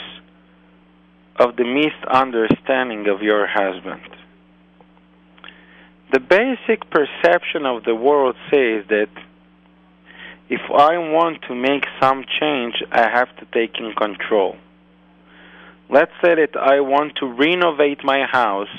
of 1.37 1.57
the 1.57 1.65
misunderstanding 1.65 3.09
of 3.09 3.23
your 3.23 3.47
husband. 3.47 4.03
The 6.13 6.21
basic 6.21 6.91
perception 6.91 7.67
of 7.67 7.85
the 7.85 7.95
world 7.95 8.35
says 8.51 8.85
that 8.89 9.09
if 10.49 10.63
I 10.71 10.97
want 10.99 11.43
to 11.49 11.55
make 11.55 11.85
some 12.01 12.25
change, 12.41 12.83
I 12.91 13.03
have 13.11 13.29
to 13.37 13.47
take 13.53 13.79
in 13.79 13.93
control. 13.93 14.57
Let's 15.91 16.13
say 16.23 16.35
that 16.35 16.57
I 16.57 16.81
want 16.81 17.17
to 17.17 17.27
renovate 17.27 18.03
my 18.03 18.25
house. 18.25 18.75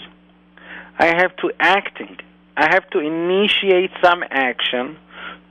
I 0.99 1.07
have 1.07 1.35
to 1.38 1.51
acting. 1.59 2.17
I 2.57 2.67
have 2.73 2.89
to 2.89 2.99
initiate 2.99 3.91
some 4.03 4.21
action 4.30 4.97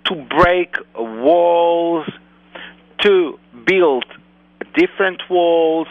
to 0.05 0.15
break 0.15 0.77
walls, 0.95 2.07
to 3.01 3.39
build 3.67 4.05
different 4.77 5.23
walls, 5.31 5.89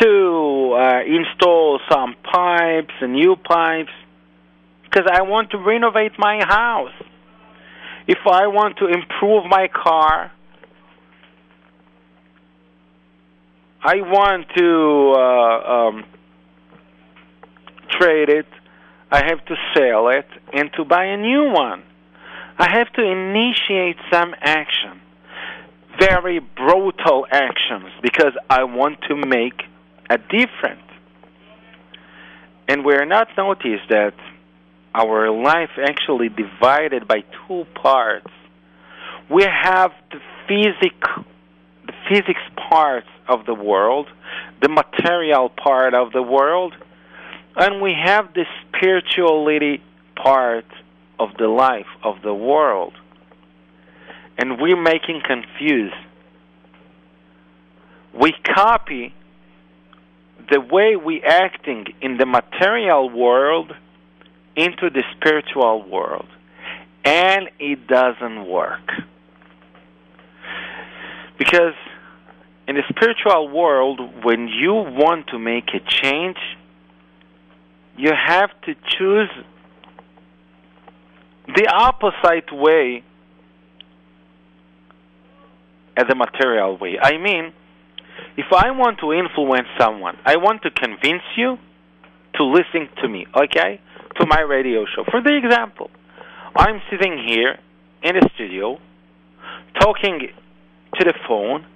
to 0.00 0.74
uh, 0.76 1.00
install 1.06 1.78
some 1.88 2.16
pipes 2.24 2.92
new 3.02 3.36
pipes, 3.36 3.92
because 4.82 5.08
I 5.10 5.22
want 5.22 5.50
to 5.50 5.58
renovate 5.58 6.18
my 6.18 6.44
house. 6.44 6.92
If 8.08 8.18
I 8.26 8.48
want 8.48 8.78
to 8.78 8.86
improve 8.88 9.44
my 9.46 9.68
car, 9.68 10.32
I 13.80 13.96
want 14.00 14.46
to 14.56 15.12
uh, 15.16 15.72
um, 15.72 16.04
trade 17.98 18.28
it, 18.28 18.46
I 19.10 19.24
have 19.24 19.44
to 19.46 19.54
sell 19.76 20.08
it, 20.08 20.26
and 20.52 20.70
to 20.76 20.84
buy 20.84 21.04
a 21.04 21.16
new 21.16 21.50
one. 21.52 21.82
I 22.58 22.70
have 22.70 22.92
to 22.92 23.02
initiate 23.02 23.96
some 24.12 24.34
action, 24.40 25.00
very 25.98 26.38
brutal 26.38 27.26
actions, 27.30 27.90
because 28.02 28.32
I 28.48 28.64
want 28.64 29.00
to 29.08 29.16
make 29.16 29.62
a 30.10 30.18
difference. 30.18 30.80
And 32.68 32.84
we're 32.84 33.04
not 33.04 33.28
noticed 33.36 33.88
that 33.90 34.14
our 34.94 35.30
life 35.30 35.70
actually 35.76 36.28
divided 36.28 37.06
by 37.06 37.24
two 37.46 37.66
parts. 37.74 38.30
We 39.30 39.42
have 39.44 39.90
the 40.12 40.20
physic, 40.46 40.94
the 41.86 41.92
physics 42.08 42.40
part 42.70 43.04
of 43.28 43.46
the 43.46 43.54
world, 43.54 44.06
the 44.62 44.68
material 44.68 45.48
part 45.48 45.94
of 45.94 46.12
the 46.12 46.22
world, 46.22 46.74
and 47.56 47.80
we 47.80 47.94
have 47.94 48.34
the 48.34 48.44
spirituality 48.66 49.82
part 50.16 50.66
of 51.18 51.30
the 51.38 51.46
life 51.46 51.86
of 52.02 52.16
the 52.22 52.34
world. 52.34 52.94
And 54.36 54.60
we're 54.60 54.80
making 54.80 55.22
confused. 55.24 55.94
We 58.12 58.32
copy 58.54 59.14
the 60.50 60.60
way 60.60 60.96
we 60.96 61.22
acting 61.22 61.86
in 62.00 62.16
the 62.16 62.26
material 62.26 63.08
world 63.08 63.72
into 64.56 64.90
the 64.90 65.02
spiritual 65.16 65.88
world. 65.88 66.26
And 67.04 67.50
it 67.58 67.86
doesn't 67.86 68.46
work. 68.46 68.90
Because 71.38 71.74
in 72.66 72.76
the 72.76 72.82
spiritual 72.88 73.48
world, 73.48 74.00
when 74.24 74.48
you 74.48 74.72
want 74.72 75.28
to 75.28 75.38
make 75.38 75.68
a 75.74 75.80
change, 75.80 76.38
you 77.96 78.10
have 78.12 78.50
to 78.62 78.74
choose 78.74 79.30
the 81.46 81.66
opposite 81.68 82.52
way 82.52 83.02
as 85.96 86.04
a 86.10 86.14
material 86.14 86.76
way. 86.78 86.98
I 87.00 87.18
mean, 87.18 87.52
if 88.36 88.46
I 88.52 88.70
want 88.70 88.98
to 89.00 89.12
influence 89.12 89.68
someone, 89.78 90.16
I 90.24 90.36
want 90.36 90.62
to 90.62 90.70
convince 90.70 91.22
you 91.36 91.58
to 92.34 92.44
listen 92.44 92.88
to 93.02 93.08
me, 93.08 93.26
okay? 93.34 93.80
To 94.20 94.26
my 94.26 94.40
radio 94.40 94.84
show. 94.86 95.04
For 95.10 95.22
the 95.22 95.36
example, 95.36 95.90
I'm 96.56 96.80
sitting 96.90 97.22
here 97.26 97.58
in 98.02 98.14
the 98.16 98.28
studio 98.34 98.78
talking 99.80 100.28
to 100.94 101.04
the 101.04 101.14
phone 101.26 101.66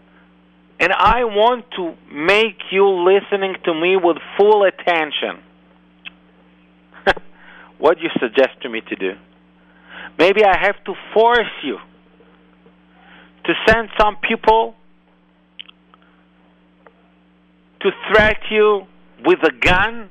and 0.80 0.92
I 0.92 1.24
want 1.24 1.64
to 1.76 1.94
make 2.12 2.58
you 2.70 2.86
listening 2.86 3.56
to 3.64 3.74
me 3.74 3.96
with 3.96 4.16
full 4.36 4.64
attention. 4.64 5.42
What 7.78 7.98
do 7.98 8.04
you 8.04 8.10
suggest 8.20 8.60
to 8.62 8.68
me 8.68 8.80
to 8.80 8.96
do? 8.96 9.12
Maybe 10.18 10.44
I 10.44 10.56
have 10.58 10.82
to 10.84 10.94
force 11.14 11.52
you 11.62 11.78
to 13.44 13.52
send 13.66 13.88
some 13.98 14.16
people 14.16 14.74
to 17.80 17.90
threat 18.12 18.38
you 18.50 18.86
with 19.24 19.38
a 19.44 19.52
gun 19.52 20.10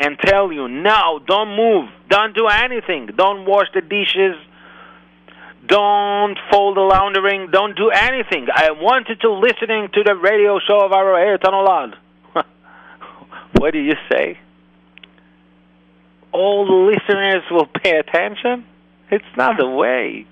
and 0.00 0.18
tell 0.24 0.50
you, 0.50 0.66
no, 0.66 1.20
don't 1.26 1.54
move, 1.54 1.90
don't 2.08 2.34
do 2.34 2.46
anything, 2.48 3.10
don't 3.14 3.44
wash 3.44 3.66
the 3.74 3.82
dishes, 3.82 4.34
don't 5.66 6.38
fold 6.50 6.78
the 6.78 6.80
laundering, 6.80 7.50
don't 7.52 7.76
do 7.76 7.90
anything. 7.90 8.46
I 8.52 8.70
wanted 8.70 9.20
to 9.20 9.30
listening 9.30 9.88
to 9.92 10.02
the 10.02 10.16
radio 10.16 10.58
show 10.66 10.80
of 10.80 10.92
our 10.92 11.18
Ayrton 11.18 11.52
Olad. 11.52 11.94
what 13.58 13.72
do 13.72 13.78
you 13.78 13.94
say? 14.10 14.38
All 16.32 16.64
the 16.64 16.92
listeners 16.92 17.42
will 17.50 17.66
pay 17.66 17.98
attention? 17.98 18.64
It's 19.10 19.24
not 19.36 19.56
the 19.58 19.68
way. 19.68 20.26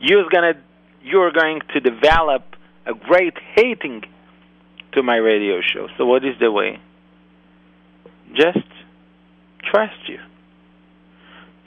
You're 0.00 0.28
gonna 0.30 0.54
you're 1.02 1.32
going 1.32 1.60
to 1.74 1.80
develop 1.80 2.44
a 2.86 2.94
great 2.94 3.34
hating 3.54 4.02
to 4.92 5.02
my 5.02 5.16
radio 5.16 5.60
show. 5.60 5.88
So 5.96 6.06
what 6.06 6.24
is 6.24 6.34
the 6.40 6.50
way? 6.50 6.80
Just 8.34 8.66
trust 9.62 10.08
you. 10.08 10.18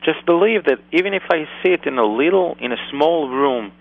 Just 0.04 0.26
believe 0.26 0.66
that 0.66 0.80
even 0.92 1.14
if 1.14 1.24
I 1.30 1.46
sit 1.64 1.86
in 1.86 1.98
a 1.98 2.06
little, 2.06 2.58
in 2.60 2.72
a 2.72 2.78
small 2.92 3.30
room 3.30 3.72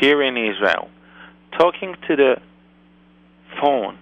here 0.00 0.22
in 0.22 0.36
Israel, 0.36 0.88
talking 1.58 1.96
to 2.08 2.16
the 2.16 2.36
phone, 3.60 3.98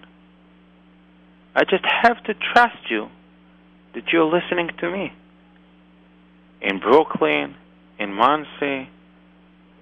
I 1.55 1.63
just 1.63 1.83
have 1.85 2.23
to 2.25 2.33
trust 2.53 2.89
you 2.89 3.09
that 3.93 4.11
you're 4.11 4.25
listening 4.25 4.69
to 4.79 4.89
me. 4.89 5.13
In 6.61 6.79
Brooklyn, 6.79 7.55
in 7.99 8.13
Monsey, 8.13 8.89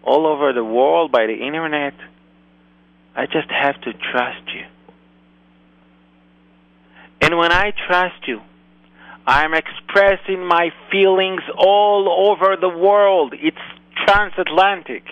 all 0.04 0.26
over 0.26 0.54
the 0.54 0.64
world 0.64 1.12
by 1.12 1.28
the 1.28 1.36
internet, 1.36 1.94
I 3.16 3.26
just 3.26 3.50
have 3.50 3.80
to 3.82 3.94
trust 3.94 4.48
you. 4.54 4.66
And 7.22 7.38
when 7.38 7.52
I 7.52 7.72
trust 7.88 8.28
you, 8.28 8.42
I'm 9.28 9.54
expressing 9.54 10.46
my 10.46 10.72
feelings 10.92 11.42
all 11.56 12.32
over 12.32 12.56
the 12.60 12.70
world. 12.70 13.36
It's 13.38 13.58
transatlantic. 14.06 15.04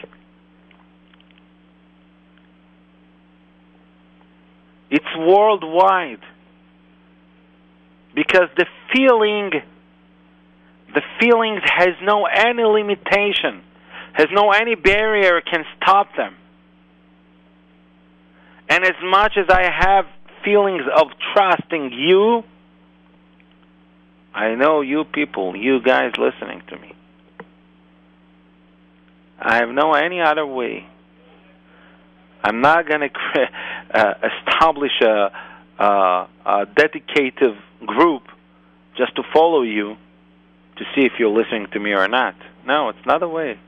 It's 4.90 5.06
worldwide. 5.18 6.22
Because 8.16 8.50
the 8.58 8.66
feeling 8.94 9.52
the 10.94 11.02
feelings 11.20 11.62
has 11.66 11.90
no 12.02 12.26
any 12.26 12.64
limitation, 12.64 13.62
has 14.14 14.28
no 14.32 14.52
any 14.52 14.76
barrier 14.76 15.42
can 15.42 15.64
stop 15.78 16.16
them. 16.16 16.36
And 18.68 18.84
as 18.84 18.96
much 19.04 19.34
as 19.38 19.46
I 19.50 19.70
have 19.70 20.06
feelings 20.44 20.84
of 20.96 21.08
trusting 21.34 21.92
you, 21.94 22.44
I 24.34 24.56
know 24.56 24.82
you 24.82 25.04
people, 25.04 25.56
you 25.56 25.82
guys 25.82 26.14
listening 26.18 26.62
to 26.70 26.78
me. 26.78 26.94
I 29.40 29.58
have 29.58 29.70
no 29.70 29.94
any 29.94 30.22
other 30.22 30.46
way. 30.46 30.88
I'm 32.44 32.62
not 32.62 32.88
going 32.88 33.02
to 33.10 33.10
uh, 33.94 34.14
establish 34.24 34.92
a, 35.02 35.32
a, 35.80 36.28
a 36.46 36.66
dedicated 36.76 37.56
group 37.86 38.24
just 38.98 39.16
to 39.16 39.24
follow 39.34 39.62
you 39.62 39.96
to 40.78 40.84
see 40.94 41.02
if 41.06 41.14
you're 41.18 41.36
listening 41.36 41.68
to 41.74 41.80
me 41.80 41.94
or 41.94 42.08
not. 42.08 42.36
No, 42.66 42.90
it's 42.90 43.06
not 43.06 43.24
a 43.24 43.28
way. 43.28 43.60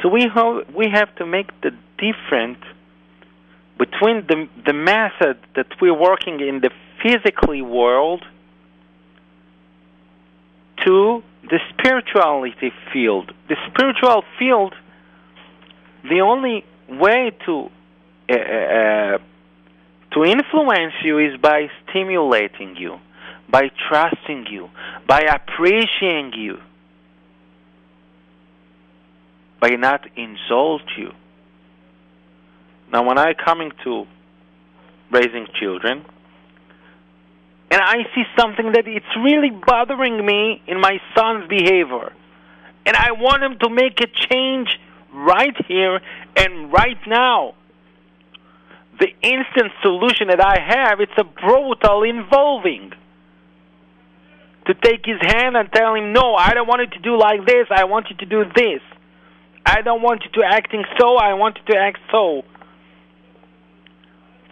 So 0.00 0.08
we 0.08 0.28
ho- 0.32 0.64
we 0.74 0.88
have 0.88 1.14
to 1.16 1.26
make 1.26 1.48
the 1.60 1.72
difference 1.98 2.62
between 3.78 4.26
the 4.26 4.48
the 4.64 4.72
method 4.72 5.38
that 5.56 5.66
we're 5.80 5.98
working 6.10 6.40
in 6.40 6.60
the 6.60 6.70
physically 7.02 7.62
world 7.62 8.22
to 10.84 11.22
the 11.42 11.60
spirituality 11.70 12.72
field. 12.92 13.32
The 13.48 13.56
spiritual 13.68 14.24
field, 14.38 14.74
the 16.04 16.20
only 16.20 16.64
way 16.88 17.32
to 17.46 17.70
uh, 18.30 18.34
uh, 18.34 19.18
to 20.14 20.24
influence 20.24 20.94
you 21.04 21.18
is 21.18 21.40
by 21.40 21.68
stimulating 21.88 22.76
you, 22.76 22.98
by 23.50 23.70
trusting 23.88 24.46
you, 24.50 24.70
by 25.06 25.20
appreciating 25.20 26.32
you. 26.34 26.58
by 29.62 29.70
not 29.76 30.04
insult 30.16 30.82
you. 30.98 31.12
Now, 32.92 33.06
when 33.06 33.16
I 33.16 33.32
coming 33.32 33.70
to 33.84 34.06
raising 35.12 35.46
children, 35.58 36.04
and 37.70 37.80
I 37.80 37.98
see 38.12 38.24
something 38.36 38.72
that 38.72 38.88
it's 38.88 39.06
really 39.16 39.50
bothering 39.50 40.26
me 40.26 40.60
in 40.66 40.80
my 40.80 40.98
son's 41.16 41.48
behavior, 41.48 42.12
and 42.84 42.96
I 42.96 43.12
want 43.12 43.44
him 43.44 43.56
to 43.60 43.70
make 43.70 44.00
a 44.00 44.08
change 44.08 44.68
right 45.14 45.56
here 45.68 46.00
and 46.36 46.72
right 46.72 46.98
now. 47.06 47.54
The 49.02 49.08
instant 49.20 49.72
solution 49.82 50.28
that 50.28 50.40
I 50.40 50.60
have, 50.60 51.00
it's 51.00 51.18
a 51.18 51.24
brutal 51.24 52.04
involving. 52.04 52.92
To 54.68 54.74
take 54.74 55.04
his 55.04 55.18
hand 55.20 55.56
and 55.56 55.68
tell 55.72 55.96
him, 55.96 56.12
no, 56.12 56.36
I 56.36 56.54
don't 56.54 56.68
want 56.68 56.82
you 56.82 56.98
to 56.98 56.98
do 57.00 57.18
like 57.18 57.44
this, 57.44 57.66
I 57.68 57.82
want 57.82 58.10
you 58.10 58.16
to 58.18 58.26
do 58.26 58.44
this. 58.54 58.80
I 59.66 59.82
don't 59.82 60.02
want 60.02 60.22
you 60.22 60.30
to 60.40 60.46
acting 60.46 60.84
so, 61.00 61.16
I 61.16 61.34
want 61.34 61.58
you 61.58 61.74
to 61.74 61.80
act 61.80 61.98
so. 62.12 62.42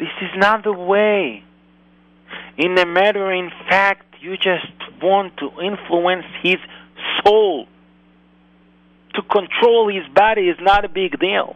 This 0.01 0.09
is 0.20 0.31
not 0.35 0.64
the 0.64 0.72
way. 0.72 1.44
In 2.59 2.77
a 2.77 2.86
matter 2.86 3.31
in 3.31 3.51
fact, 3.68 4.16
you 4.20 4.36
just 4.36 4.66
want 5.01 5.36
to 5.36 5.47
influence 5.62 6.27
his 6.43 6.56
soul. 7.24 7.68
To 9.14 9.22
control 9.22 9.94
his 9.94 10.12
body 10.12 10.48
is 10.48 10.56
not 10.60 10.85
a 10.85 10.89
big 10.89 11.20
deal. 11.20 11.55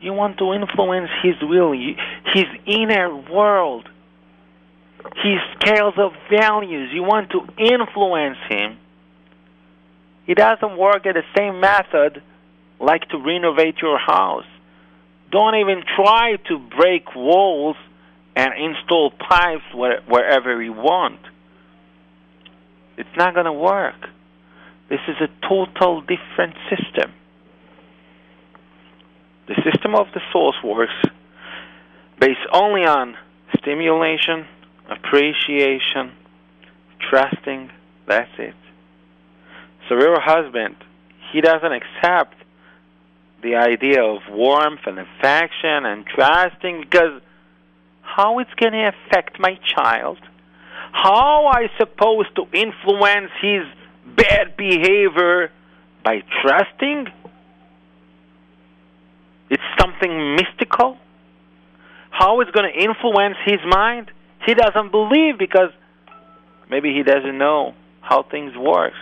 You 0.00 0.12
want 0.12 0.38
to 0.38 0.52
influence 0.52 1.10
his 1.22 1.34
will, 1.42 1.72
his 1.72 2.44
inner 2.66 3.14
world, 3.30 3.88
his 5.22 5.38
scales 5.54 5.94
of 5.96 6.12
values. 6.30 6.90
You 6.92 7.02
want 7.02 7.30
to 7.30 7.40
influence 7.58 8.38
him. 8.48 8.78
It 10.26 10.36
doesn't 10.36 10.76
work 10.76 11.06
at 11.06 11.14
the 11.14 11.22
same 11.36 11.60
method 11.60 12.22
like 12.80 13.08
to 13.08 13.18
renovate 13.18 13.76
your 13.80 13.98
house. 13.98 14.44
Don't 15.30 15.54
even 15.56 15.82
try 15.96 16.36
to 16.48 16.58
break 16.58 17.14
walls 17.14 17.76
and 18.34 18.52
install 18.54 19.10
pipes 19.10 19.64
where, 19.74 20.02
wherever 20.06 20.62
you 20.62 20.72
want. 20.72 21.20
It's 22.98 23.16
not 23.16 23.34
going 23.34 23.46
to 23.46 23.52
work. 23.52 23.94
This 24.88 25.00
is 25.08 25.16
a 25.20 25.28
total 25.48 26.00
different 26.00 26.54
system. 26.70 27.12
The 29.48 29.54
system 29.70 29.94
of 29.94 30.06
the 30.12 30.20
source 30.32 30.56
works 30.62 30.92
based 32.18 32.40
only 32.52 32.84
on 32.84 33.16
stimulation, 33.58 34.46
appreciation, 34.88 36.12
trusting. 37.10 37.70
That's 38.06 38.30
it. 38.38 38.54
So 39.88 39.94
your 39.96 40.20
husband, 40.20 40.76
he 41.32 41.40
doesn't 41.40 41.72
accept 41.72 42.34
the 43.42 43.56
idea 43.56 44.02
of 44.02 44.22
warmth 44.30 44.80
and 44.86 44.98
affection 44.98 45.84
and 45.86 46.04
trusting 46.06 46.80
because 46.80 47.20
how 48.02 48.38
it's 48.38 48.54
going 48.54 48.72
to 48.72 48.92
affect 48.92 49.38
my 49.38 49.58
child? 49.74 50.18
How 50.92 51.46
I 51.46 51.68
supposed 51.78 52.34
to 52.36 52.46
influence 52.52 53.30
his 53.42 53.62
bad 54.16 54.56
behavior 54.56 55.50
by 56.02 56.22
trusting? 56.42 57.08
It's 59.50 59.62
something 59.80 60.36
mystical. 60.36 60.98
How 62.10 62.40
it's 62.40 62.50
going 62.50 62.70
to 62.72 62.78
influence 62.78 63.36
his 63.44 63.60
mind? 63.68 64.10
He 64.44 64.54
doesn't 64.54 64.90
believe 64.90 65.38
because 65.38 65.70
maybe 66.70 66.92
he 66.92 67.02
doesn't 67.02 67.36
know 67.36 67.74
how 68.00 68.22
things 68.22 68.56
work. 68.56 68.92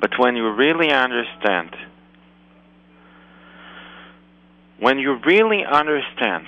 But 0.00 0.10
when 0.18 0.36
you 0.36 0.52
really 0.52 0.90
understand, 0.92 1.70
when 4.78 4.98
you 4.98 5.18
really 5.24 5.64
understand, 5.64 6.46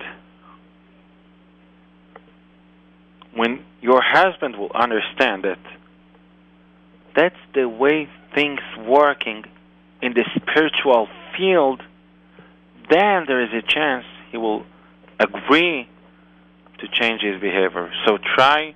when 3.35 3.65
your 3.81 4.01
husband 4.03 4.57
will 4.57 4.71
understand 4.75 5.45
that 5.45 5.59
that's 7.15 7.37
the 7.55 7.69
way 7.69 8.09
things 8.35 8.61
working 8.79 9.45
in 10.01 10.15
the 10.15 10.25
spiritual 10.37 11.09
field, 11.37 11.83
then 12.91 13.25
there 13.27 13.43
is 13.43 13.53
a 13.53 13.63
chance 13.63 14.05
he 14.31 14.37
will 14.37 14.65
agree 15.19 15.89
to 16.79 16.89
change 16.89 17.23
his 17.23 17.41
behavior. 17.41 17.91
So 18.07 18.19
try 18.19 18.75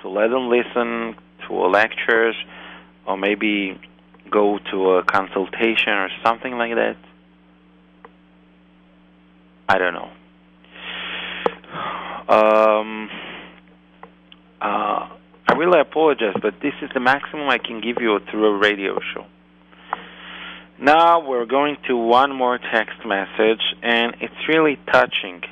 to 0.00 0.08
let 0.08 0.30
him 0.30 0.48
listen 0.48 1.16
to 1.46 1.54
lectures 1.54 2.36
or 3.06 3.16
maybe 3.16 3.80
go 4.30 4.58
to 4.70 4.90
a 4.92 5.04
consultation 5.04 5.92
or 5.92 6.08
something 6.24 6.58
like 6.58 6.74
that. 6.74 6.96
I 9.68 9.78
don't 9.78 9.94
know. 9.94 10.10
Um, 12.28 13.10
really 15.58 15.80
apologize, 15.80 16.34
but 16.40 16.54
this 16.60 16.74
is 16.82 16.90
the 16.94 17.00
maximum 17.00 17.48
I 17.48 17.58
can 17.58 17.80
give 17.80 17.96
you 18.00 18.18
through 18.30 18.46
a 18.46 18.58
radio 18.58 18.98
show. 19.14 19.26
Now 20.78 21.26
we're 21.26 21.46
going 21.46 21.78
to 21.88 21.96
one 21.96 22.34
more 22.34 22.58
text 22.58 22.98
message, 23.06 23.62
and 23.82 24.14
it's 24.20 24.48
really 24.48 24.78
touching. 24.92 25.42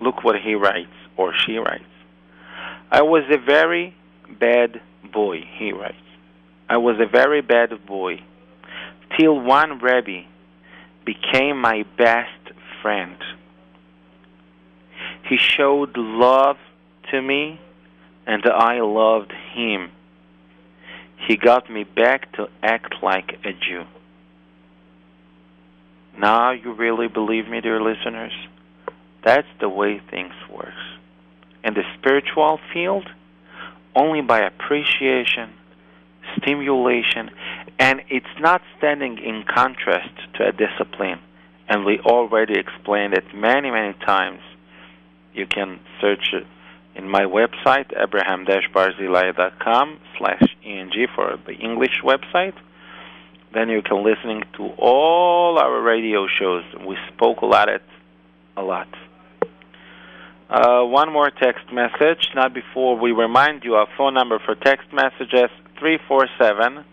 Look 0.00 0.24
what 0.24 0.36
he 0.40 0.54
writes, 0.54 0.94
or 1.16 1.34
she 1.46 1.56
writes. 1.56 1.84
I 2.90 3.02
was 3.02 3.24
a 3.30 3.36
very 3.36 3.94
bad 4.40 4.80
boy, 5.12 5.44
he 5.58 5.72
writes. 5.72 5.96
I 6.68 6.78
was 6.78 6.96
a 7.00 7.06
very 7.06 7.42
bad 7.42 7.84
boy, 7.86 8.22
till 9.18 9.38
one 9.38 9.78
Rebbe 9.78 10.26
became 11.04 11.60
my 11.60 11.84
best 11.96 12.30
friend. 12.80 13.16
He 15.28 15.36
showed 15.36 15.96
love 15.96 16.56
to 17.10 17.20
me, 17.20 17.60
and 18.28 18.44
I 18.44 18.80
loved 18.80 19.32
him. 19.54 19.90
He 21.26 21.36
got 21.36 21.68
me 21.70 21.82
back 21.82 22.30
to 22.32 22.48
act 22.62 22.96
like 23.02 23.40
a 23.42 23.52
Jew. 23.52 23.84
Now 26.16 26.50
you 26.50 26.74
really 26.74 27.08
believe 27.08 27.48
me, 27.48 27.62
dear 27.62 27.80
listeners? 27.80 28.32
That's 29.24 29.48
the 29.60 29.68
way 29.68 30.00
things 30.10 30.34
work. 30.52 30.74
In 31.64 31.72
the 31.72 31.84
spiritual 31.98 32.60
field, 32.72 33.08
only 33.96 34.20
by 34.20 34.40
appreciation, 34.40 35.50
stimulation, 36.36 37.30
and 37.78 38.02
it's 38.10 38.26
not 38.38 38.60
standing 38.76 39.18
in 39.18 39.44
contrast 39.44 40.14
to 40.34 40.46
a 40.46 40.52
discipline. 40.52 41.18
And 41.66 41.84
we 41.84 41.98
already 42.00 42.58
explained 42.58 43.14
it 43.14 43.24
many, 43.34 43.70
many 43.70 43.94
times. 43.94 44.40
You 45.32 45.46
can 45.46 45.80
search 46.00 46.32
it 46.34 46.46
in 46.98 47.08
my 47.08 47.22
website, 47.22 47.96
abraham-barzilai.com 47.96 50.00
slash 50.18 50.42
ENG 50.64 51.06
for 51.14 51.38
the 51.46 51.54
English 51.54 52.02
website. 52.02 52.54
Then 53.54 53.70
you 53.70 53.82
can 53.82 54.04
listen 54.04 54.44
to 54.54 54.68
all 54.76 55.58
our 55.58 55.80
radio 55.80 56.26
shows. 56.26 56.64
We 56.86 56.98
spoke 57.14 57.40
a 57.40 57.46
lot 57.46 57.68
at 57.68 57.82
a 58.56 58.62
lot. 58.62 58.88
Uh, 60.50 60.82
one 60.82 61.12
more 61.12 61.30
text 61.30 61.72
message. 61.72 62.30
Not 62.34 62.52
before 62.52 62.98
we 62.98 63.12
remind 63.12 63.64
you 63.64 63.76
our 63.76 63.86
phone 63.96 64.14
number 64.14 64.38
for 64.38 64.54
text 64.54 64.92
messages 64.92 65.50
347 65.78 66.84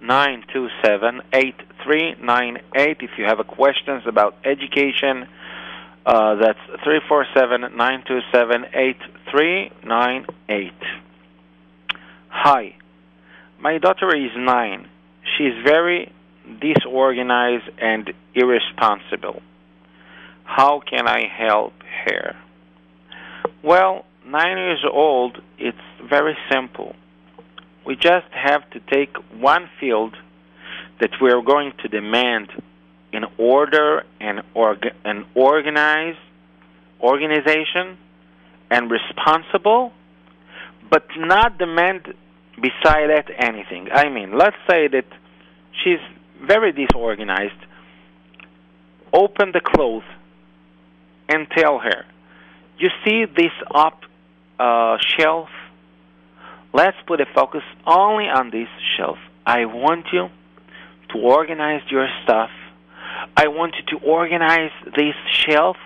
927 0.00 1.22
8398. 1.32 2.96
If 3.00 3.10
you 3.18 3.24
have 3.24 3.44
questions 3.46 4.02
about 4.06 4.36
education, 4.44 5.26
uh, 6.06 6.34
that's 6.36 6.58
347 6.84 7.76
927 7.76 8.64
8398. 8.74 10.72
Hi. 12.28 12.76
My 13.58 13.78
daughter 13.78 14.14
is 14.14 14.30
nine. 14.36 14.88
She 15.36 15.44
is 15.44 15.54
very 15.64 16.12
disorganized 16.60 17.70
and 17.78 18.12
irresponsible. 18.34 19.40
How 20.44 20.80
can 20.80 21.08
I 21.08 21.26
help 21.26 21.72
her? 22.04 22.36
Well, 23.62 24.04
nine 24.26 24.58
years 24.58 24.84
old, 24.90 25.40
it's 25.58 25.78
very 26.06 26.36
simple. 26.52 26.94
We 27.86 27.96
just 27.96 28.26
have 28.32 28.68
to 28.70 28.80
take 28.92 29.16
one 29.32 29.70
field 29.80 30.14
that 31.00 31.10
we 31.20 31.30
are 31.30 31.42
going 31.42 31.72
to 31.82 31.88
demand 31.88 32.50
in 33.14 33.24
order 33.38 34.04
and 34.20 34.42
org- 34.54 34.94
an 35.04 35.24
organized 35.34 36.18
organization 37.00 37.96
and 38.70 38.90
responsible, 38.90 39.92
but 40.90 41.04
not 41.16 41.58
demand 41.58 42.14
beside 42.56 43.08
that 43.10 43.26
anything. 43.38 43.88
I 43.92 44.08
mean, 44.08 44.36
let's 44.36 44.56
say 44.68 44.88
that 44.88 45.06
she's 45.82 46.00
very 46.40 46.72
disorganized. 46.72 47.60
Open 49.12 49.52
the 49.52 49.60
clothes 49.60 50.04
and 51.28 51.46
tell 51.56 51.78
her, 51.78 52.04
you 52.78 52.90
see 53.04 53.24
this 53.24 53.52
up 53.72 54.00
uh, 54.58 54.98
shelf 55.16 55.48
let's 56.74 56.96
put 57.06 57.20
a 57.20 57.26
focus 57.34 57.62
only 57.86 58.24
on 58.24 58.50
this 58.50 58.68
shelf. 58.96 59.16
I 59.46 59.64
want 59.64 60.06
you 60.12 60.28
to 61.10 61.18
organize 61.18 61.82
your 61.90 62.08
stuff. 62.24 62.50
I 63.36 63.48
want 63.48 63.74
you 63.76 63.98
to 63.98 64.04
organize 64.04 64.72
this 64.96 65.14
shelf. 65.30 65.76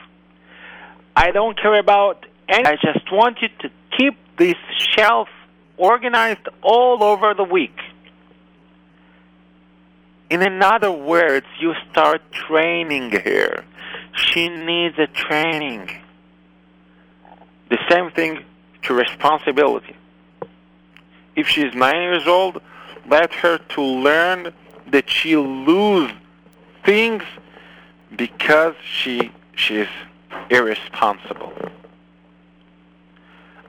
I 1.17 1.31
don't 1.31 1.59
care 1.61 1.79
about 1.79 2.27
any. 2.49 2.65
I 2.65 2.77
just 2.77 3.11
want 3.13 3.39
you 3.43 3.49
to 3.61 3.71
keep 3.97 4.17
this 4.37 4.57
shelf 4.77 5.29
organized 5.77 6.49
all 6.63 7.03
over 7.03 7.35
the 7.35 7.45
week. 7.45 7.77
In 10.31 10.63
other 10.63 10.93
words, 10.93 11.47
you 11.59 11.73
start 11.91 12.21
training 12.33 13.11
her. 13.11 13.65
She 14.15 14.49
needs 14.49 14.99
a 14.99 15.07
training. 15.07 15.91
The 17.71 17.79
same 17.91 18.11
thing 18.11 18.45
to 18.83 18.95
responsibility. 18.95 19.97
If 21.35 21.49
she's 21.49 21.75
nine 21.75 22.03
years 22.03 22.27
old, 22.27 22.61
let 23.09 23.33
her 23.35 23.59
to 23.59 23.83
learn 23.83 24.53
that 24.91 25.09
she 25.09 25.37
lose 25.37 26.11
things 26.89 27.23
because 28.17 28.75
she 28.83 29.31
she 29.55 29.77
is 29.77 29.89
irresponsible. 30.49 31.53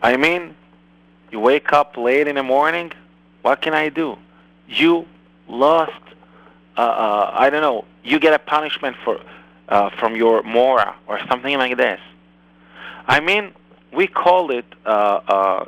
I 0.01 0.15
mean, 0.15 0.55
you 1.29 1.41
wake 1.41 1.73
up 1.73 1.97
late 1.97 2.29
in 2.29 2.35
the 2.35 2.43
morning. 2.43 2.93
What 3.41 3.61
can 3.61 3.73
I 3.73 3.89
do? 3.89 4.17
You 4.69 5.05
lost. 5.49 6.05
Uh, 6.77 6.81
uh, 6.81 7.31
I 7.33 7.49
don't 7.49 7.61
know. 7.61 7.83
You 8.05 8.19
get 8.19 8.33
a 8.33 8.39
punishment 8.39 8.95
for 9.03 9.19
uh, 9.67 9.89
from 9.99 10.15
your 10.15 10.41
mora 10.43 10.95
or 11.05 11.19
something 11.27 11.57
like 11.57 11.75
this. 11.75 11.99
I 13.05 13.19
mean, 13.19 13.51
we 13.91 14.07
call 14.07 14.49
it 14.49 14.65
uh, 14.85 14.89
uh, 15.35 15.65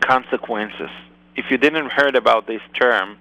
consequences. 0.00 0.92
If 1.36 1.50
you 1.50 1.58
didn't 1.58 1.90
heard 1.90 2.16
about 2.16 2.46
this 2.46 2.62
term, 2.72 3.18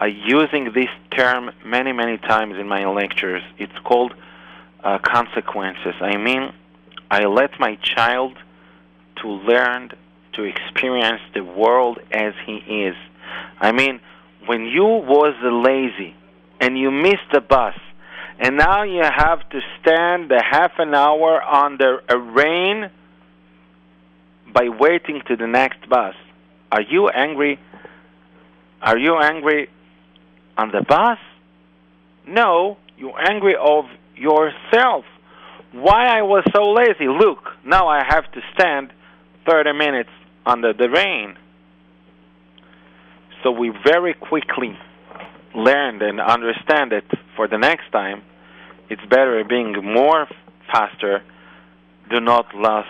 I'm 0.00 0.14
using 0.24 0.72
this 0.72 0.90
term 1.16 1.50
many, 1.64 1.92
many 1.92 2.18
times 2.18 2.54
in 2.58 2.68
my 2.68 2.86
lectures. 2.86 3.42
It's 3.58 3.76
called 3.84 4.14
uh, 4.82 4.98
consequences. 4.98 5.94
I 6.00 6.16
mean, 6.16 6.52
I 7.10 7.24
let 7.24 7.58
my 7.58 7.76
child 7.82 8.36
to 9.22 9.28
learn 9.28 9.90
to 10.34 10.44
experience 10.44 11.20
the 11.34 11.42
world 11.42 11.98
as 12.12 12.32
he 12.46 12.56
is. 12.56 12.94
I 13.58 13.72
mean, 13.72 14.00
when 14.46 14.66
you 14.66 14.84
was 14.84 15.34
lazy 15.42 16.14
and 16.60 16.78
you 16.78 16.90
missed 16.92 17.32
the 17.32 17.40
bus, 17.40 17.74
and 18.38 18.56
now 18.56 18.84
you 18.84 19.02
have 19.02 19.48
to 19.50 19.60
stand 19.80 20.30
the 20.30 20.40
half 20.40 20.72
an 20.78 20.94
hour 20.94 21.42
under 21.42 22.04
a 22.08 22.16
rain 22.16 22.88
by 24.52 24.68
waiting 24.68 25.22
to 25.26 25.34
the 25.34 25.48
next 25.48 25.88
bus. 25.88 26.14
Are 26.70 26.82
you 26.82 27.08
angry? 27.08 27.58
Are 28.80 28.96
you 28.96 29.18
angry 29.18 29.68
on 30.58 30.70
the 30.72 30.84
bus? 30.86 31.18
No, 32.26 32.76
you're 32.98 33.18
angry 33.18 33.54
of 33.58 33.84
yourself. 34.16 35.04
Why 35.72 36.18
I 36.18 36.22
was 36.22 36.44
so 36.54 36.72
lazy? 36.72 37.08
Look, 37.08 37.38
now 37.64 37.88
I 37.88 38.02
have 38.06 38.30
to 38.32 38.40
stand 38.54 38.92
30 39.48 39.72
minutes 39.72 40.10
under 40.44 40.72
the 40.72 40.90
rain. 40.90 41.36
So 43.42 43.52
we 43.52 43.72
very 43.86 44.14
quickly 44.14 44.76
learned 45.54 46.02
and 46.02 46.20
understand 46.20 46.92
that 46.92 47.04
for 47.36 47.46
the 47.46 47.56
next 47.56 47.90
time, 47.92 48.22
it's 48.90 49.04
better 49.08 49.42
being 49.48 49.74
more 49.84 50.26
faster. 50.72 51.22
Do 52.10 52.20
not 52.20 52.54
lose, 52.54 52.84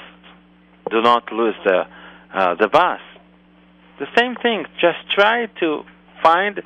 do 0.90 1.02
not 1.02 1.30
lose 1.32 1.54
the 1.64 1.82
uh, 2.32 2.54
the 2.54 2.68
bus. 2.68 3.00
The 3.98 4.06
same 4.16 4.36
thing. 4.36 4.64
Just 4.80 4.98
try 5.14 5.46
to 5.60 5.82
find 6.22 6.62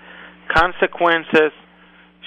consequences. 0.48 1.52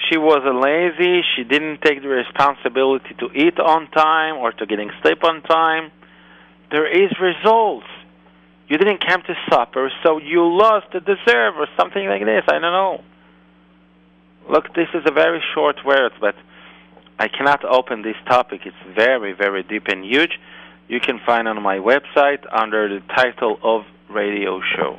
She 0.08 0.18
was 0.18 0.42
lazy. 0.44 1.22
She 1.34 1.44
didn't 1.44 1.80
take 1.82 2.02
the 2.02 2.08
responsibility 2.08 3.14
to 3.18 3.30
eat 3.34 3.58
on 3.58 3.90
time 3.90 4.36
or 4.36 4.52
to 4.52 4.66
getting 4.66 4.90
sleep 5.02 5.24
on 5.24 5.42
time. 5.42 5.90
There 6.70 6.86
is 6.86 7.10
results. 7.20 7.86
You 8.68 8.78
didn't 8.78 9.04
come 9.06 9.22
to 9.22 9.34
supper, 9.48 9.90
so 10.04 10.18
you 10.18 10.44
lost 10.44 10.86
the 10.92 11.00
dessert 11.00 11.54
or 11.56 11.66
something 11.78 12.06
like 12.06 12.24
this. 12.24 12.42
I 12.48 12.58
don't 12.58 12.62
know. 12.62 13.00
Look, 14.50 14.74
this 14.74 14.88
is 14.92 15.02
a 15.06 15.12
very 15.12 15.40
short 15.54 15.76
word, 15.84 16.12
but 16.20 16.34
I 17.18 17.28
cannot 17.28 17.64
open 17.64 18.02
this 18.02 18.16
topic. 18.28 18.62
It's 18.64 18.76
very, 18.96 19.32
very 19.32 19.62
deep 19.62 19.84
and 19.88 20.04
huge. 20.04 20.38
You 20.88 21.00
can 21.00 21.20
find 21.24 21.48
on 21.48 21.60
my 21.62 21.78
website 21.78 22.44
under 22.52 22.88
the 22.88 23.00
title 23.14 23.58
of 23.62 23.84
radio 24.10 24.60
show. 24.76 24.98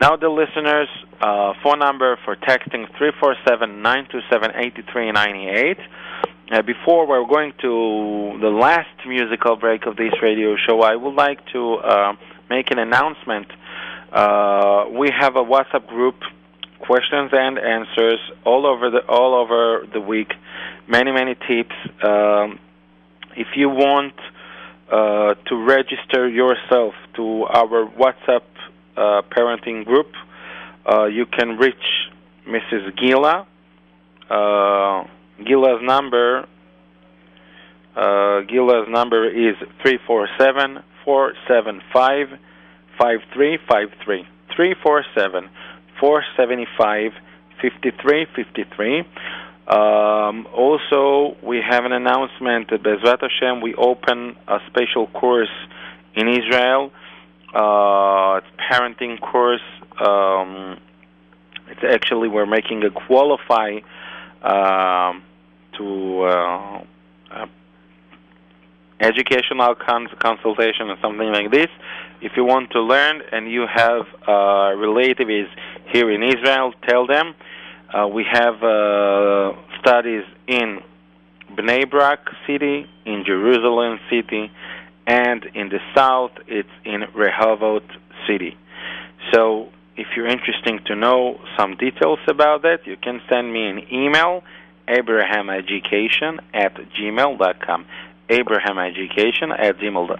Now, 0.00 0.16
the 0.16 0.28
listeners' 0.28 0.88
uh, 1.20 1.52
phone 1.62 1.78
number 1.78 2.18
for 2.24 2.34
texting 2.34 2.88
347 2.98 3.80
927 3.80 4.50
8398. 4.50 5.78
Uh, 6.50 6.62
before 6.62 7.06
we're 7.06 7.26
going 7.26 7.52
to 7.62 8.38
the 8.40 8.48
last 8.48 8.90
musical 9.06 9.56
break 9.56 9.86
of 9.86 9.96
this 9.96 10.12
radio 10.20 10.56
show, 10.56 10.82
I 10.82 10.96
would 10.96 11.14
like 11.14 11.38
to 11.52 11.74
uh, 11.76 12.12
make 12.50 12.72
an 12.72 12.80
announcement. 12.80 13.46
Uh, 14.12 14.86
we 14.90 15.10
have 15.16 15.36
a 15.36 15.44
WhatsApp 15.44 15.86
group, 15.86 16.16
questions 16.80 17.30
and 17.32 17.58
answers 17.58 18.18
all 18.44 18.66
over 18.66 18.90
the 18.90 19.00
all 19.08 19.34
over 19.34 19.86
the 19.92 20.00
week. 20.00 20.32
Many 20.88 21.12
many 21.12 21.34
tips. 21.34 21.74
Um, 22.02 22.58
if 23.36 23.48
you 23.56 23.68
want 23.68 24.14
uh, 24.90 25.34
to 25.46 25.64
register 25.64 26.28
yourself 26.28 26.94
to 27.14 27.44
our 27.44 27.86
WhatsApp 27.86 28.42
uh, 28.96 29.22
parenting 29.30 29.84
group, 29.84 30.12
uh, 30.90 31.06
you 31.06 31.26
can 31.26 31.56
reach 31.56 31.74
Mrs. 32.46 32.96
Gila. 32.96 33.46
Uh, 34.30 35.04
Gila's 35.44 35.80
number. 35.82 36.46
Uh, 37.96 38.40
Gila's 38.42 38.88
number 38.88 39.28
is 39.28 39.56
three 39.82 39.98
four 40.06 40.28
seven 40.38 40.82
four 41.04 41.34
seven 41.48 41.80
five 41.92 42.28
five 42.98 43.20
three 43.32 43.58
five 43.68 43.88
three 44.04 44.26
three 44.54 44.74
four 44.82 45.04
seven 45.16 45.48
four 46.00 46.24
seventy 46.36 46.66
five 46.78 47.12
fifty 47.60 47.90
three 48.02 48.26
fifty 48.34 48.64
three. 48.74 49.04
Um, 49.66 50.46
also, 50.52 51.36
we 51.42 51.62
have 51.66 51.84
an 51.84 51.92
announcement 51.92 52.68
Bezrat 52.68 53.20
Hashem 53.20 53.62
we 53.62 53.74
open 53.74 54.36
a 54.46 54.58
special 54.66 55.06
course 55.06 55.54
in 56.14 56.28
Israel. 56.28 56.92
Uh, 57.54 58.40
it's 58.40 58.46
parenting 58.58 59.20
course. 59.20 59.62
Um, 60.00 60.80
it's 61.68 61.84
actually 61.88 62.28
we're 62.28 62.46
making 62.46 62.82
a 62.84 62.90
qualify 62.90 63.78
um, 64.42 65.22
to 65.78 66.22
uh, 66.22 66.84
uh, 67.30 67.46
educational 69.00 69.74
cons- 69.74 70.10
consultation 70.18 70.90
or 70.90 70.96
something 71.00 71.30
like 71.32 71.50
this. 71.50 71.68
If 72.20 72.32
you 72.36 72.44
want 72.44 72.70
to 72.72 72.80
learn 72.80 73.22
and 73.32 73.50
you 73.50 73.66
have 73.72 74.06
uh, 74.26 74.74
relatives 74.76 75.48
here 75.92 76.10
in 76.10 76.22
Israel, 76.22 76.72
tell 76.88 77.06
them. 77.06 77.34
Uh, 77.92 78.08
we 78.08 78.24
have 78.24 78.62
uh, 78.62 79.52
studies 79.80 80.24
in 80.48 80.80
Bnei 81.52 81.88
Brak 81.88 82.20
city, 82.46 82.86
in 83.04 83.24
Jerusalem 83.24 84.00
city, 84.10 84.50
and 85.06 85.44
in 85.54 85.68
the 85.68 85.80
south, 85.94 86.32
it's 86.46 86.68
in 86.84 87.02
Rehovot 87.14 87.84
city. 88.26 88.56
So, 89.32 89.68
if 89.96 90.08
you're 90.16 90.26
interested 90.26 90.84
to 90.86 90.96
know 90.96 91.40
some 91.56 91.76
details 91.76 92.18
about 92.26 92.62
that, 92.62 92.84
you 92.86 92.96
can 92.96 93.20
send 93.28 93.52
me 93.52 93.66
an 93.66 93.86
email, 93.92 94.42
abrahamenducation 94.88 96.40
at 96.52 96.74
gmail.com. 96.74 97.86
Abrahamenducation 98.28 99.56
at 99.58 99.78
gmail 99.78 100.18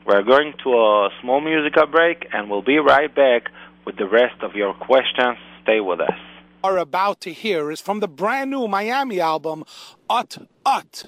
We're 0.04 0.22
going 0.22 0.54
to 0.64 0.70
a 0.70 1.10
small 1.20 1.40
musical 1.40 1.86
break, 1.86 2.26
and 2.32 2.50
we'll 2.50 2.62
be 2.62 2.78
right 2.78 3.14
back 3.14 3.50
with 3.84 3.96
the 3.96 4.08
rest 4.08 4.42
of 4.42 4.54
your 4.54 4.74
questions. 4.74 5.38
Stay 5.62 5.80
with 5.80 6.00
us. 6.00 6.18
Are 6.64 6.76
about 6.76 7.20
to 7.22 7.32
hear 7.32 7.70
is 7.70 7.80
from 7.80 8.00
the 8.00 8.08
brand 8.08 8.50
new 8.50 8.66
Miami 8.66 9.20
album, 9.20 9.64
Ut 10.10 10.38
Ut. 10.66 11.04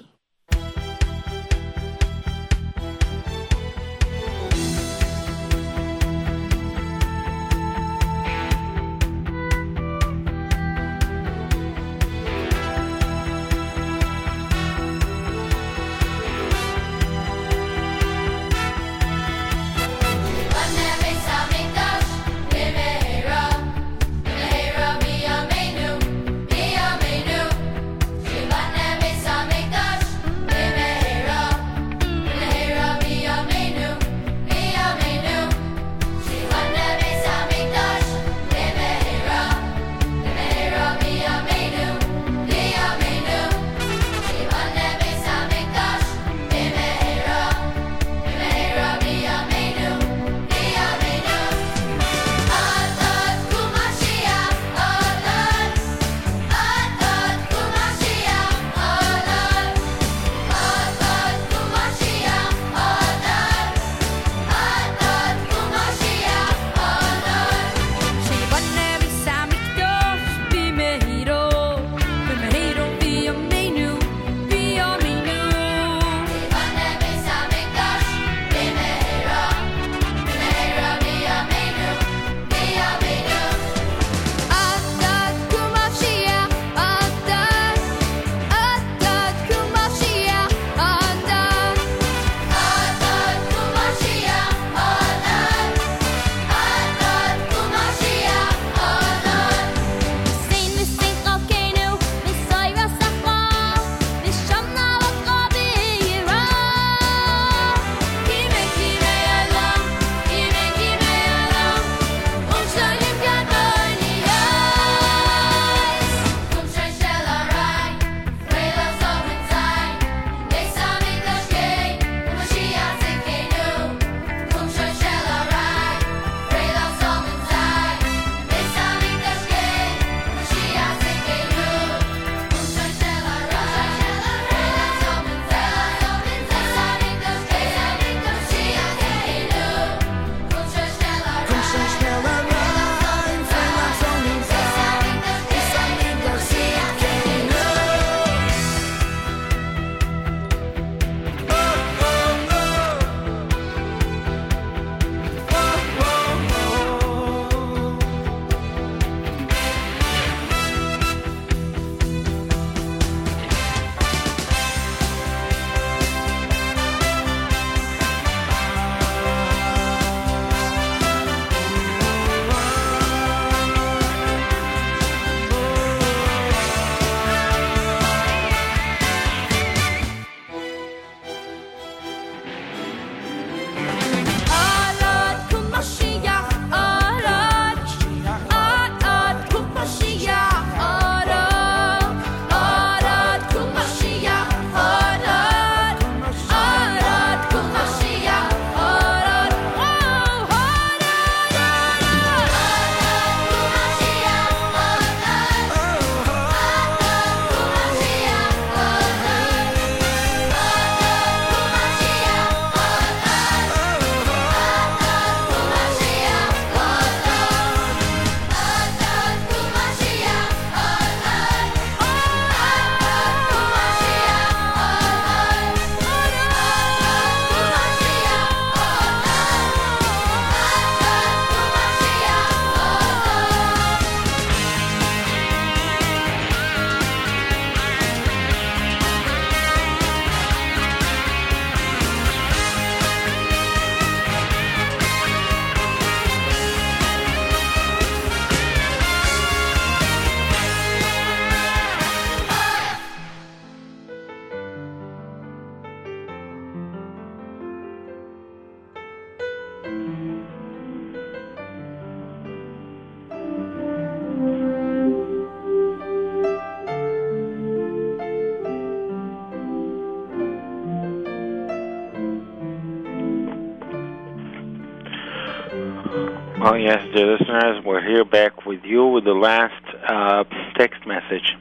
Yes, 276.77 277.07
dear 277.15 277.37
listeners, 277.37 277.85
we're 277.85 278.05
here 278.05 278.25
back 278.25 278.65
with 278.65 278.83
you 278.83 279.07
with 279.07 279.23
the 279.23 279.33
last 279.33 279.81
uh, 280.07 280.43
text 280.77 281.07
message. 281.07 281.55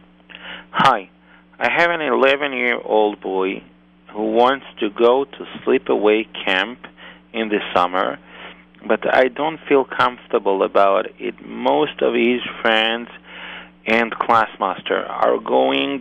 Hi, 0.70 1.08
I 1.56 1.70
have 1.70 1.90
an 1.90 2.00
11 2.00 2.52
year 2.52 2.80
old 2.82 3.20
boy 3.20 3.62
who 4.12 4.32
wants 4.32 4.66
to 4.80 4.90
go 4.90 5.24
to 5.24 5.46
sleepaway 5.64 6.26
camp 6.44 6.80
in 7.32 7.48
the 7.48 7.60
summer, 7.72 8.18
but 8.88 9.14
I 9.14 9.28
don't 9.28 9.60
feel 9.68 9.84
comfortable 9.84 10.64
about 10.64 11.06
it. 11.20 11.40
Most 11.46 12.02
of 12.02 12.14
his 12.14 12.40
friends 12.60 13.08
and 13.86 14.12
classmaster 14.12 15.08
are 15.08 15.38
going, 15.38 16.00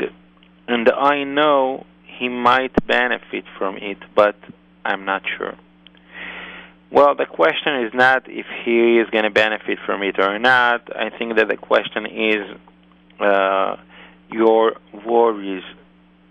and 0.68 0.90
I 0.90 1.24
know 1.24 1.86
he 2.04 2.30
might 2.30 2.74
benefit 2.88 3.46
from 3.60 3.78
it, 3.78 4.00
but 4.16 4.36
I'm 4.84 5.06
not 5.06 5.22
sure. 5.38 5.56
Well, 6.94 7.16
the 7.16 7.26
question 7.26 7.86
is 7.86 7.92
not 7.96 8.30
if 8.30 8.46
he 8.64 9.00
is 9.00 9.10
going 9.10 9.24
to 9.24 9.32
benefit 9.32 9.80
from 9.84 10.04
it 10.04 10.20
or 10.20 10.38
not. 10.38 10.96
I 10.96 11.10
think 11.10 11.38
that 11.38 11.48
the 11.48 11.58
question 11.58 12.06
is 12.06 12.46
uh, 13.20 13.78
your 14.30 14.76
worries. 15.04 15.64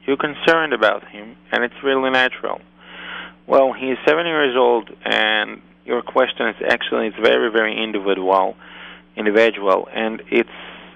You're 0.06 0.16
concerned 0.16 0.72
about 0.72 1.08
him, 1.08 1.36
and 1.50 1.64
it's 1.64 1.74
really 1.82 2.10
natural. 2.10 2.60
Well, 3.48 3.72
he 3.72 3.86
is 3.86 3.98
seven 4.06 4.24
years 4.24 4.54
old, 4.56 4.88
and 5.04 5.60
your 5.84 6.00
question 6.00 6.46
is 6.50 6.56
actually 6.70 7.08
it's 7.08 7.16
very, 7.16 7.50
very 7.50 7.82
individual, 7.82 8.54
individual, 9.16 9.88
and 9.92 10.22
it's 10.30 10.48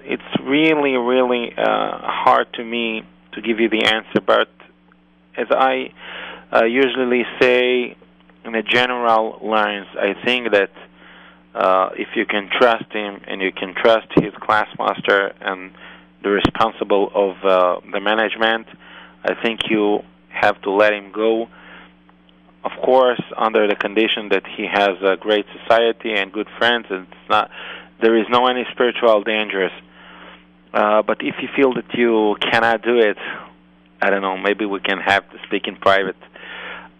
it's 0.04 0.40
really, 0.44 0.92
really 0.92 1.52
uh, 1.58 1.98
hard 2.22 2.46
to 2.54 2.62
me 2.62 3.02
to 3.32 3.42
give 3.42 3.58
you 3.58 3.68
the 3.68 3.84
answer. 3.84 4.20
But 4.24 4.48
as 5.36 5.48
I 5.50 5.90
uh, 6.52 6.66
usually 6.66 7.24
say, 7.40 7.96
in 8.46 8.52
the 8.52 8.62
general 8.62 9.38
lines, 9.42 9.86
I 9.98 10.14
think 10.24 10.52
that 10.52 10.70
uh, 11.54 11.90
if 11.96 12.08
you 12.14 12.26
can 12.26 12.48
trust 12.50 12.90
him 12.92 13.20
and 13.26 13.40
you 13.40 13.52
can 13.52 13.74
trust 13.74 14.06
his 14.14 14.32
class 14.40 14.68
master 14.78 15.32
and 15.40 15.72
the 16.22 16.30
responsible 16.30 17.10
of 17.14 17.36
uh, 17.44 17.80
the 17.92 18.00
management, 18.00 18.66
I 19.24 19.34
think 19.42 19.70
you 19.70 20.00
have 20.28 20.60
to 20.62 20.70
let 20.70 20.92
him 20.92 21.12
go. 21.12 21.48
Of 22.64 22.72
course, 22.84 23.22
under 23.36 23.66
the 23.68 23.76
condition 23.76 24.28
that 24.30 24.42
he 24.56 24.66
has 24.70 25.00
a 25.02 25.16
great 25.16 25.46
society 25.60 26.12
and 26.12 26.32
good 26.32 26.48
friends, 26.58 26.86
and 26.90 27.06
it's 27.06 27.30
not 27.30 27.50
there 28.00 28.16
is 28.18 28.26
no 28.28 28.46
any 28.46 28.64
spiritual 28.72 29.22
dangers. 29.22 29.70
Uh, 30.74 31.02
but 31.02 31.18
if 31.22 31.36
you 31.40 31.48
feel 31.56 31.72
that 31.74 31.94
you 31.94 32.36
cannot 32.50 32.82
do 32.82 32.98
it, 32.98 33.16
I 34.02 34.10
don't 34.10 34.20
know. 34.20 34.36
Maybe 34.36 34.66
we 34.66 34.80
can 34.80 34.98
have 34.98 35.28
to 35.30 35.38
speak 35.46 35.66
in 35.68 35.76
private. 35.76 36.16